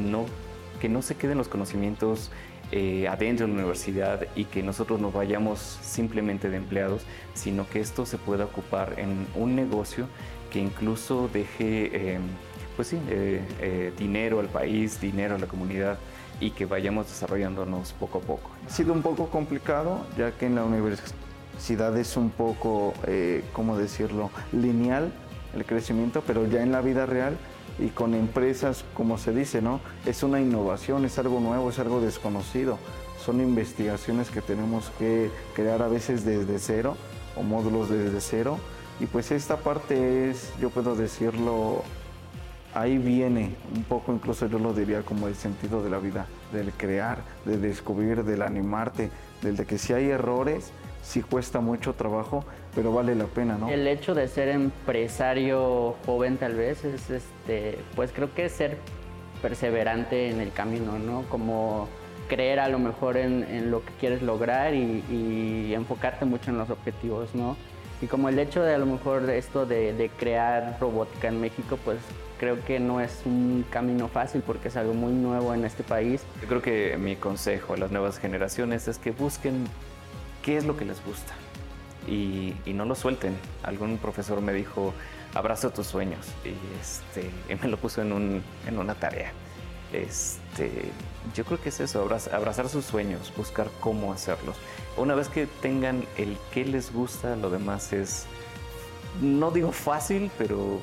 [0.80, 2.32] que no se queden los conocimientos
[2.74, 7.04] eh, adentro de la universidad y que nosotros no vayamos simplemente de empleados,
[7.34, 10.08] sino que esto se pueda ocupar en un negocio
[10.52, 11.90] que incluso deje...
[11.94, 12.20] Eh,
[12.78, 16.00] pues sí, eh, dinero al país, dinero a la comunidad
[16.42, 18.50] y que vayamos desarrollándonos poco a poco.
[18.68, 23.78] Ha sido un poco complicado, ya que en la universidad es un poco, eh, ¿cómo
[23.78, 25.14] decirlo?, lineal
[25.56, 27.38] el crecimiento, pero ya en la vida real
[27.80, 29.80] y con empresas, como se dice, ¿no?
[30.06, 32.78] Es una innovación, es algo nuevo, es algo desconocido.
[33.24, 36.98] Son investigaciones que tenemos que crear a veces desde cero
[37.36, 38.58] o módulos desde cero.
[39.00, 41.84] Y pues esta parte es, yo puedo decirlo,
[42.74, 46.72] ahí viene un poco, incluso yo lo diría como el sentido de la vida, del
[46.72, 49.10] crear, de descubrir, del animarte,
[49.42, 50.72] del de que si hay errores,
[51.04, 52.46] sí cuesta mucho trabajo,
[52.76, 53.70] pero vale la pena, ¿no?
[53.70, 58.78] El hecho de ser empresario joven tal vez es, este, pues creo que ser
[59.42, 61.24] perseverante en el camino, ¿no?
[61.30, 61.88] Como
[62.28, 67.34] creer a lo mejor en, lo que quieres lograr y, enfocarte mucho en los objetivos,
[67.36, 67.58] ¿no?
[68.02, 72.00] Y como el hecho de a lo mejor esto de, crear robótica en México, pues
[72.40, 76.24] creo que no es un camino fácil porque es algo muy nuevo en este país.
[76.42, 79.66] Yo creo que mi consejo a las nuevas generaciones es que busquen
[80.42, 81.34] qué es lo que les gusta
[82.08, 83.38] y, no lo suelten.
[83.62, 84.94] Algún profesor me dijo,
[85.36, 87.30] abraza tus sueños y, este,
[87.62, 89.32] me lo puso en, un, en una tarea.
[89.94, 90.72] Este,
[91.36, 94.56] yo creo que es eso, abrazar sus sueños, buscar cómo hacerlos.
[94.98, 98.26] Una vez que tengan el qué les gusta, lo demás es,
[99.22, 100.80] no digo fácil, pero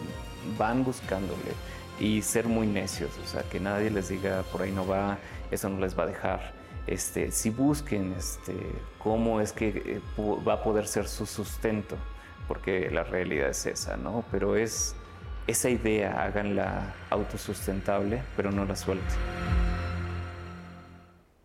[0.59, 1.52] van buscándole
[2.01, 5.18] y ser muy necios, o sea, que nadie les diga por ahí no va,
[5.51, 6.52] eso no les va a dejar.
[6.86, 8.55] Este, si busquen este,
[8.98, 11.97] cómo es que eh, va a poder ser su sustento,
[12.47, 14.24] porque la realidad es esa, ¿no?
[14.30, 14.94] Pero es
[15.49, 19.19] esa idea, háganla autosustentable, pero no la suelten.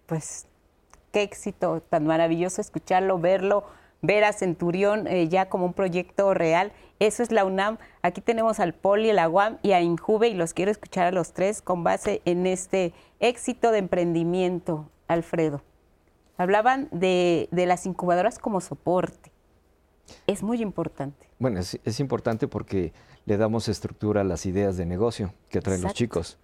[0.06, 0.46] Pues
[1.12, 3.66] qué éxito tan maravilloso escucharlo, verlo,
[4.04, 6.74] ver a Centurión eh, ya como un proyecto real.
[7.00, 7.78] Eso es la UNAM.
[8.02, 11.34] Aquí tenemos al Poli, la UAM y a Injuve y los quiero escuchar a los
[11.34, 15.64] tres con base en este éxito de emprendimiento, Alfredo.
[16.38, 19.32] Hablaban de, las incubadoras como soporte.
[20.27, 21.27] Es muy importante.
[21.40, 22.94] Bueno, es, importante porque
[23.26, 26.38] le damos estructura a las ideas de negocio que traen los chicos.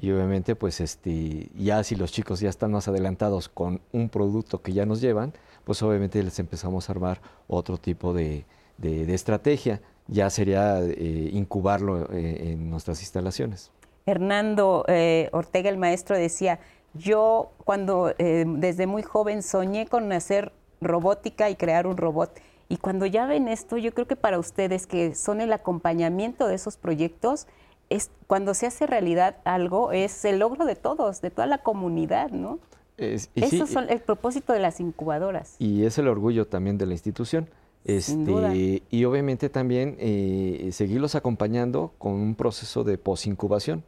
[0.00, 4.62] Y obviamente, pues este, ya si los chicos ya están más adelantados con un producto
[4.62, 5.32] que ya nos llevan,
[5.64, 8.44] pues obviamente les empezamos a armar otro tipo de,
[8.80, 9.80] estrategia.
[10.06, 13.72] Ya sería eh, incubarlo eh, en nuestras instalaciones.
[14.06, 16.60] Hernando eh, Ortega, el maestro, decía,
[16.94, 22.30] yo cuando desde muy joven soñé con hacer robótica y crear un robot
[22.68, 26.54] Y cuando ya ven esto, yo creo que para ustedes que son el acompañamiento de
[26.54, 27.46] esos proyectos,
[27.88, 32.30] es cuando se hace realidad algo, es el logro de todos, de toda la comunidad,
[32.30, 32.58] ¿no?
[32.98, 35.54] Es, Eso es el propósito de las incubadoras.
[35.58, 37.48] Y es el orgullo también de la institución.
[37.84, 43.84] Este, y obviamente también eh, seguirlos acompañando con un proceso de posincubación,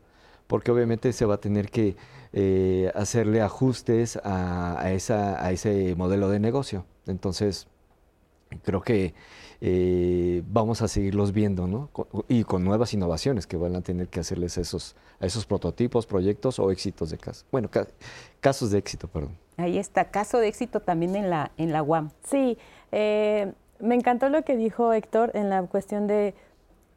[0.47, 1.97] porque obviamente se va a tener que
[2.33, 6.87] eh, hacerle ajustes a, esa, a ese modelo de negocio.
[7.07, 7.67] Entonces,
[8.63, 9.15] creo que
[9.61, 11.91] eh, vamos a seguirlos viendo, ¿no?
[12.29, 16.59] y con nuevas innovaciones que van a tener que hacerles esos, a esos prototipos, proyectos
[16.59, 17.45] o éxitos de caso.
[17.53, 17.69] Bueno,
[18.41, 19.37] casos de éxito, perdón.
[19.57, 22.11] Ahí está, caso de éxito también en la, en la UAM.
[22.25, 22.57] Sí,
[22.91, 26.35] me encantó lo que dijo Héctor en la cuestión de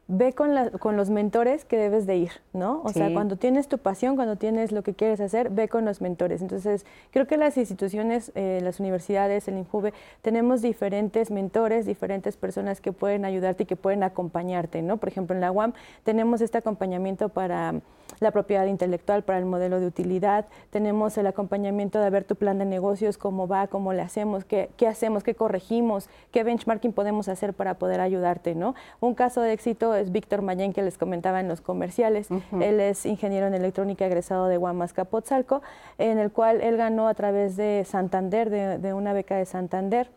[0.08, 2.82] ve con, con los mentores que debes de ir, ¿no?
[2.84, 6.02] O sea, cuando tienes tu pasión, cuando tienes lo que quieres hacer, ve con los
[6.02, 6.42] mentores.
[6.42, 12.82] Entonces, creo que las instituciones, eh, las universidades, el INJUVE, tenemos diferentes mentores, diferentes personas
[12.82, 14.98] que pueden ayudarte y que pueden acompañarte, ¿no?
[14.98, 15.74] Por ejemplo, en la UAM
[16.04, 17.76] tenemos este acompañamiento para
[18.24, 22.58] la propiedad intelectual para el modelo de utilidad, tenemos el acompañamiento de ver tu plan
[22.58, 27.28] de negocios, cómo va, cómo le hacemos, qué, qué hacemos, qué corregimos, qué benchmarking podemos
[27.28, 28.74] hacer para poder ayudarte, ¿no?
[29.00, 32.30] Un caso de éxito es Víctor Mayen, que les comentaba en los comerciales.
[32.60, 35.62] Él es ingeniero en electrónica egresado de Guamas Capotzalco,
[35.98, 40.10] en el cual él ganó a través de Santander, de, de una beca de Santander,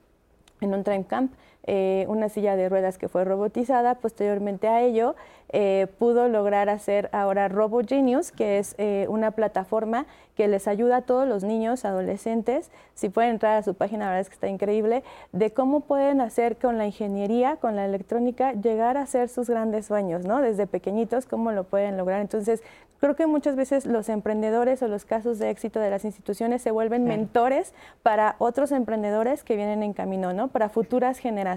[0.61, 1.33] en un Time Camp,
[1.67, 3.97] eh, una silla de ruedas que fue robotizada.
[3.97, 5.17] Posteriormente a ello,
[5.49, 10.07] eh, pudo lograr hacer ahora RoboGenius, que es eh, una plataforma
[10.37, 14.11] que les ayuda a todos los niños, adolescentes, si pueden entrar a su página, la
[14.11, 15.03] verdad es que está increíble,
[15.33, 19.87] de cómo pueden hacer con la ingeniería, con la electrónica, llegar a hacer sus grandes
[19.87, 20.43] sueños, ¿no?
[20.43, 22.21] Desde pequeñitos, cómo lo pueden lograr.
[22.21, 22.63] Entonces,
[22.99, 26.71] Creo que muchas veces los emprendedores o los casos de éxito de las instituciones se
[26.71, 30.49] vuelven mentores para otros emprendedores que vienen en camino, ¿no?
[30.49, 31.56] Para futuras generaciones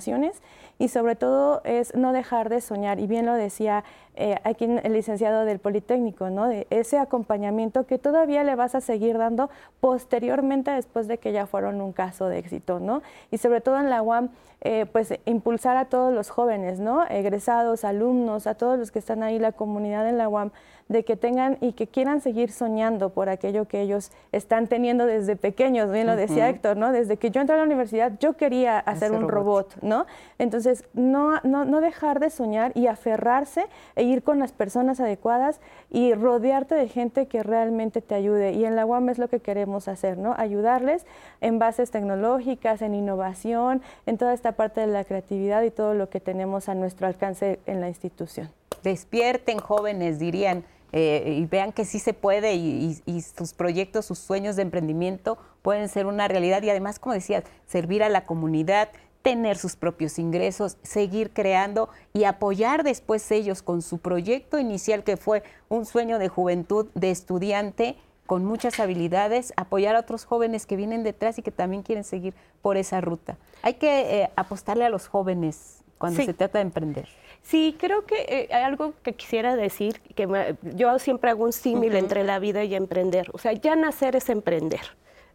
[0.77, 2.99] y sobre todo es no dejar de soñar.
[2.99, 3.83] Y bien lo decía
[4.15, 6.47] eh, aquí el licenciado del Politécnico, ¿no?
[6.47, 9.49] De ese acompañamiento que todavía le vas a seguir dando
[9.79, 13.01] posteriormente después de que ya fueron un caso de éxito, ¿no?
[13.31, 14.29] Y sobre todo en la UAM,
[14.61, 17.05] eh, pues impulsar a todos los jóvenes, ¿no?
[17.05, 20.51] Egresados, alumnos, a todos los que están ahí, la comunidad en la UAM,
[20.89, 25.35] de que tengan y que quieran seguir soñando por aquello que ellos están teniendo desde
[25.35, 26.91] pequeños, bien lo decía Héctor, ¿no?
[26.91, 29.77] Desde que yo entré a la universidad yo quería hacer un robot.
[29.81, 30.05] ¿no?
[30.37, 35.59] Entonces, no, no, no dejar de soñar y aferrarse e ir con las personas adecuadas
[35.89, 38.53] y rodearte de gente que realmente te ayude.
[38.53, 40.33] Y en la UAM es lo que queremos hacer, ¿no?
[40.37, 41.05] Ayudarles
[41.41, 46.09] en bases tecnológicas, en innovación, en toda esta parte de la creatividad y todo lo
[46.09, 48.49] que tenemos a nuestro alcance en la institución.
[48.83, 50.63] Despierten jóvenes, dirían.
[50.91, 55.87] Eh, y vean que sí se puede y, sus proyectos, sus sueños de emprendimiento pueden
[55.89, 58.89] ser una realidad y además, como decías, servir a la comunidad,
[59.21, 65.17] tener sus propios ingresos, seguir creando y apoyar después ellos con su proyecto inicial que
[65.17, 70.75] fue un sueño de juventud de estudiante con muchas habilidades, apoyar a otros jóvenes que
[70.75, 73.37] vienen detrás y que también quieren seguir por esa ruta.
[73.63, 77.07] Hay que eh, apostarle a los jóvenes cuando se trata de emprender.
[77.43, 81.95] Sí, creo que eh, hay algo que quisiera decir, que yo siempre hago un símil
[81.95, 83.29] entre la vida y emprender.
[83.33, 84.81] O sea, ya nacer es emprender.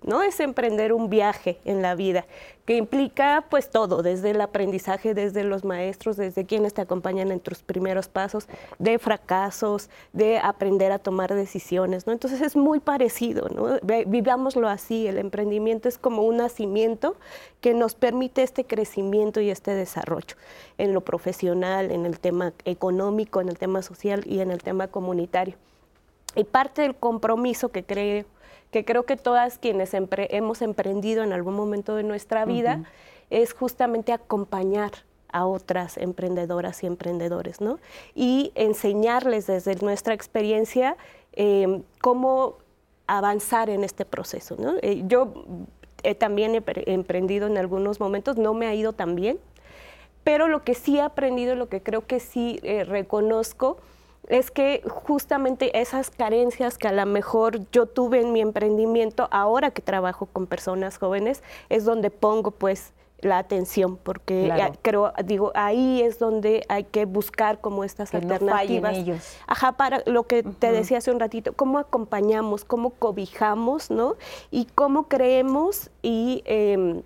[0.05, 0.23] ¿No?
[0.23, 2.27] Es emprender un viaje en la vida
[2.65, 7.41] que implica pues todo, desde el aprendizaje, desde los maestros, desde quienes te acompañan en
[7.41, 8.49] tus primeros pasos,
[8.79, 12.13] de fracasos, de aprender a tomar decisiones, ¿no?
[12.13, 13.79] Entonces es muy parecido, ¿no?
[14.07, 17.17] Vivámoslo así, el emprendimiento es como un nacimiento
[17.61, 20.37] que nos permite este crecimiento y este desarrollo
[20.79, 24.89] en lo profesional, en el tema económico, en el tema social y en el tema
[24.89, 25.57] comunitario.
[26.35, 28.25] Y parte del compromiso que creo
[28.75, 32.83] que creo que todas quienes hemos emprendido en algún momento de nuestra vida
[33.31, 34.91] es justamente acompañar
[35.29, 37.79] a otras emprendedoras y emprendedores, ¿no?
[38.17, 40.97] Y enseñarles desde nuestra experiencia
[41.35, 42.57] em, cómo
[43.07, 44.75] avanzar en este proceso, ¿no?
[44.83, 45.33] Eh, yo
[46.19, 49.39] también he emprendido en algunos momentos, no me ha ido tan bien,
[50.25, 53.77] pero lo que sí he aprendido, lo que creo que sí eh, reconozco,
[54.29, 59.71] es que justamente esas carencias que a lo mejor yo tuve en mi emprendimiento, ahora
[59.71, 64.53] que trabajo con personas jóvenes, es donde pongo pues la atención, porque
[64.83, 68.95] creo, digo, ahí es donde hay que buscar como estas alternativas.
[68.97, 69.37] ellos.
[69.47, 74.17] Ajá, para lo que te decía hace un ratito, cómo acompañamos, cómo cobijamos, ¿no?
[74.51, 76.43] Y cómo creemos y...
[76.45, 77.03] Em,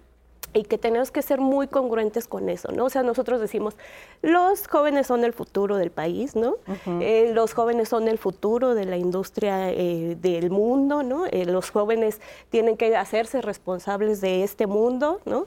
[0.55, 2.87] y que tenemos que ser muy congruentes con eso, ¿no?
[2.87, 3.77] O sea, nosotros decimos,
[4.23, 6.57] los jóvenes son el futuro del país, ¿no?
[7.01, 11.27] Eh, los jóvenes son el futuro de la industria eh, del mundo, ¿no?
[11.27, 12.21] Eh, los jóvenes
[12.51, 15.47] tienen que hacerse responsables de este mundo, ¿no?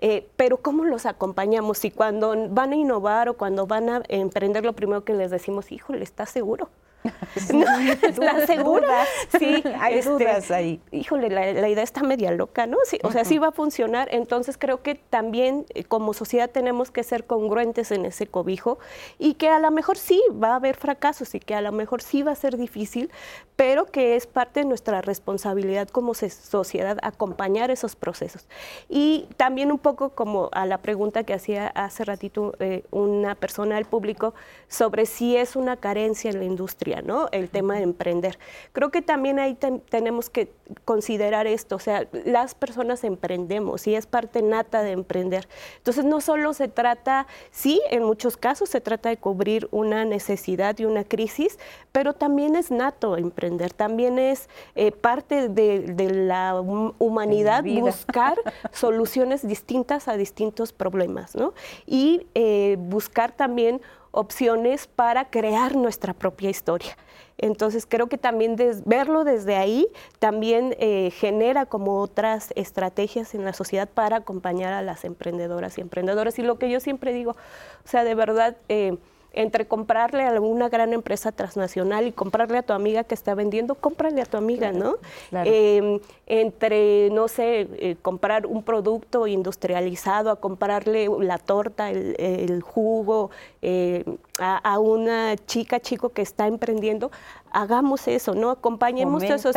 [0.00, 1.78] Eh, pero ¿cómo los acompañamos?
[1.78, 5.70] Si cuando van a innovar o cuando van a emprender, lo primero que les decimos,
[5.70, 6.70] híjole, ¿estás seguro?
[8.02, 9.04] ¿Estás segura?
[9.38, 10.80] Sí, hay este, dudas ahí.
[10.90, 12.78] Híjole, la, idea está media loca, ¿no?
[12.84, 14.08] Sí, o sea, sí va a funcionar.
[14.12, 18.78] Entonces creo que también eh, como sociedad tenemos que ser congruentes en ese cobijo
[19.18, 22.02] y que a lo mejor sí va a haber fracasos y que a lo mejor
[22.02, 23.10] sí va a ser difícil,
[23.56, 28.46] pero que es parte de nuestra responsabilidad como sociedad acompañar esos procesos.
[28.88, 33.76] Y también un poco como a la pregunta que hacía hace ratito eh, una persona
[33.76, 34.34] del público
[34.68, 37.28] sobre si es una carencia en la industria ¿no?
[37.32, 38.38] El tema de emprender.
[38.72, 39.56] Creo que también ahí
[39.88, 40.52] tenemos que
[40.84, 45.48] considerar esto, o sea, las personas emprendemos y es parte nata de emprender.
[45.78, 50.78] Entonces, no solo se trata, sí, en muchos casos se trata de cubrir una necesidad
[50.78, 51.58] y una crisis,
[51.92, 56.60] pero también es nato emprender, también es eh, parte de, la
[56.98, 58.36] humanidad buscar
[58.72, 61.54] soluciones distintas a distintos problemas, ¿no?
[61.86, 63.80] Y eh, buscar también
[64.10, 66.96] opciones para crear nuestra propia historia.
[67.38, 69.88] Entonces creo que también verlo desde ahí
[70.18, 75.80] también eh, genera como otras estrategias en la sociedad para acompañar a las emprendedoras y
[75.80, 76.38] emprendedores.
[76.38, 78.56] Y lo que yo siempre digo, o sea, de verdad...
[78.68, 78.98] Eh,
[79.32, 83.74] entre comprarle a una gran empresa transnacional y comprarle a tu amiga que está vendiendo,
[83.74, 84.96] cómprale a tu amiga, ¿no?
[85.32, 93.30] Em, entre, no sé, eh, comprar un producto industrializado, a comprarle la torta, el, jugo,
[93.62, 94.04] eh,
[94.38, 97.10] a, una chica, chico que está emprendiendo,
[97.52, 98.50] hagamos eso, ¿no?
[98.50, 99.50] Acompañemos eso,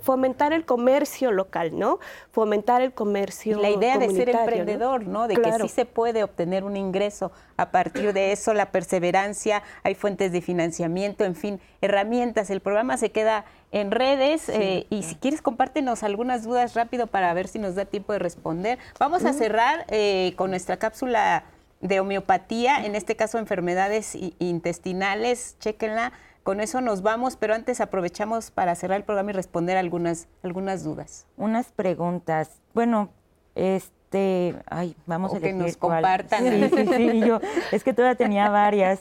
[0.00, 1.98] fomentar el comercio local, ¿no?
[2.30, 3.60] Fomentar el comercio.
[3.60, 5.28] La idea de ser emprendedor, ¿no?
[5.28, 9.94] De que sí se puede obtener un ingreso a partir de eso, la perseverancia, hay
[9.94, 12.50] fuentes de financiamiento, en fin, herramientas.
[12.50, 17.32] El programa se queda en redes eh, y si quieres compártenos algunas dudas rápido para
[17.34, 18.78] ver si nos da tiempo de responder.
[18.98, 21.44] Vamos a cerrar eh, con nuestra cápsula
[21.80, 26.12] de homeopatía, en este caso enfermedades intestinales, chéquenla
[26.42, 30.82] con eso nos vamos, pero antes aprovechamos para cerrar el programa y responder algunas, algunas
[30.84, 31.26] dudas.
[31.36, 32.60] Unas preguntas.
[32.74, 33.10] Bueno,
[33.54, 36.44] este, ay, vamos a que nos compartan.
[36.44, 37.40] Sí, sí, sí, yo,
[37.70, 39.00] es que todavía tenía varias.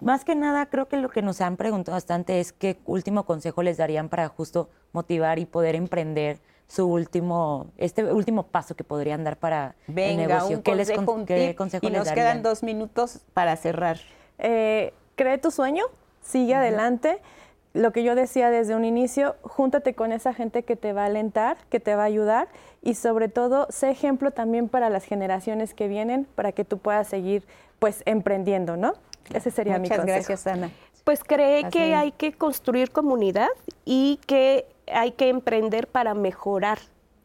[0.00, 3.62] Más que nada, creo que lo que nos han preguntado bastante es qué último consejo
[3.62, 9.24] les darían para justo motivar y poder emprender su último, este último paso que podrían
[9.24, 10.56] dar para Venga, el negocio.
[10.58, 13.98] Un ¿Qué, les, qué consejo y nos quedan dos minutos para cerrar.
[14.38, 15.84] Eh, cree tu sueño,
[16.22, 17.18] sigue adelante.
[17.72, 21.06] Lo que yo decía desde un inicio, júntate con esa gente que te va a
[21.06, 22.48] alentar, que te va a ayudar
[22.82, 27.08] y sobre todo sé ejemplo también para las generaciones que vienen para que tú puedas
[27.08, 27.44] seguir
[27.78, 28.94] pues emprendiendo, ¿no?
[29.34, 30.06] Ese sería mi consejo.
[30.06, 30.70] gracias, Ana.
[31.04, 33.48] Pues cree que hay que construir comunidad
[33.84, 36.78] y que hay que emprender para mejorar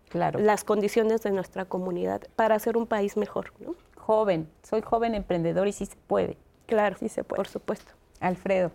[0.09, 0.39] claro.
[0.39, 3.53] las condiciones de nuestra comunidad, para hacer un país mejor.
[3.59, 3.75] ¿no?
[3.95, 6.37] Joven, soy joven emprendedor y sí se puede.
[6.71, 7.35] Claro, sí se puede.
[7.35, 7.91] Por supuesto.
[8.21, 8.71] Alfredo.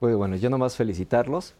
[0.00, 1.54] Pues bueno, yo nomás felicitarlos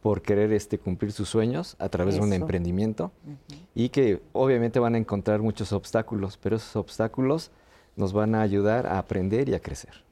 [0.00, 3.10] por querer este, cumplir sus sueños a través de un emprendimiento
[3.74, 7.50] y que obviamente van a encontrar muchos obstáculos, pero esos obstáculos
[7.96, 10.04] nos van a ayudar a aprender y a crecer.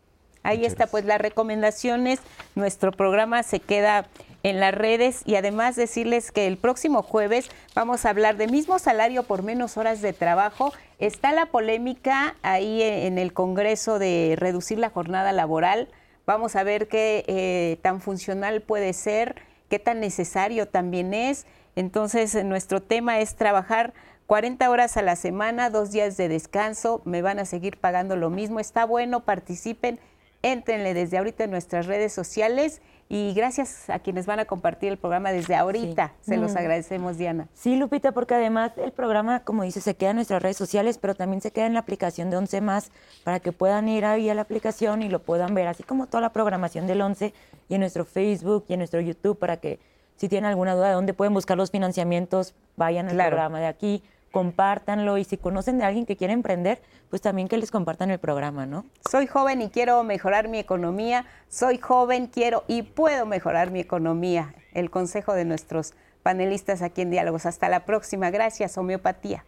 [0.42, 2.18] Ahí está, pues las recomendaciones.
[2.56, 4.08] Nuestro programa se queda
[4.42, 8.78] en las redes y además decirles que el próximo jueves vamos a hablar de mismo
[8.78, 10.72] salario por menos horas de trabajo.
[10.98, 15.88] Está la polémica ahí en el Congreso de reducir la jornada laboral.
[16.26, 19.36] Vamos a ver qué eh, tan funcional puede ser,
[19.68, 21.46] qué tan necesario también es.
[21.74, 23.94] Entonces, nuestro tema es trabajar
[24.26, 28.30] 40 horas a la semana, dos días de descanso, me van a seguir pagando lo
[28.30, 28.60] mismo.
[28.60, 29.98] Está bueno, participen,
[30.42, 34.96] éntrenle desde ahorita en nuestras redes sociales y gracias a quienes van a compartir el
[34.96, 36.14] programa desde ahorita.
[36.22, 36.58] Se los mm.
[36.58, 37.46] agradecemos, Diana.
[37.52, 41.14] Sí, Lupita, porque además el programa, como dice, se queda en nuestras redes sociales, pero
[41.14, 42.90] también se queda en la aplicación de 11 más
[43.22, 46.22] para que puedan ir ahí a la aplicación y lo puedan ver, así como toda
[46.22, 47.34] la programación del 11
[47.68, 49.78] y en nuestro Facebook y en nuestro YouTube para que
[50.16, 54.02] si tienen alguna duda de dónde pueden buscar los financiamientos, vayan al programa de aquí
[54.32, 58.18] compártanlo y si conocen de alguien que quiere emprender, pues también que les compartan el
[58.18, 58.84] programa, ¿no?
[59.08, 64.56] Soy joven y quiero mejorar mi economía, soy joven, quiero y puedo mejorar mi economía.
[64.72, 67.46] El consejo de nuestros panelistas aquí en Diálogos.
[67.46, 68.30] Hasta la próxima.
[68.30, 69.44] Gracias, homeopatía.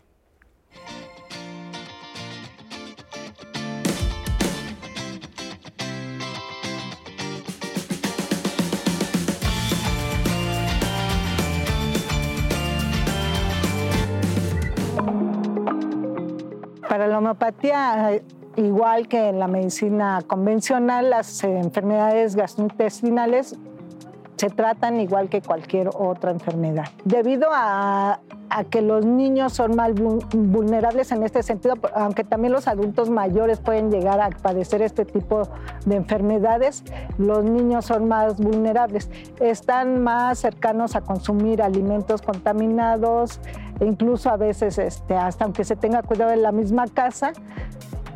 [17.15, 18.20] La homeopatía,
[18.57, 23.57] igual que en la medicina convencional, las enfermedades gastrointestinales
[24.36, 26.86] se tratan igual que cualquier otra enfermedad.
[27.05, 28.19] Debido a,
[28.70, 33.91] que los niños son más vulnerables en este sentido, aunque también los adultos mayores pueden
[33.91, 35.49] llegar a padecer este tipo
[35.86, 36.85] de enfermedades,
[37.16, 39.09] los niños son más vulnerables.
[39.41, 43.41] Están más cercanos a consumir alimentos contaminados,
[43.80, 47.32] e incluso a veces, este, hasta aunque se tenga cuidado en la misma casa,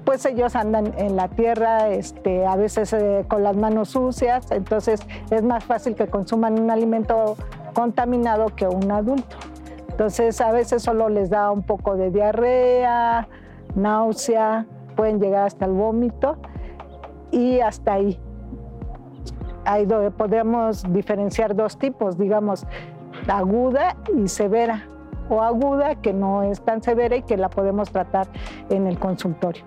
[0.04, 5.00] pues ellos andan en la tierra, este, a veces eh, con las manos sucias, entonces
[5.30, 7.36] es más fácil que consuman un alimento
[7.74, 9.36] contaminado que un adulto.
[9.90, 13.28] Entonces a veces solo les da un poco de diarrea,
[13.74, 14.64] náusea,
[14.96, 16.38] pueden llegar hasta el vómito
[17.30, 18.18] y hasta ahí.
[19.64, 19.86] Ahí
[20.16, 22.66] podemos diferenciar dos tipos, digamos,
[23.26, 24.88] aguda y severa,
[25.28, 28.28] o aguda que no es tan severa y que la podemos tratar
[28.70, 29.64] en el consultorio.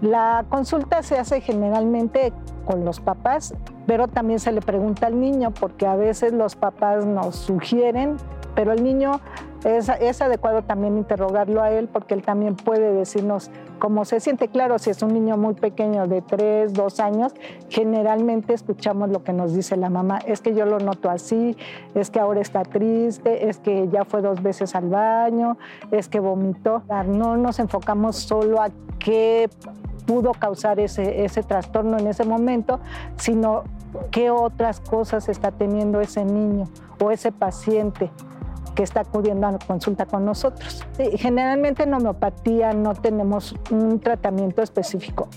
[0.00, 2.32] La consulta se hace generalmente
[2.66, 3.54] con los papás,
[3.86, 8.16] pero también se le pregunta al niño, porque a veces los papás nos sugieren,
[8.56, 9.20] pero el niño
[9.64, 14.48] es, adecuado también interrogarlo a él, porque él también puede decirnos cómo se siente.
[14.48, 17.34] Claro, si es un niño muy pequeño de 3, 2 años,
[17.68, 21.56] generalmente escuchamos lo que nos dice la mamá, es que yo lo noto así,
[21.94, 25.58] es que ahora está triste, es que ya fue dos veces al baño,
[25.90, 26.82] es que vomitó.
[27.06, 29.50] No nos enfocamos solo a qué
[30.06, 32.80] pudo causar ese, ese trastorno en ese momento,
[33.16, 33.64] sino
[34.10, 36.68] qué otras cosas está teniendo ese niño
[37.00, 38.10] o ese paciente
[38.76, 40.86] que está acudiendo a consulta con nosotros.
[41.16, 45.28] Generalmente en homeopatía no tenemos un tratamiento específico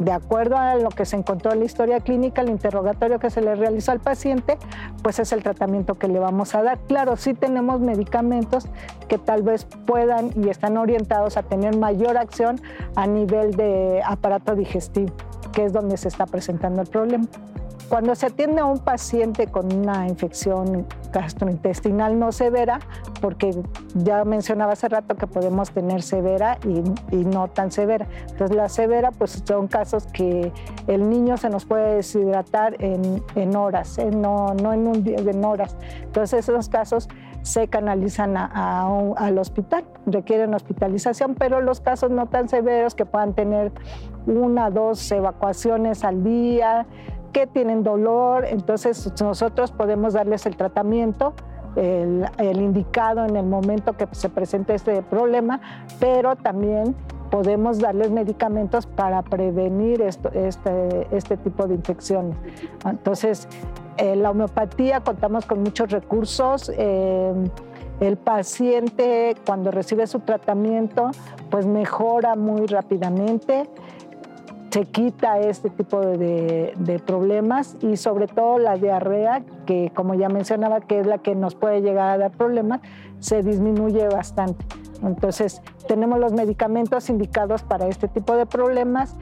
[0.00, 3.42] de acuerdo a lo que se encontró en la historia clínica, el interrogatorio que se
[3.42, 4.56] le realizó al paciente,
[5.02, 6.78] pues es el tratamiento que le vamos a dar.
[6.88, 8.66] Claro, sí tenemos medicamentos
[9.08, 12.60] que tal vez puedan y están orientados a tener mayor acción
[12.96, 15.12] a nivel de aparato digestivo,
[15.52, 17.26] que es donde se está presentando el problema.
[17.90, 22.78] Cuando se atiende a un paciente con una infección gastrointestinal no severa,
[23.20, 23.50] porque
[23.96, 28.06] ya mencionaba hace rato que podemos tener severa y, no tan severa.
[28.28, 30.52] Entonces la severa pues son casos que
[30.86, 34.12] el niño se nos puede deshidratar en, horas, ¿eh?
[34.12, 35.76] no, no en un día, en horas.
[36.04, 37.08] Entonces esos casos
[37.42, 43.72] se canalizan al hospital, requieren hospitalización, pero los casos no tan severos que puedan tener
[44.26, 46.86] una, dos evacuaciones al día,
[47.32, 51.34] que tienen dolor, entonces nosotros podemos darles el tratamiento,
[51.76, 52.26] el,
[52.60, 55.60] indicado en el momento que se presente este problema,
[55.98, 56.96] pero también
[57.30, 62.36] podemos darles medicamentos para prevenir este, este tipo de infecciones.
[62.84, 63.46] Entonces,
[63.96, 66.72] en la homeopatía contamos con muchos recursos.
[66.76, 67.32] Eh,
[68.00, 71.10] el paciente cuando recibe su tratamiento,
[71.50, 73.68] pues mejora muy rápidamente
[74.70, 80.80] se quita este tipo de, problemas y sobre todo la diarrea, que como ya mencionaba,
[80.80, 82.80] que es la que nos puede llegar a dar problemas,
[83.18, 84.64] se disminuye bastante.
[85.02, 89.16] Entonces, tenemos los medicamentos indicados para este tipo de problemas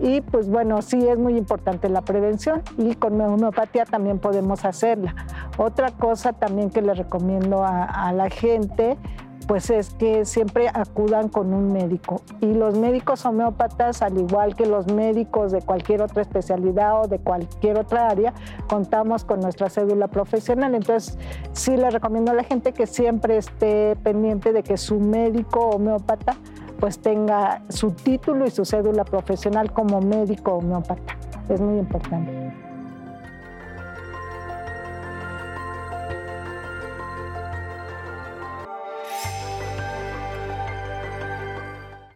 [0.00, 5.14] y pues bueno, sí es muy importante la prevención y con homeopatía también podemos hacerla.
[5.58, 8.96] Otra cosa también que le recomiendo a la gente
[9.46, 12.22] pues es que siempre acudan con un médico.
[12.40, 17.18] Y los médicos homeópatas, al igual que los médicos de cualquier otra especialidad o de
[17.18, 18.32] cualquier otra área,
[18.68, 20.74] contamos con nuestra cédula profesional.
[20.74, 21.18] Entonces,
[21.52, 26.36] sí le recomiendo a la gente que siempre esté pendiente de que su médico homeópata
[26.80, 31.16] pues tenga su título y su cédula profesional como médico homeópata.
[31.48, 32.63] Es muy importante.